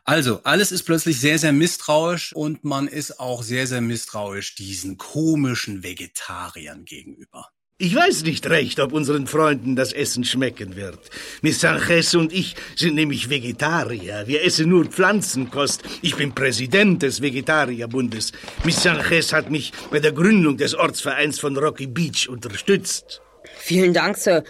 Also, 0.04 0.42
alles 0.44 0.72
ist 0.72 0.84
plötzlich 0.84 1.20
sehr, 1.20 1.38
sehr 1.38 1.52
misstrauisch 1.52 2.32
und 2.34 2.64
man 2.64 2.88
ist 2.88 3.20
auch 3.20 3.42
sehr, 3.42 3.66
sehr 3.66 3.82
misstrauisch 3.82 4.54
diesen 4.54 4.96
komischen 4.96 5.82
Vegetariern 5.82 6.86
gegenüber. 6.86 7.50
Ich 7.78 7.94
weiß 7.94 8.22
nicht 8.22 8.48
recht, 8.48 8.80
ob 8.80 8.94
unseren 8.94 9.26
Freunden 9.26 9.76
das 9.76 9.92
Essen 9.92 10.24
schmecken 10.24 10.76
wird. 10.76 10.98
Miss 11.42 11.60
Sanchez 11.60 12.14
und 12.14 12.32
ich 12.32 12.56
sind 12.74 12.94
nämlich 12.94 13.28
Vegetarier. 13.28 14.22
Wir 14.24 14.46
essen 14.46 14.70
nur 14.70 14.86
Pflanzenkost. 14.86 15.82
Ich 16.00 16.16
bin 16.16 16.34
Präsident 16.34 17.02
des 17.02 17.20
Vegetarierbundes. 17.20 18.32
Miss 18.64 18.82
Sanchez 18.82 19.34
hat 19.34 19.50
mich 19.50 19.74
bei 19.90 20.00
der 20.00 20.12
Gründung 20.12 20.56
des 20.56 20.74
Ortsvereins 20.74 21.38
von 21.38 21.54
Rocky 21.58 21.86
Beach 21.86 22.30
unterstützt. 22.30 23.20
Vielen 23.58 23.92
Dank, 23.92 24.16
Sir. 24.16 24.42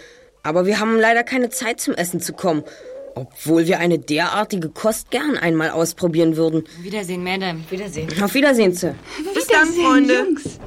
Aber 0.43 0.65
wir 0.65 0.79
haben 0.79 0.97
leider 0.97 1.25
keine 1.25 1.49
Zeit 1.49 1.81
zum 1.81 1.95
Essen 1.95 2.21
zu 2.21 2.31
kommen. 2.31 2.63
Obwohl 3.13 3.67
wir 3.67 3.79
eine 3.79 3.99
derartige 3.99 4.69
Kost 4.69 5.11
gern 5.11 5.35
einmal 5.35 5.71
ausprobieren 5.71 6.37
würden. 6.37 6.63
Wiedersehen, 6.81 7.25
Madame. 7.25 7.59
Wiedersehen. 7.69 8.07
Auf 8.23 8.33
Wiedersehen, 8.33 8.73
Sir. 8.73 8.95
Bis 9.33 9.47
dann, 9.47 9.67
Freunde. 9.67 10.13
Jungs. 10.13 10.59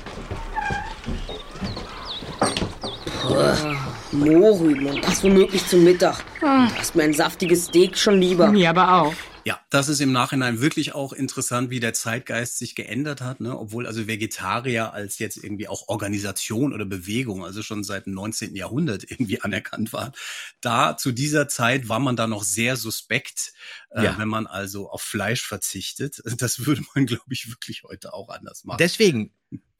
Mohrrüben 4.12 4.86
und 4.86 5.04
das 5.04 5.22
womöglich 5.22 5.66
zum 5.66 5.84
Mittag. 5.84 6.24
Da 6.40 6.68
ist 6.80 6.94
mir 6.96 7.04
ein 7.04 7.12
saftiges 7.12 7.66
Steak 7.66 7.96
schon 7.96 8.20
lieber. 8.20 8.50
Mir 8.50 8.70
aber 8.70 9.02
auch. 9.02 9.14
Ja, 9.44 9.58
das 9.70 9.88
ist 9.88 10.00
im 10.00 10.12
Nachhinein 10.12 10.60
wirklich 10.60 10.94
auch 10.94 11.14
interessant, 11.14 11.70
wie 11.70 11.80
der 11.80 11.94
Zeitgeist 11.94 12.58
sich 12.58 12.74
geändert 12.74 13.22
hat, 13.22 13.40
ne? 13.40 13.58
obwohl 13.58 13.86
also 13.86 14.06
Vegetarier 14.06 14.92
als 14.92 15.18
jetzt 15.18 15.38
irgendwie 15.38 15.66
auch 15.66 15.88
Organisation 15.88 16.74
oder 16.74 16.84
Bewegung, 16.84 17.44
also 17.44 17.62
schon 17.62 17.82
seit 17.82 18.04
dem 18.04 18.12
19. 18.12 18.54
Jahrhundert 18.54 19.10
irgendwie 19.10 19.40
anerkannt 19.40 19.94
war. 19.94 20.12
Da 20.60 20.96
zu 20.98 21.10
dieser 21.12 21.48
Zeit 21.48 21.88
war 21.88 22.00
man 22.00 22.16
da 22.16 22.26
noch 22.26 22.42
sehr 22.44 22.76
suspekt, 22.76 23.52
äh, 23.90 24.04
Ja. 24.04 24.18
wenn 24.18 24.28
man 24.28 24.46
also 24.46 24.90
auf 24.90 25.00
Fleisch 25.02 25.42
verzichtet. 25.46 26.20
Das 26.38 26.66
würde 26.66 26.82
man, 26.94 27.06
glaube 27.06 27.32
ich, 27.32 27.48
wirklich 27.48 27.82
heute 27.84 28.12
auch 28.12 28.28
anders 28.28 28.64
machen. 28.64 28.78
Deswegen, 28.78 29.32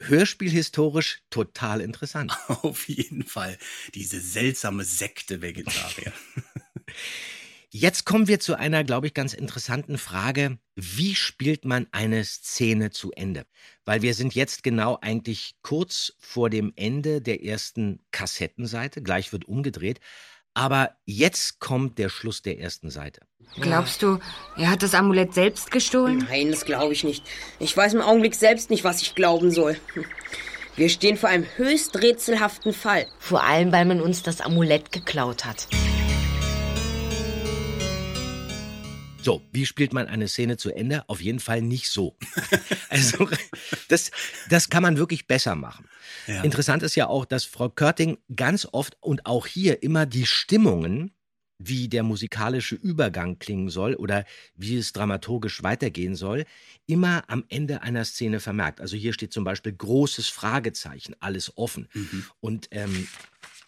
hörspielhistorisch 0.07 1.21
total 1.29 1.81
interessant. 1.81 2.33
Auf 2.47 2.87
jeden 2.87 3.23
Fall. 3.23 3.57
Diese 3.93 4.19
seltsame 4.19 4.83
Sekte 4.83 5.41
Vegetarier. 5.41 6.13
Jetzt 7.73 8.05
kommen 8.05 8.27
wir 8.27 8.41
zu 8.41 8.55
einer, 8.55 8.83
glaube 8.83 9.07
ich, 9.07 9.13
ganz 9.13 9.33
interessanten 9.33 9.97
Frage. 9.97 10.59
Wie 10.75 11.15
spielt 11.15 11.63
man 11.63 11.87
eine 11.93 12.25
Szene 12.25 12.91
zu 12.91 13.13
Ende? 13.13 13.45
Weil 13.85 14.01
wir 14.01 14.13
sind 14.13 14.35
jetzt 14.35 14.61
genau 14.63 14.97
eigentlich 15.01 15.55
kurz 15.61 16.13
vor 16.19 16.49
dem 16.49 16.73
Ende 16.75 17.21
der 17.21 17.45
ersten 17.45 18.01
Kassettenseite. 18.11 19.01
Gleich 19.01 19.31
wird 19.31 19.45
umgedreht. 19.45 20.01
Aber 20.53 20.91
jetzt 21.05 21.59
kommt 21.59 21.97
der 21.97 22.09
Schluss 22.09 22.41
der 22.41 22.59
ersten 22.59 22.89
Seite. 22.89 23.21
Glaubst 23.59 24.01
du, 24.01 24.19
er 24.57 24.69
hat 24.69 24.83
das 24.83 24.93
Amulett 24.93 25.33
selbst 25.33 25.71
gestohlen? 25.71 26.25
Nein, 26.29 26.51
das 26.51 26.65
glaube 26.65 26.93
ich 26.93 27.03
nicht. 27.03 27.25
Ich 27.59 27.75
weiß 27.75 27.93
im 27.93 28.01
Augenblick 28.01 28.35
selbst 28.35 28.69
nicht, 28.69 28.83
was 28.83 29.01
ich 29.01 29.15
glauben 29.15 29.51
soll. 29.51 29.77
Wir 30.75 30.89
stehen 30.89 31.17
vor 31.17 31.29
einem 31.29 31.45
höchst 31.55 32.01
rätselhaften 32.01 32.73
Fall. 32.73 33.07
Vor 33.19 33.43
allem, 33.43 33.71
weil 33.71 33.85
man 33.85 34.01
uns 34.01 34.23
das 34.23 34.39
Amulett 34.39 34.91
geklaut 34.91 35.45
hat. 35.45 35.67
So, 39.23 39.41
wie 39.51 39.65
spielt 39.65 39.93
man 39.93 40.07
eine 40.07 40.27
Szene 40.27 40.57
zu 40.57 40.71
Ende? 40.71 41.07
Auf 41.07 41.21
jeden 41.21 41.39
Fall 41.39 41.61
nicht 41.61 41.89
so. 41.89 42.17
also, 42.89 43.29
das, 43.87 44.11
das 44.49 44.69
kann 44.69 44.83
man 44.83 44.97
wirklich 44.97 45.27
besser 45.27 45.55
machen. 45.55 45.85
Ja. 46.27 46.43
Interessant 46.43 46.83
ist 46.83 46.95
ja 46.95 47.07
auch, 47.07 47.25
dass 47.25 47.43
Frau 47.43 47.69
Körting 47.69 48.17
ganz 48.35 48.67
oft 48.71 48.97
und 48.99 49.25
auch 49.25 49.47
hier 49.47 49.83
immer 49.83 50.05
die 50.05 50.25
Stimmungen, 50.25 51.11
wie 51.63 51.87
der 51.87 52.03
musikalische 52.03 52.75
Übergang 52.75 53.37
klingen 53.37 53.69
soll 53.69 53.95
oder 53.95 54.25
wie 54.55 54.77
es 54.77 54.93
dramaturgisch 54.93 55.61
weitergehen 55.63 56.15
soll, 56.15 56.45
immer 56.87 57.23
am 57.27 57.45
Ende 57.49 57.83
einer 57.83 58.05
Szene 58.05 58.39
vermerkt. 58.39 58.81
Also 58.81 58.97
hier 58.97 59.13
steht 59.13 59.31
zum 59.31 59.43
Beispiel 59.43 59.73
großes 59.73 60.27
Fragezeichen, 60.29 61.15
alles 61.19 61.55
offen. 61.57 61.87
Mhm. 61.93 62.25
Und 62.39 62.67
ähm, 62.71 63.07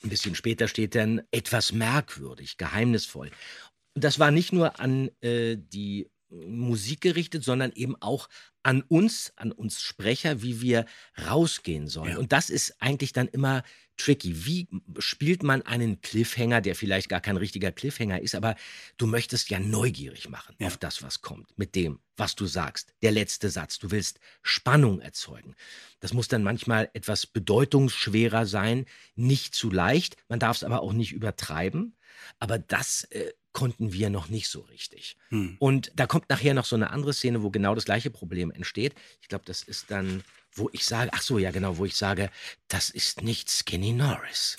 ein 0.03 0.09
bisschen 0.09 0.35
später 0.35 0.67
steht 0.67 0.95
dann 0.95 1.21
etwas 1.31 1.71
merkwürdig, 1.71 2.57
geheimnisvoll. 2.57 3.31
Und 3.95 4.03
das 4.03 4.19
war 4.19 4.31
nicht 4.31 4.53
nur 4.53 4.79
an 4.79 5.09
äh, 5.21 5.57
die 5.57 6.09
Musik 6.29 7.01
gerichtet, 7.01 7.43
sondern 7.43 7.71
eben 7.73 7.95
auch 8.01 8.27
an 8.63 8.81
uns, 8.81 9.33
an 9.35 9.51
uns 9.51 9.81
Sprecher, 9.81 10.41
wie 10.41 10.61
wir 10.61 10.85
rausgehen 11.27 11.87
sollen. 11.87 12.11
Ja. 12.13 12.17
Und 12.17 12.31
das 12.31 12.49
ist 12.49 12.81
eigentlich 12.81 13.13
dann 13.13 13.27
immer 13.27 13.63
tricky. 13.97 14.45
Wie 14.45 14.67
spielt 14.97 15.43
man 15.43 15.61
einen 15.61 16.01
Cliffhanger, 16.01 16.61
der 16.61 16.75
vielleicht 16.75 17.09
gar 17.09 17.21
kein 17.21 17.37
richtiger 17.37 17.71
Cliffhanger 17.71 18.21
ist, 18.21 18.33
aber 18.33 18.55
du 18.97 19.05
möchtest 19.05 19.49
ja 19.51 19.59
neugierig 19.59 20.29
machen 20.29 20.55
Ja. 20.59 20.67
auf 20.67 20.77
das, 20.77 21.03
was 21.03 21.21
kommt, 21.21 21.55
mit 21.57 21.75
dem, 21.75 21.99
was 22.17 22.35
du 22.35 22.47
sagst. 22.47 22.95
Der 23.03 23.11
letzte 23.11 23.49
Satz. 23.49 23.77
Du 23.77 23.91
willst 23.91 24.19
Spannung 24.41 25.01
erzeugen. 25.01 25.55
Das 25.99 26.13
muss 26.13 26.27
dann 26.27 26.41
manchmal 26.41 26.89
etwas 26.93 27.27
bedeutungsschwerer 27.27 28.47
sein, 28.47 28.85
nicht 29.15 29.53
zu 29.53 29.69
leicht. 29.69 30.17
Man 30.29 30.39
darf 30.39 30.57
es 30.57 30.63
aber 30.63 30.81
auch 30.81 30.93
nicht 30.93 31.11
übertreiben. 31.11 31.95
Aber 32.39 32.57
das 32.57 33.03
äh, 33.05 33.31
konnten 33.53 33.93
wir 33.93 34.09
noch 34.09 34.29
nicht 34.29 34.49
so 34.49 34.61
richtig. 34.61 35.17
Hm. 35.29 35.55
Und 35.59 35.91
da 35.95 36.07
kommt 36.07 36.29
nachher 36.29 36.53
noch 36.53 36.65
so 36.65 36.75
eine 36.75 36.89
andere 36.89 37.13
Szene, 37.13 37.43
wo 37.43 37.49
genau 37.49 37.75
das 37.75 37.85
gleiche 37.85 38.09
Problem 38.09 38.51
entsteht. 38.51 38.95
Ich 39.21 39.27
glaube, 39.27 39.45
das 39.45 39.63
ist 39.63 39.91
dann, 39.91 40.23
wo 40.53 40.69
ich 40.73 40.85
sage, 40.85 41.11
ach 41.13 41.21
so, 41.21 41.37
ja 41.37 41.51
genau, 41.51 41.77
wo 41.77 41.85
ich 41.85 41.95
sage, 41.95 42.29
das 42.67 42.89
ist 42.89 43.21
nicht 43.21 43.49
Skinny 43.49 43.93
Norris. 43.93 44.57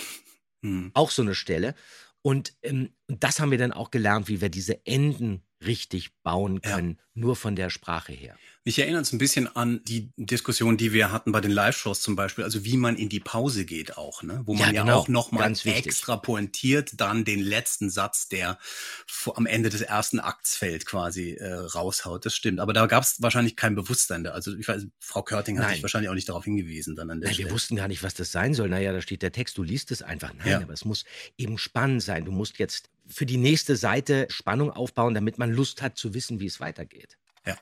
Hm. 0.62 0.90
Auch 0.94 1.10
so 1.10 1.22
eine 1.22 1.34
Stelle. 1.34 1.74
Und 2.22 2.54
ähm, 2.62 2.90
das 3.06 3.38
haben 3.38 3.50
wir 3.50 3.58
dann 3.58 3.72
auch 3.72 3.90
gelernt, 3.90 4.28
wie 4.28 4.40
wir 4.40 4.48
diese 4.48 4.86
Enden 4.86 5.42
richtig 5.66 6.10
bauen 6.22 6.60
Ja. 6.64 6.74
können, 6.76 6.98
nur 7.14 7.36
von 7.36 7.54
der 7.56 7.70
Sprache 7.70 8.12
her. 8.12 8.36
Mich 8.64 8.78
erinnert 8.78 9.02
es 9.04 9.12
ein 9.12 9.18
bisschen 9.18 9.46
an 9.56 9.82
die 9.84 10.10
Diskussion, 10.16 10.76
die 10.78 10.92
wir 10.92 11.12
hatten 11.12 11.32
bei 11.32 11.40
den 11.42 11.50
Live-Shows 11.50 12.00
zum 12.00 12.16
Beispiel, 12.16 12.44
also 12.44 12.64
wie 12.64 12.76
man 12.78 12.96
in 12.96 13.08
die 13.10 13.20
Pause 13.20 13.64
geht 13.66 13.98
auch, 13.98 14.22
ne? 14.22 14.42
wo 14.46 14.54
man 14.54 14.68
Ja, 14.68 14.72
ja, 14.74 14.82
genau. 14.82 14.98
auch 15.00 15.08
nochmal 15.08 15.52
extra 15.64 16.16
pointiert 16.16 16.92
dann 17.00 17.24
den 17.24 17.40
letzten 17.40 17.90
Satz, 17.90 18.28
der 18.28 18.58
am 19.34 19.44
Ende 19.46 19.68
des 19.68 19.82
ersten 19.82 20.18
Akts 20.18 20.56
fällt, 20.56 20.86
quasi 20.86 21.32
äh, 21.34 21.52
raushaut. 21.52 22.24
Das 22.24 22.34
stimmt. 22.34 22.58
Aber 22.58 22.72
da 22.72 22.86
gab 22.86 23.04
es 23.04 23.20
wahrscheinlich 23.20 23.54
kein 23.54 23.74
Bewusstsein. 23.74 24.24
da. 24.24 24.30
Also 24.30 24.56
ich 24.56 24.66
weiß, 24.66 24.86
Frau 24.98 25.22
Körting 25.22 25.58
hat 25.58 25.66
Nein. 25.66 25.74
sich 25.74 25.82
wahrscheinlich 25.82 26.08
auch 26.08 26.14
nicht 26.14 26.28
darauf 26.30 26.44
hingewiesen 26.44 26.96
dann 26.96 27.10
an 27.10 27.20
der 27.20 27.30
Nein, 27.30 27.38
wir 27.38 27.50
wussten 27.50 27.76
gar 27.76 27.88
nicht, 27.88 28.02
was 28.02 28.14
das 28.14 28.32
sein 28.32 28.54
soll. 28.54 28.68
Naja, 28.70 28.92
da 28.92 29.02
steht 29.02 29.22
der 29.22 29.32
Text, 29.32 29.58
du 29.58 29.62
liest 29.62 29.90
es 29.92 30.02
einfach. 30.02 30.32
Nein, 30.34 30.48
Ja. 30.48 30.60
aber 30.62 30.72
es 30.72 30.84
muss 30.86 31.04
eben 31.36 31.58
spannend 31.58 32.02
sein. 32.02 32.24
Du 32.24 32.32
musst 32.32 32.58
jetzt 32.58 32.88
für 33.06 33.26
die 33.26 33.36
nächste 33.36 33.76
Seite 33.76 34.26
Spannung 34.30 34.70
aufbauen, 34.70 35.14
damit 35.14 35.38
man 35.38 35.52
Lust 35.52 35.82
hat 35.82 35.96
zu 35.96 36.14
wissen, 36.14 36.40
wie 36.40 36.46
es 36.46 36.60
weitergeht. 36.60 37.16
Ja. 37.46 37.56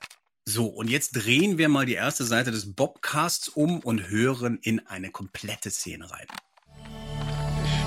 So, 0.45 0.67
und 0.67 0.91
jetzt 0.91 1.13
drehen 1.13 1.57
wir 1.57 1.69
mal 1.69 1.87
die 1.87 1.95
erste 1.95 2.25
Seite 2.25 2.51
des 2.51 2.75
Bobcasts 2.75 3.49
um 3.49 3.79
und 3.81 4.09
hören 4.09 4.59
in 4.61 4.85
eine 4.87 5.11
komplette 5.11 5.71
Szene 5.71 6.11
rein. 6.11 6.27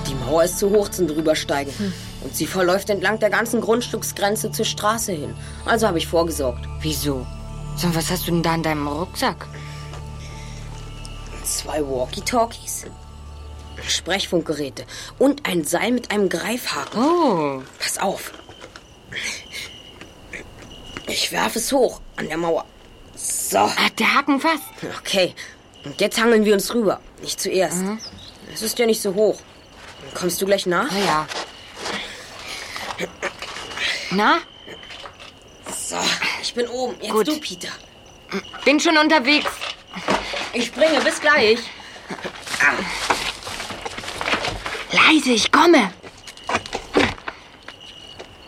Die 0.08 0.14
Mauer 0.14 0.44
ist 0.44 0.58
zu 0.58 0.70
hoch 0.70 0.88
zum 0.88 1.06
Drübersteigen. 1.06 1.72
Und 2.22 2.34
sie 2.34 2.46
verläuft 2.46 2.88
entlang 2.88 3.18
der 3.18 3.30
ganzen 3.30 3.60
Grundstücksgrenze 3.60 4.52
zur 4.52 4.64
Straße 4.64 5.12
hin. 5.12 5.34
Also 5.64 5.86
habe 5.86 5.98
ich 5.98 6.06
vorgesorgt. 6.06 6.66
Wieso? 6.80 7.26
So, 7.76 7.94
was 7.94 8.10
hast 8.10 8.26
du 8.26 8.30
denn 8.30 8.42
da 8.42 8.54
in 8.54 8.62
deinem 8.62 8.88
Rucksack? 8.88 9.46
Zwei 11.44 11.82
Walkie-Talkies, 11.82 12.86
Sprechfunkgeräte 13.88 14.84
und 15.18 15.46
ein 15.48 15.64
Seil 15.64 15.92
mit 15.92 16.10
einem 16.10 16.28
Greifhaken. 16.28 17.00
Oh, 17.02 17.62
Pass 17.78 17.98
auf. 17.98 18.32
Ich 21.06 21.30
werfe 21.32 21.58
es 21.58 21.72
hoch 21.72 22.00
an 22.16 22.28
der 22.28 22.36
Mauer. 22.36 22.64
So, 23.14 23.58
hat 23.60 23.98
der 23.98 24.14
Haken 24.14 24.40
fast. 24.40 24.62
okay. 24.98 25.34
Und 25.84 26.00
jetzt 26.00 26.20
hangeln 26.20 26.44
wir 26.44 26.54
uns 26.54 26.74
rüber. 26.74 27.00
Nicht 27.22 27.40
zuerst. 27.40 27.78
Es 28.52 28.62
ist 28.62 28.78
ja 28.78 28.86
nicht 28.86 29.00
so 29.00 29.14
hoch. 29.14 29.38
Kommst 30.14 30.40
du 30.42 30.46
gleich 30.46 30.66
nach? 30.66 30.88
Na 30.90 30.98
ja. 30.98 31.26
Na, 34.10 34.38
So, 35.70 35.96
ich 36.42 36.54
bin 36.54 36.66
oben. 36.68 36.96
Jetzt 37.00 37.12
Gut. 37.12 37.28
du, 37.28 37.38
Peter. 37.40 37.68
bin 38.64 38.80
schon 38.80 38.96
unterwegs. 38.98 39.50
Ich 40.52 40.66
springe. 40.66 41.00
Bis 41.02 41.20
gleich. 41.20 41.58
Leise, 44.96 45.32
ich 45.32 45.52
komme. 45.52 45.90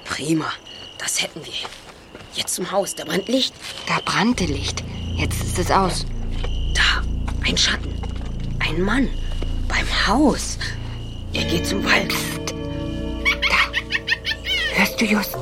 Prima. 0.05 0.51
Das 0.99 1.23
hätten 1.23 1.45
wir. 1.45 1.53
Jetzt 2.35 2.55
zum 2.55 2.71
Haus. 2.71 2.95
Da 2.95 3.05
brennt 3.05 3.29
Licht. 3.29 3.55
Da 3.87 3.99
brannte 4.05 4.45
Licht. 4.45 4.83
Jetzt 5.17 5.43
ist 5.43 5.59
es 5.59 5.71
aus. 5.71 6.07
Da, 6.75 7.03
ein 7.47 7.57
Schatten. 7.57 7.95
Ein 8.61 8.81
Mann. 8.81 9.09
Beim 9.69 9.87
Haus. 10.07 10.59
Er 11.35 11.45
geht 11.45 11.67
zum 11.67 11.85
Wald. 11.85 12.15
Hörst 14.75 15.01
du 15.01 15.05
just? 15.05 15.37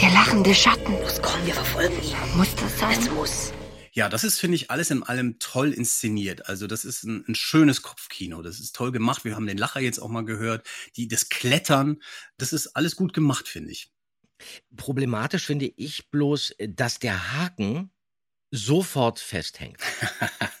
Der 0.00 0.10
lachende 0.10 0.54
Schatten. 0.54 0.92
Los, 1.02 1.20
komm, 1.20 1.44
wir 1.44 1.54
verfolgen 1.54 1.96
ihn. 2.02 2.36
Muss 2.36 2.54
das 2.54 2.78
sein? 2.78 2.98
Es 2.98 3.10
muss. 3.10 3.52
Ja, 3.96 4.10
das 4.10 4.24
ist, 4.24 4.38
finde 4.38 4.56
ich, 4.56 4.70
alles 4.70 4.90
in 4.90 5.02
allem 5.02 5.38
toll 5.38 5.72
inszeniert. 5.72 6.48
Also 6.50 6.66
das 6.66 6.84
ist 6.84 7.04
ein, 7.04 7.24
ein 7.28 7.34
schönes 7.34 7.80
Kopfkino. 7.80 8.42
Das 8.42 8.60
ist 8.60 8.76
toll 8.76 8.92
gemacht. 8.92 9.24
Wir 9.24 9.34
haben 9.34 9.46
den 9.46 9.56
Lacher 9.56 9.80
jetzt 9.80 9.98
auch 10.00 10.10
mal 10.10 10.24
gehört. 10.24 10.68
Die, 10.96 11.08
das 11.08 11.30
Klettern, 11.30 12.02
das 12.36 12.52
ist 12.52 12.76
alles 12.76 12.96
gut 12.96 13.14
gemacht, 13.14 13.48
finde 13.48 13.70
ich. 13.72 13.90
Problematisch 14.76 15.46
finde 15.46 15.72
ich 15.76 16.10
bloß, 16.10 16.54
dass 16.58 16.98
der 16.98 17.32
Haken 17.32 17.90
sofort 18.50 19.18
festhängt. 19.18 19.80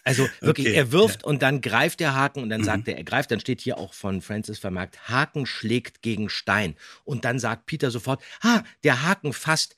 Also 0.02 0.28
wirklich, 0.40 0.68
Okay, 0.68 0.74
er 0.76 0.92
wirft 0.92 1.24
und 1.24 1.42
dann 1.42 1.60
greift 1.60 2.00
der 2.00 2.14
Haken 2.14 2.42
und 2.42 2.48
dann 2.48 2.60
Mhm. 2.60 2.64
sagt 2.64 2.88
er, 2.88 2.96
er 2.96 3.04
greift, 3.04 3.30
dann 3.30 3.40
steht 3.40 3.60
hier 3.60 3.76
auch 3.76 3.92
von 3.92 4.22
Francis 4.22 4.58
vermerkt, 4.58 5.08
Haken 5.08 5.44
schlägt 5.44 6.00
gegen 6.00 6.30
Stein. 6.30 6.74
Und 7.04 7.24
dann 7.26 7.38
sagt 7.38 7.66
Peter 7.66 7.90
sofort, 7.90 8.22
ha, 8.42 8.64
der 8.82 9.02
Haken 9.02 9.32
fasst. 9.34 9.76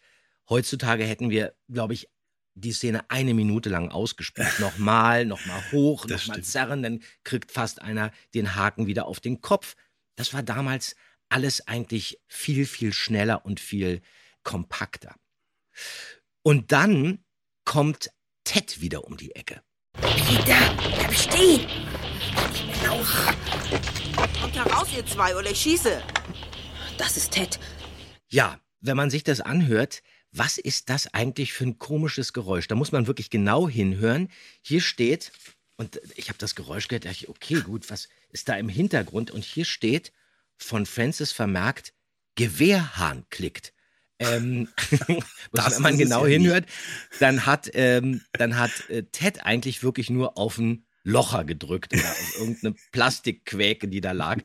Heutzutage 0.48 1.04
hätten 1.04 1.28
wir, 1.30 1.54
glaube 1.68 1.94
ich, 1.94 2.08
die 2.60 2.72
Szene 2.72 3.08
eine 3.10 3.34
Minute 3.34 3.68
lang 3.68 3.90
ausgespielt. 3.90 4.48
Nochmal, 4.60 5.24
nochmal 5.24 5.62
hoch, 5.72 6.06
nochmal 6.06 6.42
zerren, 6.42 6.82
dann 6.82 7.02
kriegt 7.24 7.52
fast 7.52 7.82
einer 7.82 8.12
den 8.34 8.54
Haken 8.54 8.86
wieder 8.86 9.06
auf 9.06 9.20
den 9.20 9.40
Kopf. 9.40 9.76
Das 10.16 10.34
war 10.34 10.42
damals 10.42 10.96
alles 11.28 11.66
eigentlich 11.68 12.20
viel, 12.26 12.66
viel 12.66 12.92
schneller 12.92 13.44
und 13.44 13.60
viel 13.60 14.00
kompakter. 14.42 15.14
Und 16.42 16.72
dann 16.72 17.24
kommt 17.64 18.10
Ted 18.44 18.80
wieder 18.80 19.04
um 19.04 19.16
die 19.16 19.34
Ecke. 19.34 19.62
Peter, 20.00 20.74
bleib 20.76 21.14
stehen! 21.14 21.66
Kommt 24.40 24.56
heraus, 24.56 24.88
ihr 24.96 25.04
zwei, 25.06 25.36
oder 25.36 25.50
ich 25.50 25.60
schieße. 25.60 26.02
Das 26.96 27.16
ist 27.16 27.32
Ted. 27.32 27.58
Ja, 28.28 28.60
wenn 28.80 28.96
man 28.96 29.10
sich 29.10 29.22
das 29.22 29.40
anhört, 29.40 30.02
was 30.32 30.58
ist 30.58 30.90
das 30.90 31.12
eigentlich 31.14 31.52
für 31.52 31.64
ein 31.64 31.78
komisches 31.78 32.32
Geräusch? 32.32 32.68
Da 32.68 32.74
muss 32.74 32.92
man 32.92 33.06
wirklich 33.06 33.30
genau 33.30 33.68
hinhören. 33.68 34.28
Hier 34.62 34.80
steht, 34.80 35.32
und 35.76 36.00
ich 36.16 36.28
habe 36.28 36.38
das 36.38 36.54
Geräusch 36.54 36.88
gehört, 36.88 37.04
dachte 37.04 37.16
ich, 37.16 37.28
okay, 37.28 37.60
gut, 37.60 37.90
was 37.90 38.08
ist 38.30 38.48
da 38.48 38.56
im 38.56 38.68
Hintergrund? 38.68 39.30
Und 39.30 39.44
hier 39.44 39.64
steht 39.64 40.12
von 40.56 40.86
Francis 40.86 41.32
vermerkt, 41.32 41.94
Gewehrhahn 42.34 43.24
klickt. 43.30 43.72
Ähm, 44.18 44.68
wenn 45.52 45.82
man 45.82 45.96
genau 45.96 46.26
ja 46.26 46.32
hinhört, 46.32 46.66
dann 47.20 47.46
hat, 47.46 47.70
ähm, 47.74 48.22
dann 48.32 48.58
hat 48.58 48.90
äh, 48.90 49.04
Ted 49.04 49.44
eigentlich 49.44 49.82
wirklich 49.82 50.10
nur 50.10 50.36
auf 50.36 50.58
ein 50.58 50.84
Locher 51.08 51.44
gedrückt 51.44 51.94
oder 51.94 52.02
auf 52.02 52.38
irgendeine 52.38 52.74
Plastikquäke, 52.92 53.88
die 53.88 54.00
da 54.00 54.12
lag. 54.12 54.38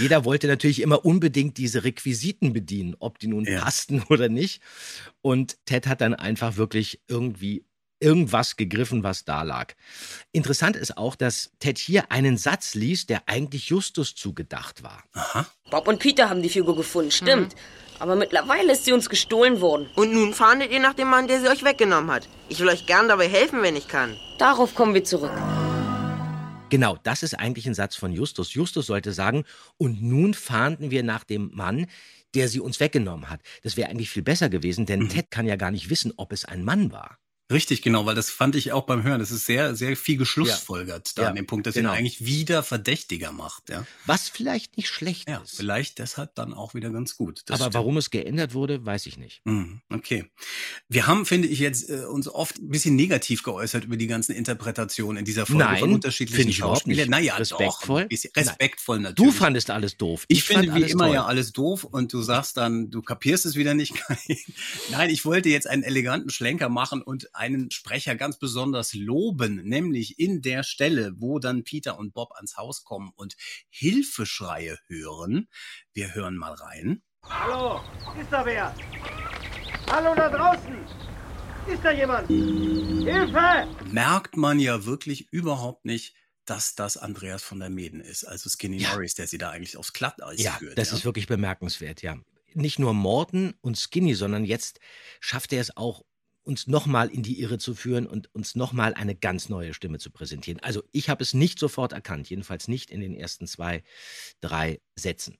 Jeder 0.00 0.24
wollte 0.24 0.48
natürlich 0.48 0.82
immer 0.82 1.04
unbedingt 1.04 1.58
diese 1.58 1.84
Requisiten 1.84 2.52
bedienen, 2.52 2.96
ob 2.98 3.18
die 3.18 3.28
nun 3.28 3.44
passten 3.44 4.02
oder 4.08 4.28
nicht. 4.28 4.60
Und 5.20 5.56
Ted 5.64 5.86
hat 5.86 6.00
dann 6.00 6.14
einfach 6.14 6.56
wirklich 6.56 7.00
irgendwie 7.06 7.64
irgendwas 8.00 8.56
gegriffen, 8.56 9.04
was 9.04 9.24
da 9.24 9.42
lag. 9.42 9.74
Interessant 10.32 10.76
ist 10.76 10.98
auch, 10.98 11.14
dass 11.14 11.52
Ted 11.60 11.78
hier 11.78 12.10
einen 12.10 12.36
Satz 12.36 12.74
liest, 12.74 13.08
der 13.08 13.22
eigentlich 13.26 13.68
Justus 13.68 14.16
zugedacht 14.16 14.82
war. 14.82 15.04
Bob 15.70 15.86
und 15.86 16.00
Peter 16.00 16.28
haben 16.28 16.42
die 16.42 16.48
Figur 16.48 16.74
gefunden, 16.74 17.12
stimmt. 17.12 17.54
Aber 18.00 18.16
mittlerweile 18.16 18.72
ist 18.72 18.84
sie 18.84 18.92
uns 18.92 19.08
gestohlen 19.08 19.60
worden. 19.60 19.88
Und 19.94 20.12
nun 20.12 20.34
fahndet 20.34 20.72
ihr 20.72 20.80
nach 20.80 20.94
dem 20.94 21.08
Mann, 21.08 21.28
der 21.28 21.40
sie 21.40 21.48
euch 21.48 21.62
weggenommen 21.62 22.10
hat. 22.10 22.28
Ich 22.48 22.58
will 22.58 22.68
euch 22.68 22.86
gern 22.86 23.06
dabei 23.06 23.28
helfen, 23.28 23.62
wenn 23.62 23.76
ich 23.76 23.86
kann. 23.86 24.16
Darauf 24.38 24.74
kommen 24.74 24.94
wir 24.94 25.04
zurück. 25.04 25.30
Genau, 26.72 26.96
das 27.02 27.22
ist 27.22 27.38
eigentlich 27.38 27.66
ein 27.66 27.74
Satz 27.74 27.96
von 27.96 28.14
Justus. 28.14 28.54
Justus 28.54 28.86
sollte 28.86 29.12
sagen, 29.12 29.44
und 29.76 30.02
nun 30.02 30.32
fahnden 30.32 30.90
wir 30.90 31.02
nach 31.02 31.22
dem 31.22 31.50
Mann, 31.52 31.84
der 32.34 32.48
sie 32.48 32.60
uns 32.60 32.80
weggenommen 32.80 33.28
hat. 33.28 33.42
Das 33.62 33.76
wäre 33.76 33.90
eigentlich 33.90 34.08
viel 34.08 34.22
besser 34.22 34.48
gewesen, 34.48 34.86
denn 34.86 35.10
Ted 35.10 35.30
kann 35.30 35.46
ja 35.46 35.56
gar 35.56 35.70
nicht 35.70 35.90
wissen, 35.90 36.14
ob 36.16 36.32
es 36.32 36.46
ein 36.46 36.64
Mann 36.64 36.90
war. 36.90 37.18
Richtig, 37.52 37.82
genau, 37.82 38.06
weil 38.06 38.14
das 38.14 38.30
fand 38.30 38.56
ich 38.56 38.72
auch 38.72 38.84
beim 38.84 39.02
Hören. 39.02 39.20
Das 39.20 39.30
ist 39.30 39.46
sehr, 39.46 39.74
sehr 39.76 39.96
viel 39.96 40.16
geschlussfolgert 40.16 41.16
da 41.18 41.22
Ja, 41.22 41.28
an 41.28 41.36
dem 41.36 41.46
Punkt, 41.46 41.66
dass 41.66 41.74
genau. 41.74 41.90
ihn 41.92 41.96
eigentlich 41.98 42.24
wieder 42.24 42.62
verdächtiger 42.62 43.32
macht. 43.32 43.68
Ja, 43.70 43.86
Was 44.06 44.28
vielleicht 44.28 44.76
nicht 44.76 44.88
schlecht 44.88 45.28
ja 45.28 45.38
ist. 45.38 45.56
vielleicht 45.56 45.98
deshalb 45.98 46.34
dann 46.34 46.54
auch 46.54 46.74
wieder 46.74 46.90
ganz 46.90 47.16
gut. 47.16 47.42
Das 47.46 47.56
Aber 47.60 47.64
stimmt. 47.64 47.74
warum 47.74 47.96
es 47.98 48.10
geändert 48.10 48.54
wurde, 48.54 48.84
weiß 48.84 49.06
ich 49.06 49.16
nicht. 49.18 49.40
Mhm, 49.44 49.80
Okay. 49.92 50.24
Wir 50.88 51.06
haben, 51.06 51.26
finde 51.26 51.48
ich, 51.48 51.58
jetzt 51.58 51.88
äh, 51.90 52.04
uns 52.04 52.28
oft 52.28 52.58
ein 52.58 52.68
bisschen 52.70 52.96
negativ 52.96 53.42
geäußert 53.42 53.84
über 53.84 53.96
die 53.96 54.06
ganzen 54.06 54.32
Interpretationen 54.32 55.18
in 55.18 55.24
dieser 55.24 55.46
Folge 55.46 55.64
Nein, 55.64 55.78
von 55.80 55.92
unterschiedlichen 55.92 56.36
finde 56.36 56.50
ich 56.50 56.56
Schauspielern. 56.58 57.08
Naja, 57.10 57.36
Respektvoll? 57.36 58.08
Doch, 58.08 58.36
respektvoll 58.36 58.98
natürlich. 59.00 59.32
Du 59.32 59.36
fandest 59.36 59.70
alles 59.70 59.96
doof. 59.96 60.24
Ich, 60.28 60.42
finde 60.44 60.68
fand 60.70 60.80
wie 60.86 60.90
immer 60.90 61.06
toll. 61.06 61.14
ja 61.14 61.24
alles 61.26 61.52
doof 61.52 61.84
und 61.84 62.12
du 62.12 62.22
sagst 62.22 62.56
dann, 62.56 62.90
du 62.90 63.02
kapierst 63.02 63.46
es 63.46 63.56
wieder 63.56 63.74
nicht. 63.74 63.94
Nein, 64.90 65.10
ich 65.10 65.24
wollte 65.24 65.48
jetzt 65.48 65.66
einen 65.66 65.82
eleganten 65.82 66.30
Schlenker 66.30 66.68
machen 66.68 67.02
und 67.02 67.34
einen 67.42 67.72
Sprecher 67.72 68.14
ganz 68.14 68.38
besonders 68.38 68.94
loben, 68.94 69.56
nämlich 69.64 70.20
in 70.20 70.42
der 70.42 70.62
Stelle, 70.62 71.12
wo 71.16 71.40
dann 71.40 71.64
Peter 71.64 71.98
und 71.98 72.14
Bob 72.14 72.30
ans 72.36 72.56
Haus 72.56 72.84
kommen 72.84 73.10
und 73.16 73.34
Hilfeschreie 73.68 74.78
hören. 74.86 75.48
Wir 75.92 76.14
hören 76.14 76.36
mal 76.36 76.52
rein. 76.54 77.02
Hallo, 77.24 77.80
ist 78.20 78.30
da 78.30 78.46
wer? 78.46 78.72
Hallo 79.90 80.14
da 80.14 80.28
draußen! 80.30 80.76
Ist 81.66 81.84
da 81.84 81.90
jemand? 81.90 82.28
Hilfe! 82.28 83.66
Merkt 83.90 84.36
man 84.36 84.60
ja 84.60 84.84
wirklich 84.84 85.26
überhaupt 85.32 85.84
nicht, 85.84 86.14
dass 86.44 86.76
das 86.76 86.96
Andreas 86.96 87.42
von 87.42 87.58
der 87.58 87.70
Meden 87.70 88.00
ist, 88.00 88.22
also 88.24 88.48
Skinny 88.50 88.82
Norris, 88.82 89.14
der 89.14 89.26
sie 89.26 89.38
da 89.38 89.50
eigentlich 89.50 89.76
aufs 89.76 89.92
Glatteis 89.92 90.40
Ja, 90.40 90.52
führt. 90.52 90.78
das 90.78 90.90
ja? 90.90 90.96
ist 90.96 91.04
wirklich 91.04 91.26
bemerkenswert, 91.26 92.02
ja. 92.02 92.16
Nicht 92.54 92.78
nur 92.78 92.94
Morton 92.94 93.54
und 93.62 93.76
Skinny, 93.78 94.14
sondern 94.14 94.44
jetzt 94.44 94.78
schafft 95.20 95.52
er 95.52 95.60
es 95.60 95.76
auch, 95.76 96.04
uns 96.44 96.66
nochmal 96.66 97.08
in 97.08 97.22
die 97.22 97.40
Irre 97.40 97.58
zu 97.58 97.74
führen 97.74 98.06
und 98.06 98.34
uns 98.34 98.54
nochmal 98.54 98.94
eine 98.94 99.14
ganz 99.14 99.48
neue 99.48 99.74
Stimme 99.74 99.98
zu 99.98 100.10
präsentieren. 100.10 100.60
Also 100.60 100.82
ich 100.92 101.08
habe 101.08 101.22
es 101.22 101.34
nicht 101.34 101.58
sofort 101.58 101.92
erkannt, 101.92 102.28
jedenfalls 102.30 102.68
nicht 102.68 102.90
in 102.90 103.00
den 103.00 103.14
ersten 103.14 103.46
zwei, 103.46 103.82
drei 104.40 104.80
Sätzen. 104.96 105.38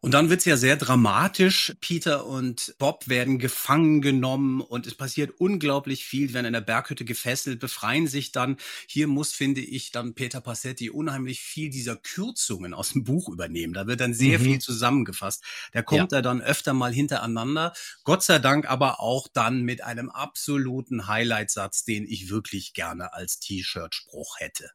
Und 0.00 0.14
dann 0.14 0.30
wird's 0.30 0.44
ja 0.44 0.56
sehr 0.56 0.76
dramatisch. 0.76 1.74
Peter 1.80 2.24
und 2.24 2.74
Bob 2.78 3.08
werden 3.08 3.38
gefangen 3.38 4.00
genommen 4.00 4.60
und 4.60 4.86
es 4.86 4.94
passiert 4.94 5.32
unglaublich 5.40 6.04
viel, 6.04 6.32
werden 6.34 6.46
in 6.46 6.52
der 6.52 6.60
Berghütte 6.60 7.04
gefesselt, 7.04 7.58
befreien 7.58 8.06
sich 8.06 8.30
dann. 8.30 8.58
Hier 8.86 9.08
muss, 9.08 9.32
finde 9.32 9.60
ich, 9.60 9.90
dann 9.90 10.14
Peter 10.14 10.40
Passetti 10.40 10.90
unheimlich 10.90 11.40
viel 11.40 11.68
dieser 11.70 11.96
Kürzungen 11.96 12.74
aus 12.74 12.90
dem 12.92 13.02
Buch 13.02 13.28
übernehmen. 13.28 13.74
Da 13.74 13.88
wird 13.88 14.00
dann 14.00 14.14
sehr 14.14 14.38
Mhm. 14.38 14.44
viel 14.44 14.58
zusammengefasst. 14.60 15.42
Da 15.72 15.82
kommt 15.82 16.12
er 16.12 16.22
dann 16.22 16.40
öfter 16.40 16.74
mal 16.74 16.92
hintereinander. 16.92 17.72
Gott 18.04 18.22
sei 18.22 18.38
Dank 18.38 18.70
aber 18.70 19.00
auch 19.00 19.26
dann 19.26 19.62
mit 19.62 19.82
einem 19.82 20.10
absoluten 20.10 21.08
Highlightsatz, 21.08 21.84
den 21.84 22.04
ich 22.06 22.30
wirklich 22.30 22.72
gerne 22.72 23.14
als 23.14 23.40
T-Shirt-Spruch 23.40 24.36
hätte. 24.38 24.70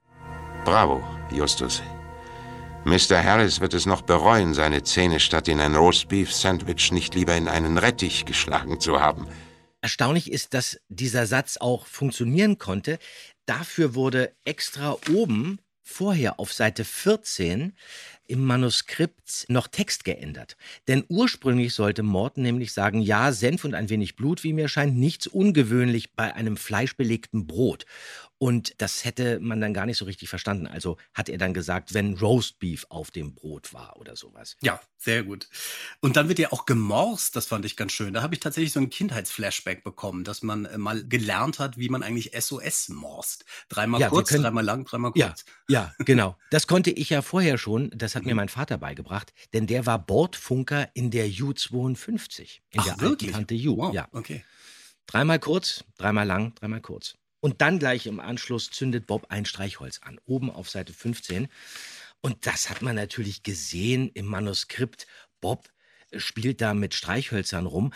Bravo, 0.66 1.02
Justus. 1.32 1.82
Mr. 2.86 3.24
Harris 3.24 3.62
wird 3.62 3.74
es 3.74 3.86
noch 3.86 4.02
bereuen, 4.02 4.54
seine 4.54 4.84
Zähne 4.84 5.22
statt 5.22 5.48
in 5.48 5.62
ein 5.62 5.74
Roastbeef-Sandwich 5.74 6.92
nicht 6.92 7.16
lieber 7.16 7.34
in 7.36 7.48
einen 7.48 7.78
Rettich 7.78 8.26
geschlagen 8.26 8.82
zu 8.82 9.00
haben. 9.00 9.26
Erstaunlich 9.82 10.32
ist, 10.32 10.54
dass 10.54 10.80
dieser 10.90 11.26
Satz 11.26 11.58
auch 11.58 11.88
funktionieren 11.88 12.58
konnte. 12.58 13.00
Dafür 13.46 13.96
wurde 13.96 14.34
extra 14.44 14.98
oben 15.14 15.60
vorher 15.82 16.40
auf 16.40 16.54
Seite 16.54 16.86
14 16.86 17.74
im 18.26 18.44
Manuskript 18.44 19.46
noch 19.50 19.68
Text 19.68 20.06
geändert. 20.06 20.56
Denn 20.88 21.04
ursprünglich 21.10 21.74
sollte 21.74 22.04
Morton 22.04 22.44
nämlich 22.44 22.74
sagen, 22.74 23.02
ja, 23.02 23.32
Senf 23.32 23.66
und 23.66 23.76
ein 23.76 23.90
wenig 23.90 24.16
Blut, 24.16 24.44
wie 24.44 24.54
mir 24.54 24.70
scheint, 24.70 24.98
nichts 24.98 25.28
ungewöhnlich 25.28 26.14
bei 26.14 26.34
einem 26.34 26.58
fleischbelegten 26.58 27.46
Brot. 27.48 27.86
Und 28.44 28.74
das 28.80 29.06
hätte 29.06 29.40
man 29.40 29.62
dann 29.62 29.74
gar 29.74 29.86
nicht 29.86 29.96
so 29.96 30.04
richtig 30.04 30.28
verstanden. 30.28 30.68
Also 30.68 30.98
hat 31.14 31.30
er 31.30 31.38
dann 31.38 31.54
gesagt, 31.54 31.94
wenn 31.94 32.18
Roastbeef 32.18 32.86
auf 32.90 33.10
dem 33.10 33.34
Brot 33.36 33.74
war 33.74 33.96
oder 33.96 34.18
sowas. 34.18 34.58
Ja, 34.62 34.82
sehr 34.98 35.24
gut. 35.24 35.48
Und 36.02 36.18
dann 36.18 36.28
wird 36.28 36.40
ja 36.40 36.52
auch 36.52 36.66
gemorst, 36.66 37.38
das 37.38 37.46
fand 37.46 37.64
ich 37.64 37.78
ganz 37.78 37.94
schön. 37.94 38.14
Da 38.14 38.22
habe 38.22 38.34
ich 38.36 38.42
tatsächlich 38.42 38.74
so 38.74 38.82
ein 38.82 38.90
Kindheitsflashback 38.90 39.86
bekommen, 39.86 40.26
dass 40.26 40.42
man 40.42 40.66
äh, 40.66 40.78
mal 40.78 41.08
gelernt 41.08 41.60
hat, 41.60 41.78
wie 41.78 41.88
man 41.88 42.04
eigentlich 42.04 42.32
SOS 42.38 42.90
morst. 42.90 43.46
Dreimal 43.70 44.02
Ja, 44.02 44.10
kurz, 44.10 44.28
können- 44.28 44.44
dreimal 44.44 44.66
lang, 44.66 44.84
dreimal 44.84 45.14
Ja, 45.16 45.28
kurz. 45.28 45.46
ja, 45.70 45.94
genau. 46.00 46.36
Das 46.50 46.68
konnte 46.68 46.92
ich 46.92 47.12
ja 47.12 47.22
vorher 47.22 47.58
schon. 47.58 47.92
Das 47.96 48.14
hat 48.14 48.26
mir 48.26 48.36
mein 48.36 48.50
Vater 48.50 48.78
beigebracht, 48.78 49.32
denn 49.54 49.68
der 49.68 49.86
war 49.86 50.00
Bordfunker 50.06 50.90
in 50.96 51.12
der 51.12 51.28
U-52. 51.28 52.60
In 52.72 52.80
Ach, 52.82 52.84
der 52.84 53.00
wirklich? 53.00 53.34
alten 53.34 53.48
Tante 53.48 53.70
U. 53.70 53.78
Wow, 53.78 53.94
Ja. 53.94 54.10
okay. 54.12 54.44
Dreimal 55.08 55.40
kurz, 55.40 55.86
dreimal 55.98 56.28
lang, 56.28 56.56
dreimal 56.56 56.82
kurz. 56.82 57.16
Und 57.44 57.60
dann 57.60 57.78
gleich 57.78 58.08
im 58.08 58.22
Anschluss 58.22 58.70
zündet 58.70 59.06
Bob 59.06 59.26
ein 59.28 59.44
Streichholz 59.44 60.00
an, 60.02 60.18
oben 60.24 60.50
auf 60.50 60.70
Seite 60.70 60.94
15. 60.94 61.50
Und 62.22 62.46
das 62.46 62.70
hat 62.70 62.82
man 62.82 62.96
natürlich 62.96 63.44
gesehen 63.44 64.10
im 64.14 64.28
Manuskript. 64.28 65.08
Bob 65.42 65.68
spielt 66.16 66.62
da 66.62 66.74
mit 66.74 66.94
Streichhölzern 66.94 67.66
rum. 67.66 67.92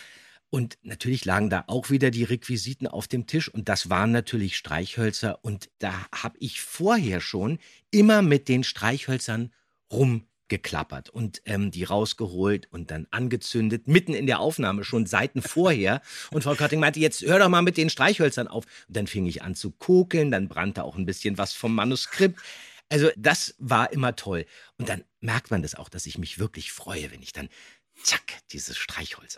Und 0.49 0.77
natürlich 0.81 1.23
lagen 1.23 1.49
da 1.49 1.63
auch 1.67 1.89
wieder 1.89 2.11
die 2.11 2.25
Requisiten 2.25 2.87
auf 2.87 3.07
dem 3.07 3.25
Tisch. 3.25 3.47
Und 3.47 3.69
das 3.69 3.89
waren 3.89 4.11
natürlich 4.11 4.57
Streichhölzer. 4.57 5.39
Und 5.45 5.69
da 5.79 5.93
habe 6.13 6.35
ich 6.41 6.59
vorher 6.59 7.21
schon 7.21 7.57
immer 7.89 8.21
mit 8.21 8.49
den 8.49 8.65
Streichhölzern 8.65 9.53
rumgeklappert 10.47 11.09
und 11.09 11.41
ähm, 11.45 11.71
die 11.71 11.83
rausgeholt 11.83 12.67
und 12.71 12.91
dann 12.91 13.07
angezündet, 13.11 13.87
mitten 13.87 14.13
in 14.13 14.27
der 14.27 14.39
Aufnahme, 14.39 14.83
schon 14.83 15.05
Seiten 15.05 15.41
vorher. 15.41 16.01
Und 16.31 16.43
Frau 16.43 16.55
Kötting 16.55 16.79
meinte, 16.79 16.99
jetzt 16.99 17.21
hör 17.21 17.39
doch 17.39 17.49
mal 17.49 17.61
mit 17.61 17.77
den 17.77 17.89
Streichhölzern 17.89 18.47
auf. 18.47 18.65
Und 18.87 18.97
dann 18.97 19.07
fing 19.07 19.25
ich 19.25 19.41
an 19.41 19.55
zu 19.55 19.71
kokeln, 19.71 20.31
dann 20.31 20.47
brannte 20.47 20.83
auch 20.83 20.95
ein 20.95 21.05
bisschen 21.05 21.37
was 21.37 21.53
vom 21.53 21.75
Manuskript. 21.75 22.39
Also 22.89 23.09
das 23.17 23.55
war 23.59 23.91
immer 23.91 24.15
toll. 24.15 24.45
Und 24.77 24.89
dann 24.89 25.03
merkt 25.19 25.51
man 25.51 25.61
das 25.61 25.75
auch, 25.75 25.89
dass 25.89 26.05
ich 26.05 26.17
mich 26.17 26.39
wirklich 26.39 26.71
freue, 26.71 27.11
wenn 27.11 27.21
ich 27.21 27.33
dann, 27.33 27.49
zack, 28.01 28.33
dieses 28.51 28.77
Streichholz 28.77 29.37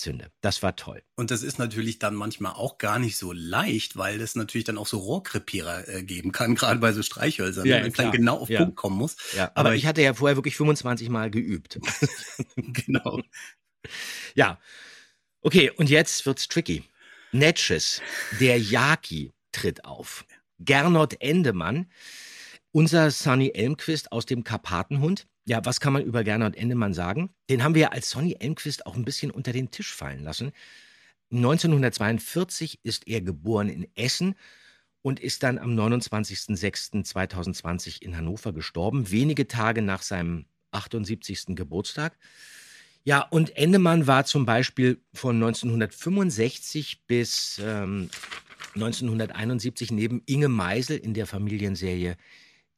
anzünde. 0.00 0.30
Das 0.40 0.62
war 0.62 0.76
toll. 0.76 1.02
Und 1.16 1.30
das 1.30 1.42
ist 1.42 1.58
natürlich 1.58 1.98
dann 1.98 2.14
manchmal 2.14 2.52
auch 2.52 2.78
gar 2.78 2.98
nicht 2.98 3.16
so 3.16 3.32
leicht, 3.32 3.96
weil 3.96 4.20
es 4.20 4.34
natürlich 4.34 4.64
dann 4.64 4.78
auch 4.78 4.86
so 4.86 4.98
Rohrkrepierer 4.98 5.88
äh, 5.88 6.02
geben 6.02 6.32
kann, 6.32 6.54
gerade 6.56 6.80
bei 6.80 6.92
so 6.92 7.02
Streichhölzern, 7.02 7.66
Ja, 7.66 7.76
wenn 7.76 7.82
man 7.84 7.92
dann 7.92 8.12
genau 8.12 8.38
auf 8.38 8.48
Ja. 8.48 8.60
Punkt 8.60 8.76
kommen 8.76 8.96
muss. 8.96 9.16
Ja, 9.36 9.50
aber, 9.54 9.74
ich 9.74 9.86
hatte 9.86 10.02
ja 10.02 10.14
vorher 10.14 10.36
wirklich 10.36 10.56
25 10.56 11.08
Mal 11.08 11.30
geübt. 11.30 11.78
genau. 12.56 13.20
Ja. 14.34 14.58
Okay, 15.42 15.70
und 15.70 15.88
jetzt 15.88 16.26
wird's 16.26 16.48
tricky. 16.48 16.84
Netches, 17.32 18.02
der 18.40 18.58
Yaki, 18.58 19.32
tritt 19.52 19.84
auf. 19.84 20.24
Gernot 20.58 21.20
Endemann 21.20 21.90
Unser 22.72 23.10
Sonny 23.10 23.50
Elmquist 23.52 24.12
aus 24.12 24.26
dem 24.26 24.44
Karpatenhund. 24.44 25.26
Ja, 25.44 25.64
was 25.64 25.80
kann 25.80 25.92
man 25.92 26.04
über 26.04 26.22
Gernot 26.22 26.54
Endemann 26.54 26.94
sagen? 26.94 27.30
Den 27.48 27.64
haben 27.64 27.74
wir 27.74 27.92
als 27.92 28.10
Sonny 28.10 28.36
Elmquist 28.38 28.86
auch 28.86 28.94
ein 28.94 29.04
bisschen 29.04 29.32
unter 29.32 29.52
den 29.52 29.72
Tisch 29.72 29.92
fallen 29.92 30.22
lassen. 30.22 30.52
1942 31.32 32.78
ist 32.84 33.08
er 33.08 33.22
geboren 33.22 33.68
in 33.68 33.88
Essen 33.96 34.36
und 35.02 35.18
ist 35.18 35.42
dann 35.42 35.58
am 35.58 35.76
29.06.2020 35.76 38.02
in 38.02 38.16
Hannover 38.16 38.52
gestorben, 38.52 39.10
wenige 39.10 39.48
Tage 39.48 39.82
nach 39.82 40.02
seinem 40.02 40.44
78. 40.70 41.56
Geburtstag. 41.56 42.16
Ja, 43.02 43.22
und 43.22 43.56
Endemann 43.56 44.06
war 44.06 44.26
zum 44.26 44.46
Beispiel 44.46 45.02
von 45.12 45.34
1965 45.36 47.04
bis 47.06 47.60
ähm, 47.64 48.10
1971 48.74 49.90
neben 49.90 50.22
Inge 50.26 50.48
Meisel 50.48 50.98
in 50.98 51.14
der 51.14 51.26
Familienserie 51.26 52.16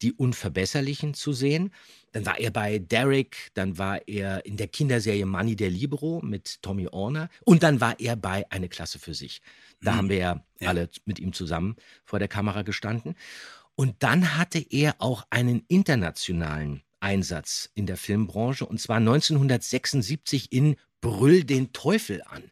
Die 0.02 0.12
Unverbesserlichen 0.12 1.14
zu 1.14 1.32
sehen. 1.32 1.72
Dann 2.12 2.26
war 2.26 2.38
er 2.38 2.50
bei 2.50 2.78
Derek, 2.78 3.50
dann 3.54 3.78
war 3.78 4.06
er 4.08 4.44
in 4.44 4.56
der 4.56 4.68
Kinderserie 4.68 5.24
Manny 5.24 5.56
der 5.56 5.70
Libero 5.70 6.20
mit 6.22 6.60
Tommy 6.62 6.88
Orner 6.88 7.28
und 7.44 7.62
dann 7.62 7.80
war 7.80 7.98
er 8.00 8.16
bei 8.16 8.44
Eine 8.50 8.68
Klasse 8.68 8.98
für 8.98 9.14
sich. 9.14 9.40
Da 9.80 9.92
Mhm. 9.92 9.96
haben 9.96 10.08
wir 10.10 10.16
ja, 10.18 10.44
Ja. 10.60 10.68
alle 10.68 10.90
mit 11.06 11.18
ihm 11.20 11.32
zusammen 11.32 11.76
vor 12.04 12.18
der 12.18 12.28
Kamera 12.28 12.62
gestanden. 12.62 13.14
Und 13.74 14.02
dann 14.02 14.36
hatte 14.36 14.58
er 14.58 14.96
auch 14.98 15.24
einen 15.30 15.64
internationalen 15.68 16.82
Einsatz 17.00 17.70
in 17.74 17.86
der 17.86 17.96
Filmbranche 17.96 18.66
und 18.66 18.80
zwar 18.80 19.00
1976 19.00 20.52
in 20.52 20.76
Brüll 21.00 21.44
den 21.44 21.72
Teufel 21.72 22.22
an. 22.26 22.42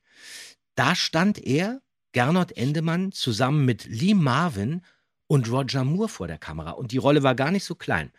Da 0.75 0.95
stand 0.95 1.39
er, 1.39 1.83
Gernot 2.13 2.53
Endemann, 2.53 3.13
zusammen 3.13 3.65
mit 3.65 3.85
Lee 3.87 4.15
Marvin 4.15 4.83
und 5.31 5.49
Roger 5.49 5.85
Moore 5.85 6.09
vor 6.09 6.27
der 6.27 6.39
Kamera 6.39 6.73
und 6.73 6.91
die 6.91 6.99
Rolle 6.99 7.23
war 7.23 7.37
gar 7.37 7.53
nicht 7.53 7.65
so 7.65 7.77
klein. 7.77 8.11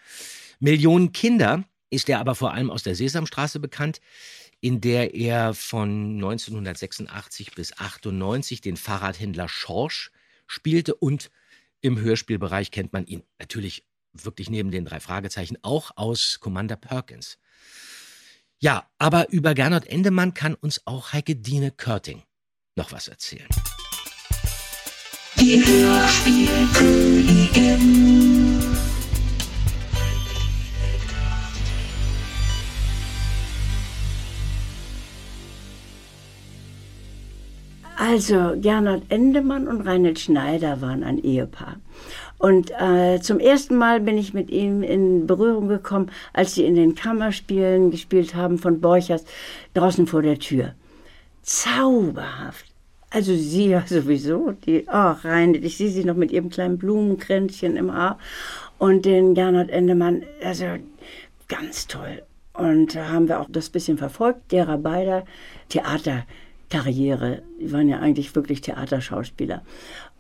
Millionen 0.62 1.12
Kinder 1.12 1.66
ist 1.90 2.08
er 2.08 2.22
aber 2.22 2.36
vor 2.36 2.54
allem 2.54 2.72
aus 2.72 2.84
der 2.84 2.96
Sesamstraße 2.96 3.60
bekannt, 3.60 4.00
in 4.62 4.80
der 4.80 5.14
er 5.14 5.54
von 5.54 6.14
1986 6.16 7.52
bis 7.54 7.78
98 7.78 8.62
den 8.62 8.78
Fahrradhändler 8.78 9.50
Schorsch 9.50 10.14
spielte 10.48 10.96
und 10.96 11.32
im 11.82 12.00
Hörspielbereich 12.00 12.72
kennt 12.72 12.94
man 12.94 13.06
ihn 13.06 13.24
natürlich 13.40 13.84
wirklich 14.14 14.50
neben 14.50 14.72
den 14.72 14.86
drei 14.86 15.02
Fragezeichen 15.02 15.58
auch 15.64 15.92
aus 15.98 16.40
Commander 16.40 16.78
Perkins. 16.78 17.40
Ja, 18.60 18.90
aber 19.00 19.30
über 19.32 19.54
Gernot 19.54 19.86
Endemann 19.86 20.34
kann 20.34 20.54
uns 20.54 20.88
auch 20.88 21.12
Heike 21.12 21.36
Dine 21.36 21.72
Körting 21.72 22.24
noch 22.78 22.94
was 22.94 23.10
erzählen. 23.10 23.50
Die 25.52 25.62
Hörspielkönigin. 25.66 28.58
Also, 37.98 38.54
Gernot 38.62 39.02
Endemann 39.10 39.68
und 39.68 39.82
Reinhold 39.82 40.20
Schneider 40.20 40.80
waren 40.80 41.04
ein 41.04 41.18
Ehepaar. 41.18 41.76
Und 42.38 42.72
äh, 42.80 43.20
zum 43.20 43.42
ersten 43.42 43.76
Mal 43.76 44.00
bin 44.00 44.18
ich 44.18 44.34
mit 44.34 44.50
ihm 44.52 44.84
in 44.84 45.28
Berührung 45.28 45.68
gekommen, 45.68 46.12
als 46.32 46.56
sie 46.56 46.64
in 46.64 46.76
den 46.76 46.96
Kammerspielen 46.96 47.92
gespielt 47.92 48.36
haben 48.36 48.58
von 48.58 48.80
Borchers 48.80 49.26
draußen 49.74 50.08
vor 50.08 50.22
der 50.22 50.40
Tür. 50.40 50.76
Zauberhaft. 51.42 52.71
Also 53.12 53.36
sie 53.36 53.68
ja 53.68 53.82
sowieso, 53.86 54.54
die, 54.66 54.86
ach 54.88 55.24
Reinhold, 55.24 55.64
ich 55.64 55.78
sehe 55.78 55.92
sie 55.92 56.06
noch 56.06 56.16
mit 56.16 56.32
ihrem 56.32 56.50
kleinen 56.50 56.78
Blumenkränzchen 56.78 57.76
im 57.76 57.94
Haar. 57.94 58.18
Und 58.80 59.06
den 59.06 59.36
Gernot 59.36 59.70
Endemann, 59.70 60.24
also 60.44 60.66
ganz 61.48 61.86
toll. 61.86 62.24
Und 62.54 62.96
da 62.96 63.10
haben 63.10 63.28
wir 63.28 63.40
auch 63.40 63.48
das 63.50 63.70
bisschen 63.70 63.98
verfolgt, 63.98 64.52
derer 64.52 64.78
beider 64.78 65.26
Theaterkarriere. 65.70 67.44
Die 67.60 67.72
waren 67.72 67.88
ja 67.88 68.00
eigentlich 68.00 68.34
wirklich 68.36 68.62
Theaterschauspieler. 68.62 69.62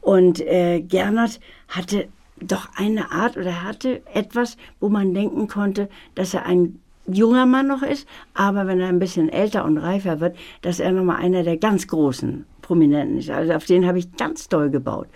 Und 0.02 0.42
äh, 0.42 0.82
Gernot 0.82 1.39
hatte 1.70 2.08
doch 2.39 2.70
eine 2.76 3.12
Art 3.12 3.38
oder 3.38 3.64
hatte 3.64 4.02
etwas, 4.14 4.58
wo 4.80 4.89
man 4.89 5.14
denken 5.14 5.48
konnte, 5.48 5.89
dass 6.16 6.34
er 6.34 6.46
ein 6.46 6.80
junger 7.08 7.46
Mann 7.46 7.68
noch 7.68 7.84
ist, 7.84 8.08
aber 8.34 8.68
wenn 8.68 8.80
er 8.80 8.89
ein 8.89 9.00
bisschen 9.00 9.30
älter 9.30 9.66
und 9.66 9.78
reifer 9.78 10.20
wird, 10.20 10.36
dass 10.62 10.80
er 10.80 10.92
nochmal 10.92 11.18
einer 11.18 11.44
der 11.44 11.58
ganz 11.58 11.88
großen 11.88 12.46
Prominenten. 12.72 13.30
Also 13.34 13.51
auf 13.51 13.65
den 13.65 13.86
habe 13.86 13.99
ich 13.99 14.15
ganz 14.15 14.47
doll 14.47 14.69
gebaut. 14.69 15.07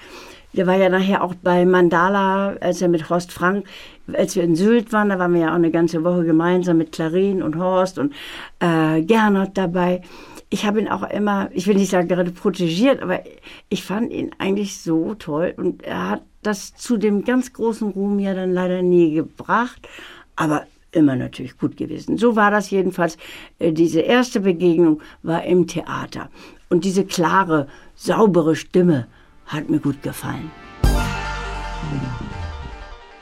Der 0.51 0.67
war 0.67 0.75
ja 0.75 0.89
nachher 0.89 1.23
auch 1.23 1.35
bei 1.35 1.65
Mandala, 1.65 2.57
als 2.59 2.81
er 2.81 2.89
mit 2.89 3.09
Horst 3.09 3.31
Frank, 3.31 3.65
als 4.11 4.35
wir 4.35 4.43
in 4.43 4.55
Sylt 4.57 4.91
waren, 4.91 5.07
da 5.07 5.19
waren 5.19 5.33
wir 5.33 5.41
ja 5.41 5.51
auch 5.51 5.55
eine 5.55 5.71
ganze 5.71 6.03
Woche 6.03 6.25
gemeinsam 6.25 6.77
mit 6.77 6.91
Clarin 6.91 7.41
und 7.41 7.57
Horst 7.57 7.97
und 7.97 8.13
äh, 8.59 9.01
Gernot 9.03 9.51
dabei. 9.53 10.01
Ich 10.49 10.65
habe 10.65 10.81
ihn 10.81 10.89
auch 10.89 11.09
immer, 11.09 11.49
ich 11.53 11.65
will 11.65 11.75
nicht 11.75 11.91
sagen 11.91 12.09
gerade 12.09 12.31
protegiert, 12.31 13.01
aber 13.01 13.21
ich 13.69 13.83
fand 13.85 14.11
ihn 14.11 14.31
eigentlich 14.37 14.81
so 14.81 15.15
toll 15.15 15.53
und 15.55 15.81
er 15.83 16.09
hat 16.09 16.23
das 16.43 16.75
zu 16.75 16.97
dem 16.97 17.23
ganz 17.23 17.53
großen 17.53 17.89
Ruhm 17.89 18.19
ja 18.19 18.33
dann 18.33 18.51
leider 18.51 18.81
nie 18.81 19.13
gebracht, 19.13 19.87
aber 20.35 20.65
immer 20.91 21.15
natürlich 21.15 21.57
gut 21.57 21.77
gewesen. 21.77 22.17
So 22.17 22.35
war 22.35 22.51
das 22.51 22.69
jedenfalls. 22.69 23.17
Äh, 23.59 23.71
Diese 23.71 24.01
erste 24.01 24.39
Begegnung 24.39 25.01
war 25.23 25.43
im 25.43 25.67
Theater 25.67 26.29
und 26.69 26.83
diese 26.85 27.05
klare, 27.05 27.67
saubere 27.95 28.55
Stimme 28.55 29.07
hat 29.45 29.69
mir 29.69 29.79
gut 29.79 30.01
gefallen. 30.01 30.51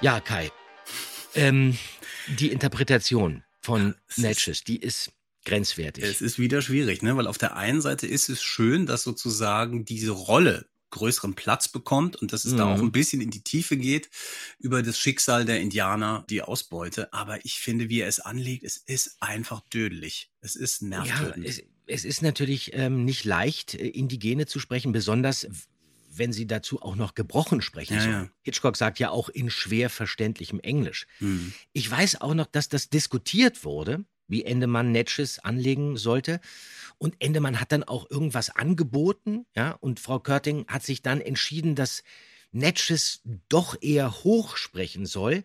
Ja, 0.01 0.19
Kai. 0.19 0.51
Ähm, 1.35 1.77
die 2.37 2.51
Interpretation 2.51 3.43
von 3.61 3.95
Natchez, 4.17 4.63
die 4.63 4.77
ist 4.77 5.11
grenzwertig. 5.45 6.03
Es 6.03 6.21
ist 6.21 6.39
wieder 6.39 6.61
schwierig, 6.61 7.01
ne? 7.01 7.15
weil 7.17 7.27
auf 7.27 7.37
der 7.37 7.55
einen 7.55 7.81
Seite 7.81 8.07
ist 8.07 8.29
es 8.29 8.41
schön, 8.43 8.85
dass 8.85 9.03
sozusagen 9.03 9.85
diese 9.85 10.11
Rolle 10.11 10.65
größeren 10.91 11.33
Platz 11.33 11.69
bekommt 11.69 12.15
und 12.17 12.33
dass 12.33 12.45
es 12.45 12.55
da 12.55 12.65
Mhm. 12.67 12.71
auch 12.71 12.79
ein 12.79 12.91
bisschen 12.91 13.19
in 13.19 13.31
die 13.31 13.41
Tiefe 13.43 13.77
geht 13.77 14.09
über 14.59 14.83
das 14.83 14.99
Schicksal 14.99 15.43
der 15.43 15.59
Indianer, 15.59 16.23
die 16.29 16.43
Ausbeute. 16.43 17.11
Aber 17.11 17.43
ich 17.45 17.59
finde, 17.59 17.89
wie 17.89 18.01
er 18.01 18.07
es 18.07 18.19
anlegt, 18.19 18.63
es 18.63 18.77
ist 18.77 19.17
einfach 19.19 19.61
dödelig. 19.73 20.29
Es 20.41 20.55
ist 20.55 20.81
Ja, 20.83 20.87
nervtötend. 20.89 21.47
es, 21.47 21.63
es 21.87 22.05
ist 22.05 22.21
natürlich 22.21 22.73
ähm, 22.73 23.05
nicht 23.05 23.25
leicht, 23.25 23.75
äh, 23.75 23.87
Indigene 23.87 24.45
zu 24.45 24.59
sprechen, 24.59 24.91
besonders 24.91 25.47
wenn 26.15 26.31
sie 26.31 26.45
dazu 26.45 26.81
auch 26.81 26.95
noch 26.95 27.15
gebrochen 27.15 27.61
sprechen 27.61 27.97
Ja, 27.97 28.05
ja. 28.05 28.29
Hitchcock 28.43 28.77
sagt 28.77 28.99
ja 28.99 29.09
auch 29.09 29.29
in 29.29 29.49
schwer 29.49 29.89
verständlichem 29.89 30.59
Englisch. 30.59 31.07
Hm. 31.17 31.53
Ich 31.73 31.89
weiß 31.89 32.21
auch 32.21 32.35
noch, 32.35 32.45
dass 32.45 32.69
das 32.69 32.89
diskutiert 32.89 33.63
wurde, 33.63 34.05
wie 34.27 34.43
Endemann 34.43 34.91
Natchez 34.91 35.39
anlegen 35.39 35.97
sollte. 35.97 36.39
Und 36.97 37.15
Endemann 37.19 37.59
hat 37.59 37.71
dann 37.71 37.83
auch 37.83 38.09
irgendwas 38.09 38.49
angeboten, 38.49 39.45
ja, 39.55 39.71
und 39.71 39.99
Frau 39.99 40.19
Körting 40.19 40.65
hat 40.67 40.83
sich 40.83 41.01
dann 41.01 41.19
entschieden, 41.19 41.75
dass 41.75 42.03
Natchez 42.51 43.21
doch 43.49 43.75
eher 43.81 44.23
hoch 44.23 44.55
sprechen 44.57 45.05
soll. 45.05 45.43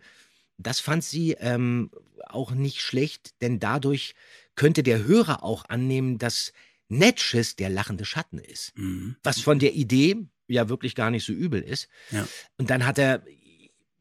Das 0.57 0.79
fand 0.79 1.03
sie 1.03 1.31
ähm, 1.39 1.89
auch 2.27 2.51
nicht 2.51 2.81
schlecht, 2.81 3.41
denn 3.41 3.59
dadurch 3.59 4.13
könnte 4.59 4.83
der 4.83 5.05
Hörer 5.05 5.41
auch 5.41 5.63
annehmen, 5.69 6.17
dass 6.17 6.51
Natchez 6.89 7.55
der 7.55 7.69
lachende 7.69 8.03
Schatten 8.03 8.39
ist. 8.39 8.77
Mhm. 8.77 9.15
Was 9.23 9.39
von 9.39 9.57
der 9.57 9.73
Idee 9.73 10.17
ja 10.47 10.67
wirklich 10.67 10.95
gar 10.95 11.11
nicht 11.11 11.25
so 11.25 11.31
übel 11.31 11.61
ist. 11.61 11.87
Ja. 12.11 12.27
Und 12.57 12.69
dann 12.69 12.85
hat 12.85 12.97
er 12.97 13.23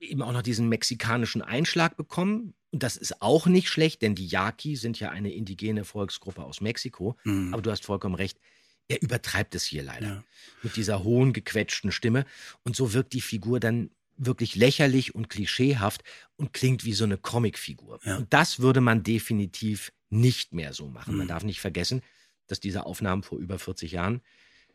eben 0.01 0.21
auch 0.21 0.33
noch 0.33 0.43
diesen 0.43 0.69
mexikanischen 0.69 1.43
Einschlag 1.43 1.97
bekommen. 1.97 2.55
Und 2.73 2.83
das 2.83 2.97
ist 2.97 3.23
auch 3.23 3.47
nicht 3.47 3.69
schlecht, 3.69 4.03
denn 4.03 4.17
die 4.17 4.27
Yaqui 4.27 4.75
sind 4.75 4.99
ja 4.99 5.11
eine 5.11 5.33
indigene 5.33 5.85
Volksgruppe 5.85 6.43
aus 6.43 6.61
Mexiko. 6.61 7.17
Mhm. 7.23 7.55
Aber 7.55 7.63
du 7.63 7.71
hast 7.71 7.85
vollkommen 7.85 8.17
recht. 8.17 8.41
Er 8.89 9.01
übertreibt 9.01 9.55
es 9.55 9.65
hier 9.65 9.85
leider. 9.85 10.09
Ja. 10.09 10.25
Mit 10.65 10.75
dieser 10.75 11.05
hohen, 11.05 11.33
gequetschten 11.33 11.93
Stimme. 11.93 12.27
Und 12.65 12.75
so 12.75 12.95
wirkt 12.95 13.13
die 13.13 13.21
Figur 13.21 13.61
dann 13.61 13.91
wirklich 14.17 14.57
lächerlich 14.57 15.15
und 15.15 15.31
klischeehaft 15.31 16.03
und 16.35 16.53
klingt 16.53 16.85
wie 16.85 16.95
so 16.95 17.05
eine 17.05 17.17
Comicfigur. 17.17 18.01
Ja. 18.03 18.17
Und 18.17 18.33
das 18.33 18.59
würde 18.59 18.81
man 18.81 19.05
definitiv 19.05 19.93
nicht 20.11 20.53
mehr 20.55 20.73
so 20.73 20.89
machen. 20.89 21.17
Man 21.17 21.27
Mhm. 21.27 21.31
darf 21.31 21.45
nicht 21.45 21.61
vergessen, 21.61 22.03
dass 22.47 22.61
diese 22.61 22.87
Aufnahmen 22.87 23.23
vor 23.23 23.39
über 23.39 23.59
40 23.59 23.93
Jahren 23.93 24.23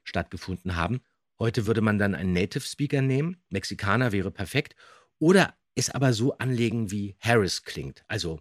stattgefunden 0.03 0.75
haben. 0.75 1.01
Heute 1.39 1.65
würde 1.65 1.81
man 1.81 1.97
dann 1.97 2.13
einen 2.15 2.33
Native 2.33 2.63
Speaker 2.63 3.01
nehmen, 3.01 3.37
Mexikaner 3.49 4.11
wäre 4.11 4.31
perfekt, 4.31 4.75
oder 5.19 5.55
es 5.75 5.89
aber 5.89 6.13
so 6.13 6.37
anlegen, 6.37 6.91
wie 6.91 7.15
Harris 7.19 7.63
klingt, 7.63 8.03
also 8.07 8.39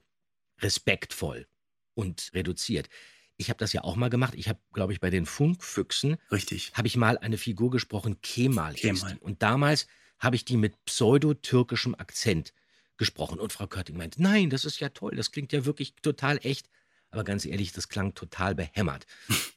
respektvoll 0.61 1.47
und 1.95 2.31
reduziert. 2.35 2.89
Ich 3.37 3.49
habe 3.49 3.59
das 3.59 3.73
ja 3.73 3.83
auch 3.83 3.97
mal 3.97 4.11
gemacht. 4.11 4.35
Ich 4.37 4.49
habe, 4.49 4.61
glaube 4.73 4.93
ich, 4.93 5.01
bei 5.01 5.11
den 5.11 5.27
Funkfüchsen 5.27 6.17
Richtig. 6.31 6.73
habe 6.75 6.87
ich 6.87 6.97
mal 6.97 7.19
eine 7.19 7.39
Figur 7.39 7.71
gesprochen, 7.71 8.21
Kemal, 8.21 8.75
Kemal. 8.75 9.17
Und 9.19 9.43
damals 9.43 9.87
habe 10.19 10.37
ich 10.37 10.45
die 10.45 10.57
mit 10.57 10.85
pseudo-türkischem 10.85 11.95
Akzent 11.95 12.53
gesprochen. 12.99 13.41
Und 13.41 13.53
Frau 13.53 13.67
Körting 13.67 13.97
meinte, 13.97 14.23
nein, 14.23 14.51
das 14.51 14.65
ist 14.65 14.79
ja 14.81 14.91
toll, 14.91 15.17
das 15.17 15.33
klingt 15.33 15.53
ja 15.53 15.65
wirklich 15.65 15.95
total 16.03 16.39
echt. 16.43 16.69
Aber 17.13 17.23
ganz 17.25 17.45
ehrlich, 17.47 17.73
das 17.73 17.89
klang 17.89 18.15
total 18.15 18.55
behämmert. 18.57 19.07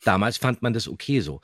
Damals 0.03 0.38
fand 0.38 0.62
man 0.62 0.74
das 0.74 0.88
okay 0.88 1.22
so. 1.22 1.41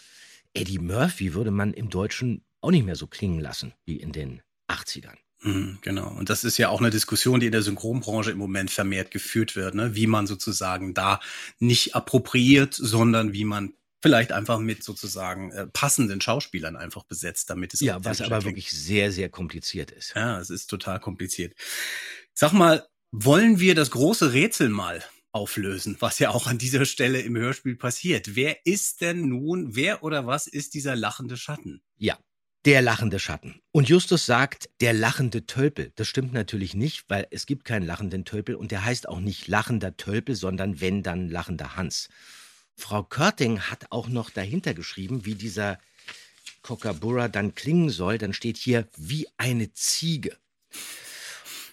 Eddie 0.53 0.77
Murphy 0.79 1.33
würde 1.33 1.51
man 1.51 1.73
im 1.73 1.89
Deutschen 1.89 2.43
auch 2.59 2.71
nicht 2.71 2.85
mehr 2.85 2.95
so 2.95 3.07
klingen 3.07 3.39
lassen 3.39 3.73
wie 3.85 3.95
in 3.97 4.11
den 4.11 4.41
80ern. 4.69 5.15
Mhm, 5.41 5.79
Genau. 5.81 6.09
Und 6.09 6.29
das 6.29 6.43
ist 6.43 6.57
ja 6.59 6.69
auch 6.69 6.79
eine 6.81 6.91
Diskussion, 6.91 7.39
die 7.39 7.47
in 7.47 7.51
der 7.51 7.63
Synchronbranche 7.63 8.29
im 8.31 8.37
Moment 8.37 8.69
vermehrt 8.69 9.09
geführt 9.09 9.55
wird, 9.55 9.73
ne? 9.73 9.95
wie 9.95 10.05
man 10.05 10.27
sozusagen 10.27 10.93
da 10.93 11.19
nicht 11.59 11.95
appropriiert, 11.95 12.75
sondern 12.75 13.33
wie 13.33 13.45
man 13.45 13.73
vielleicht 14.03 14.31
einfach 14.31 14.59
mit 14.59 14.83
sozusagen 14.83 15.51
äh, 15.51 15.67
passenden 15.67 16.21
Schauspielern 16.21 16.75
einfach 16.75 17.03
besetzt, 17.03 17.49
damit 17.49 17.73
es 17.73 17.79
Ja, 17.79 18.03
was 18.03 18.19
aber 18.21 18.29
klingt. 18.39 18.45
wirklich 18.45 18.71
sehr, 18.71 19.11
sehr 19.11 19.29
kompliziert 19.29 19.91
ist. 19.91 20.13
Ja, 20.15 20.39
es 20.39 20.49
ist 20.49 20.67
total 20.67 20.99
kompliziert. 20.99 21.53
Sag 22.33 22.51
mal, 22.51 22.85
wollen 23.11 23.59
wir 23.59 23.75
das 23.75 23.91
große 23.91 24.33
Rätsel 24.33 24.69
mal 24.69 25.03
auflösen, 25.31 25.97
was 25.99 26.19
ja 26.19 26.31
auch 26.31 26.47
an 26.47 26.57
dieser 26.57 26.85
Stelle 26.85 27.21
im 27.21 27.37
Hörspiel 27.37 27.75
passiert? 27.75 28.35
Wer 28.35 28.65
ist 28.65 29.01
denn 29.01 29.29
nun, 29.29 29.75
wer 29.75 30.03
oder 30.03 30.27
was 30.27 30.47
ist 30.47 30.73
dieser 30.73 30.95
lachende 30.95 31.37
Schatten? 31.37 31.81
Ja, 31.97 32.17
der 32.65 32.81
lachende 32.81 33.17
Schatten. 33.17 33.59
Und 33.71 33.89
Justus 33.89 34.25
sagt, 34.25 34.69
der 34.81 34.93
lachende 34.93 35.47
Tölpel. 35.47 35.91
Das 35.95 36.07
stimmt 36.07 36.33
natürlich 36.33 36.75
nicht, 36.75 37.05
weil 37.07 37.27
es 37.31 37.47
gibt 37.47 37.65
keinen 37.65 37.85
lachenden 37.85 38.23
Tölpel 38.23 38.55
und 38.55 38.71
der 38.71 38.85
heißt 38.85 39.09
auch 39.09 39.19
nicht 39.19 39.47
lachender 39.47 39.97
Tölpel, 39.97 40.35
sondern 40.35 40.79
wenn 40.79 41.01
dann 41.01 41.27
lachender 41.27 41.75
Hans. 41.75 42.09
Frau 42.75 43.03
Körting 43.03 43.61
hat 43.61 43.87
auch 43.89 44.07
noch 44.09 44.29
dahinter 44.29 44.73
geschrieben, 44.73 45.25
wie 45.25 45.35
dieser 45.35 45.79
Kookaburra 46.61 47.27
dann 47.27 47.55
klingen 47.55 47.89
soll. 47.89 48.17
Dann 48.17 48.33
steht 48.33 48.57
hier 48.57 48.87
wie 48.95 49.27
eine 49.37 49.73
Ziege. 49.73 50.37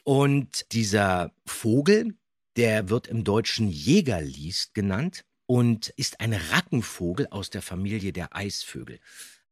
Und 0.05 0.73
dieser 0.73 1.33
Vogel, 1.45 2.15
der 2.59 2.91
wird 2.91 3.07
im 3.07 3.23
Deutschen 3.23 3.69
Jägerliest 3.69 4.75
genannt 4.75 5.25
und 5.47 5.91
ist 5.91 6.19
ein 6.19 6.33
Rackenvogel 6.33 7.29
aus 7.29 7.51
der 7.51 7.63
Familie 7.63 8.13
der 8.13 8.35
Eisvögel. 8.35 8.99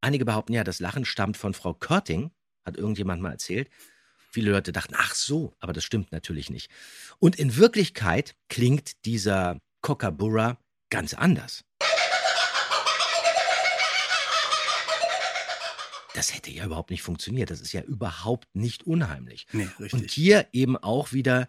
Einige 0.01 0.25
behaupten 0.25 0.55
ja, 0.55 0.65
das 0.65 0.81
Lachen 0.81 1.05
stammt 1.05 1.37
von 1.37 1.55
Frau 1.55 1.73
Körting, 1.73 2.33
hat 2.65 2.77
irgendjemand 2.77 3.23
mal 3.23 3.31
erzählt. 3.31 3.71
Viele 4.33 4.51
Leute 4.51 4.73
dachten, 4.73 4.95
ach 4.97 5.15
so, 5.15 5.55
aber 5.61 5.73
das 5.73 5.85
stimmt 5.85 6.11
natürlich 6.11 6.51
nicht. 6.51 6.69
Und 7.21 7.37
in 7.37 7.57
Wirklichkeit 7.57 8.35
klingt 8.49 9.05
dieser 9.05 9.61
Kookaburra 9.83 10.59
ganz 10.91 11.15
anders. 11.15 11.65
Das 16.15 16.35
hätte 16.35 16.51
ja 16.51 16.65
überhaupt 16.65 16.91
nicht 16.91 17.03
funktioniert. 17.03 17.51
Das 17.51 17.61
ist 17.61 17.73
ja 17.73 17.83
überhaupt 17.83 18.49
nicht 18.55 18.85
unheimlich. 18.85 19.47
Nee, 19.53 19.69
richtig. 19.79 19.93
Und 19.93 20.11
hier 20.11 20.49
eben 20.53 20.77
auch 20.77 21.13
wieder 21.13 21.49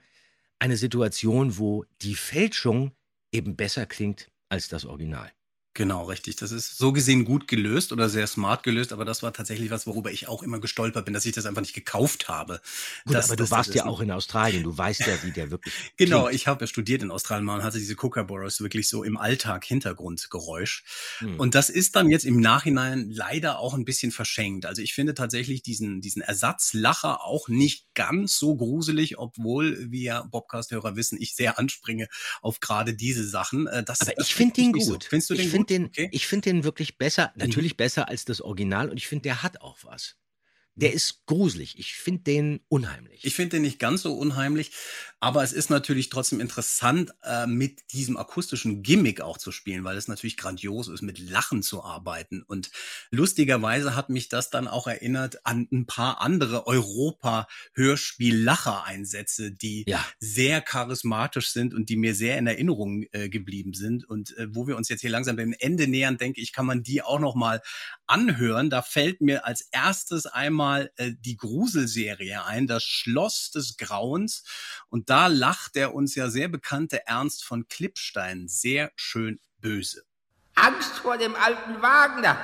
eine 0.59 0.77
Situation, 0.77 1.57
wo 1.57 1.85
die 2.01 2.15
Fälschung 2.15 2.91
eben 3.31 3.55
besser 3.55 3.85
klingt 3.85 4.31
als 4.49 4.67
das 4.69 4.85
Original. 4.85 5.31
Genau, 5.77 6.05
richtig. 6.05 6.37
Das 6.37 6.51
ist 6.51 6.79
so 6.79 6.91
gesehen 6.91 7.23
gut 7.23 7.47
gelöst 7.47 7.91
oder 7.91 8.09
sehr 8.09 8.25
smart 8.25 8.63
gelöst, 8.63 8.91
aber 8.91 9.05
das 9.05 9.21
war 9.21 9.31
tatsächlich 9.31 9.69
was, 9.69 9.85
worüber 9.85 10.11
ich 10.11 10.27
auch 10.27 10.41
immer 10.41 10.59
gestolpert 10.59 11.05
bin, 11.05 11.13
dass 11.13 11.23
ich 11.27 11.33
das 11.33 11.45
einfach 11.45 11.61
nicht 11.61 11.75
gekauft 11.75 12.27
habe. 12.29 12.61
Gut, 13.05 13.13
Das- 13.15 13.25
aber 13.27 13.35
du 13.35 13.43
das- 13.43 13.51
warst 13.51 13.69
das 13.69 13.75
ja 13.75 13.85
auch 13.85 13.99
in 14.01 14.09
Australien. 14.09 14.63
Du 14.63 14.75
weißt 14.75 15.01
ja, 15.01 15.21
wie 15.23 15.29
der 15.31 15.51
wirklich. 15.51 15.71
Genau, 15.97 16.23
klingt. 16.23 16.35
ich 16.35 16.47
habe 16.47 16.63
ja 16.63 16.67
studiert 16.67 17.03
in 17.03 17.11
Australien 17.11 17.45
mal 17.45 17.57
und 17.59 17.63
hatte 17.63 17.77
diese 17.77 17.95
Kookaburras 17.95 18.59
wirklich 18.59 18.89
so 18.89 19.03
im 19.03 19.17
Alltag 19.17 19.65
Hintergrundgeräusch. 19.65 20.83
Hm. 21.19 21.39
Und 21.39 21.53
das 21.53 21.69
ist 21.69 21.95
dann 21.95 22.09
jetzt 22.09 22.25
im 22.25 22.39
Nachhinein 22.39 23.11
leider 23.11 23.59
auch 23.59 23.75
ein 23.75 23.85
bisschen 23.85 24.11
verschenkt. 24.11 24.65
Also 24.65 24.81
ich 24.81 24.95
finde 24.95 25.13
tatsächlich 25.13 25.61
diesen, 25.61 26.01
diesen 26.01 26.23
Ersatzlacher 26.23 27.23
auch 27.23 27.49
nicht 27.49 27.85
ganz 27.93 28.39
so 28.39 28.55
gruselig, 28.55 29.19
obwohl 29.19 29.91
wir 29.91 30.25
Bobcast-Hörer 30.31 30.95
wissen, 30.95 31.21
ich 31.21 31.35
sehr 31.35 31.59
anspringe 31.59 32.07
auf 32.41 32.59
gerade 32.59 32.95
diese 32.95 33.27
Sachen. 33.27 33.67
Äh, 33.67 33.83
Das, 33.83 34.01
Aber 34.01 34.13
ich 34.19 34.33
finde 34.33 34.55
den 34.55 34.71
gut. 34.71 34.83
So. 34.83 34.97
Findest 35.07 35.29
du 35.29 35.35
den 35.35 35.49
find 35.49 35.66
gut? 35.67 35.77
Den, 35.77 35.85
okay. 35.85 36.09
Ich 36.11 36.27
finde 36.27 36.49
den 36.49 36.63
wirklich 36.63 36.97
besser, 36.97 37.33
natürlich 37.35 37.77
besser 37.77 38.07
als 38.07 38.25
das 38.25 38.41
Original 38.41 38.89
und 38.89 38.97
ich 38.97 39.07
finde, 39.07 39.23
der 39.23 39.43
hat 39.43 39.61
auch 39.61 39.77
was. 39.83 40.17
Der 40.75 40.93
ist 40.93 41.25
gruselig. 41.25 41.79
Ich 41.79 41.95
finde 41.95 42.21
den 42.23 42.59
unheimlich. 42.67 43.25
Ich 43.25 43.33
finde 43.33 43.55
den 43.55 43.63
nicht 43.63 43.79
ganz 43.79 44.03
so 44.03 44.13
unheimlich, 44.13 44.71
aber 45.19 45.43
es 45.43 45.53
ist 45.53 45.69
natürlich 45.69 46.09
trotzdem 46.09 46.39
interessant, 46.39 47.11
äh, 47.23 47.47
mit 47.47 47.91
diesem 47.93 48.17
akustischen 48.17 48.83
Gimmick 48.83 49.21
auch 49.21 49.37
zu 49.39 49.51
spielen, 49.51 49.83
weil 49.83 49.97
es 49.97 50.07
natürlich 50.07 50.37
grandios 50.37 50.87
ist, 50.87 51.01
mit 51.01 51.17
Lachen 51.17 51.63
zu 51.63 51.83
arbeiten. 51.83 52.43
Und 52.43 52.69
lustigerweise 53.09 53.95
hat 53.95 54.09
mich 54.09 54.29
das 54.29 54.49
dann 54.51 54.67
auch 54.67 54.85
erinnert 54.87 55.43
an 55.45 55.67
ein 55.71 55.87
paar 55.87 56.21
andere 56.21 56.67
Europa-Hörspiel-Lacher-Einsätze, 56.67 59.51
die 59.51 59.85
Ja. 59.87 60.05
sehr 60.19 60.61
charismatisch 60.61 61.49
sind 61.51 61.73
und 61.73 61.89
die 61.89 61.95
mir 61.97 62.13
sehr 62.15 62.37
in 62.37 62.47
Erinnerung 62.47 63.05
äh, 63.11 63.29
geblieben 63.29 63.73
sind. 63.73 64.07
Und 64.07 64.35
äh, 64.37 64.47
wo 64.53 64.67
wir 64.67 64.77
uns 64.77 64.89
jetzt 64.89 65.01
hier 65.01 65.09
langsam 65.09 65.37
dem 65.37 65.53
Ende 65.57 65.87
nähern, 65.87 66.17
denke 66.17 66.41
ich, 66.41 66.53
kann 66.53 66.65
man 66.65 66.83
die 66.83 67.01
auch 67.01 67.19
noch 67.19 67.35
mal 67.35 67.61
anhören. 68.05 68.69
Da 68.69 68.81
fällt 68.81 69.21
mir 69.21 69.45
als 69.45 69.61
erstes 69.71 70.25
einmal 70.25 70.91
äh, 70.97 71.11
die 71.19 71.37
Gruselserie 71.37 72.43
ein, 72.45 72.67
das 72.67 72.83
Schloss 72.83 73.51
des 73.51 73.77
Grauens. 73.77 74.43
Und 74.89 75.06
da 75.07 75.27
lacht 75.27 75.75
der 75.75 75.95
uns 75.95 76.15
ja 76.15 76.29
sehr 76.29 76.49
bekannte 76.49 77.07
Ernst 77.07 77.43
von 77.43 77.67
Klippstein 77.67 78.47
sehr 78.47 78.91
schön 78.95 79.39
böse. 79.59 80.03
Angst 80.53 80.99
vor 80.99 81.17
dem 81.17 81.35
alten 81.35 81.81
Wagner. 81.81 82.37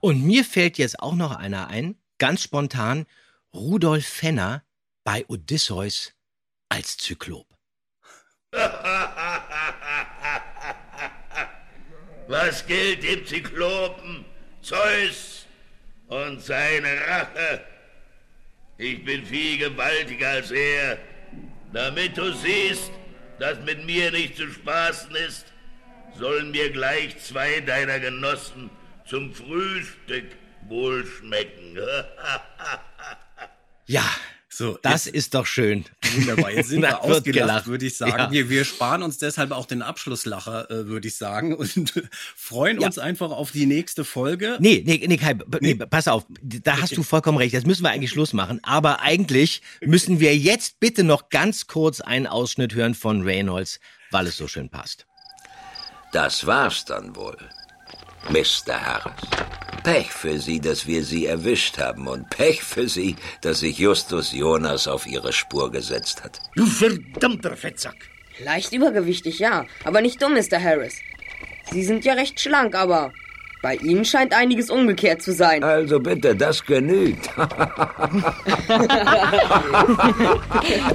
Und 0.00 0.22
mir 0.22 0.44
fällt 0.44 0.78
jetzt 0.78 1.00
auch 1.00 1.14
noch 1.14 1.36
einer 1.36 1.68
ein, 1.68 1.96
ganz 2.18 2.42
spontan, 2.42 3.06
Rudolf 3.54 4.06
Fenner 4.06 4.64
bei 5.04 5.24
Odysseus 5.28 6.12
als 6.68 6.96
Zyklop. 6.96 7.46
Was 12.28 12.66
gilt 12.66 13.02
dem 13.02 13.26
Zyklopen? 13.26 14.24
Zeus 14.62 15.46
und 16.08 16.40
seine 16.40 17.00
Rache. 17.06 17.64
Ich 18.78 19.04
bin 19.04 19.24
viel 19.26 19.58
gewaltiger 19.58 20.28
als 20.30 20.50
er. 20.50 20.98
Damit 21.72 22.16
du 22.16 22.32
siehst, 22.32 22.92
dass 23.38 23.58
mit 23.60 23.84
mir 23.84 24.10
nicht 24.10 24.36
zu 24.36 24.48
spaßen 24.48 25.14
ist, 25.16 25.46
sollen 26.16 26.50
mir 26.50 26.70
gleich 26.70 27.18
zwei 27.18 27.60
deiner 27.60 27.98
Genossen 27.98 28.70
zum 29.06 29.32
Frühstück 29.34 30.26
wohlschmecken. 30.68 31.78
Ja, 33.86 34.08
so, 34.48 34.78
das 34.80 35.08
ist 35.08 35.34
doch 35.34 35.44
schön. 35.44 35.84
Wunderbar, 36.14 36.50
jetzt 36.52 36.68
sind 36.68 36.82
wir 36.82 37.00
ausgelacht, 37.02 37.24
gelacht. 37.24 37.66
würde 37.66 37.86
ich 37.86 37.96
sagen. 37.96 38.18
Ja. 38.18 38.30
Wir, 38.30 38.48
wir 38.50 38.64
sparen 38.64 39.02
uns 39.02 39.18
deshalb 39.18 39.50
auch 39.52 39.66
den 39.66 39.82
Abschlusslacher, 39.82 40.70
äh, 40.70 40.86
würde 40.86 41.08
ich 41.08 41.16
sagen, 41.16 41.54
und 41.56 41.92
freuen 42.36 42.80
Ja. 42.80 42.86
uns 42.86 42.98
einfach 42.98 43.30
auf 43.30 43.50
die 43.52 43.66
nächste 43.66 44.04
Folge. 44.04 44.56
Nee, 44.60 44.82
nee, 44.86 45.04
nee, 45.06 45.16
Kai, 45.16 45.34
b- 45.34 45.58
nee, 45.60 45.74
pass 45.74 46.08
auf, 46.08 46.24
da 46.42 46.80
hast 46.80 46.96
du 46.96 47.02
vollkommen 47.02 47.38
recht. 47.38 47.54
Das 47.54 47.64
müssen 47.66 47.82
wir 47.84 47.90
eigentlich 47.90 48.10
Schluss 48.10 48.32
machen. 48.32 48.60
Aber 48.62 49.00
eigentlich 49.00 49.62
müssen 49.80 50.20
wir 50.20 50.36
jetzt 50.36 50.80
bitte 50.80 51.04
noch 51.04 51.28
ganz 51.28 51.66
kurz 51.66 52.00
einen 52.00 52.26
Ausschnitt 52.26 52.74
hören 52.74 52.94
von 52.94 53.22
Reynolds, 53.22 53.80
weil 54.10 54.26
es 54.26 54.36
so 54.36 54.46
schön 54.48 54.68
passt. 54.68 55.06
Das 56.12 56.46
war's 56.46 56.84
dann 56.84 57.16
wohl, 57.16 57.36
Mr. 58.30 58.80
Harris. 58.80 59.12
Pech 59.82 60.12
für 60.12 60.38
Sie, 60.38 60.60
dass 60.60 60.86
wir 60.86 61.02
Sie 61.04 61.26
erwischt 61.26 61.78
haben 61.78 62.06
und 62.06 62.30
Pech 62.30 62.62
für 62.62 62.88
Sie, 62.88 63.16
dass 63.40 63.60
sich 63.60 63.78
Justus 63.78 64.32
Jonas 64.32 64.86
auf 64.86 65.06
Ihre 65.06 65.32
Spur 65.32 65.72
gesetzt 65.72 66.22
hat. 66.22 66.38
Du 66.54 66.64
verdammter 66.66 67.56
Fettsack. 67.56 67.96
Leicht 68.44 68.72
übergewichtig, 68.72 69.40
ja, 69.40 69.66
aber 69.84 70.00
nicht 70.00 70.22
dumm, 70.22 70.34
Mr. 70.34 70.62
Harris. 70.62 70.94
Sie 71.70 71.82
sind 71.84 72.04
ja 72.04 72.14
recht 72.14 72.40
schlank, 72.40 72.74
aber 72.74 73.12
bei 73.60 73.76
Ihnen 73.76 74.04
scheint 74.04 74.34
einiges 74.34 74.70
umgekehrt 74.70 75.22
zu 75.22 75.32
sein. 75.32 75.62
Also 75.62 76.00
bitte, 76.00 76.34
das 76.34 76.64
genügt. 76.64 77.28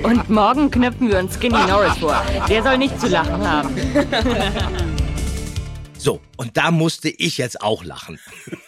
Und 0.03 0.29
morgen 0.29 0.69
knöpfen 0.69 1.09
wir 1.09 1.19
uns 1.19 1.35
Skinny 1.35 1.57
Norris 1.67 1.97
vor. 1.97 2.21
Der 2.49 2.63
soll 2.63 2.77
nicht 2.77 2.99
zu 2.99 3.07
lachen 3.07 3.49
haben. 3.49 3.73
So, 6.07 6.21
und 6.37 6.55
da 6.55 6.71
musste 6.71 7.09
ich 7.09 7.37
jetzt 7.37 7.59
auch 7.59 7.83
lachen. 7.83 8.17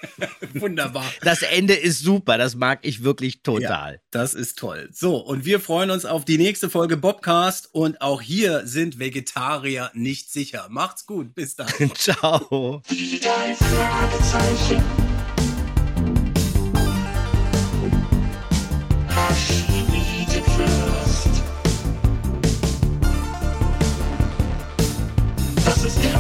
Wunderbar. 0.56 1.06
Das 1.22 1.42
Ende 1.42 1.74
ist 1.74 2.00
super, 2.00 2.38
das 2.38 2.56
mag 2.56 2.80
ich 2.82 3.02
wirklich 3.02 3.44
total. 3.44 4.02
Das 4.12 4.34
ist 4.34 4.60
toll. 4.60 4.90
So, 4.92 5.16
und 5.16 5.46
wir 5.46 5.62
freuen 5.62 5.90
uns 5.90 6.04
auf 6.04 6.26
die 6.26 6.38
nächste 6.38 6.70
Folge 6.70 6.98
Bobcast. 6.98 7.70
Und 7.72 8.02
auch 8.02 8.22
hier 8.22 8.68
sind 8.68 9.00
Vegetarier 9.00 9.90
nicht 9.94 10.34
sicher. 10.34 10.68
Macht's 10.70 11.06
gut. 11.06 11.34
Bis 11.34 11.56
dann. 11.56 11.70
Ciao. 11.96 12.82
Die 12.90 13.22
drei 13.22 13.56
Fragezeichen. 13.56 14.84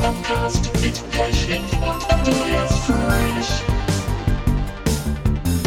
Podcast 0.09 0.71
mit 0.81 0.95
Technik 1.11 1.61
und 1.73 2.11
Andreas 2.11 2.73
Fröhlich. 2.87 3.51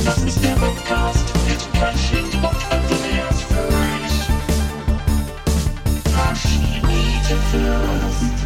Das 0.04 0.18
ist 0.24 0.42
der 0.42 0.56
Podcast 0.56 1.32
mit 1.46 1.60
Technik 1.74 2.34
und 2.42 2.60
Andreas 2.72 3.42
Fröhlich. 3.48 4.16
Maschine 6.16 7.38
Fürst. 7.52 8.38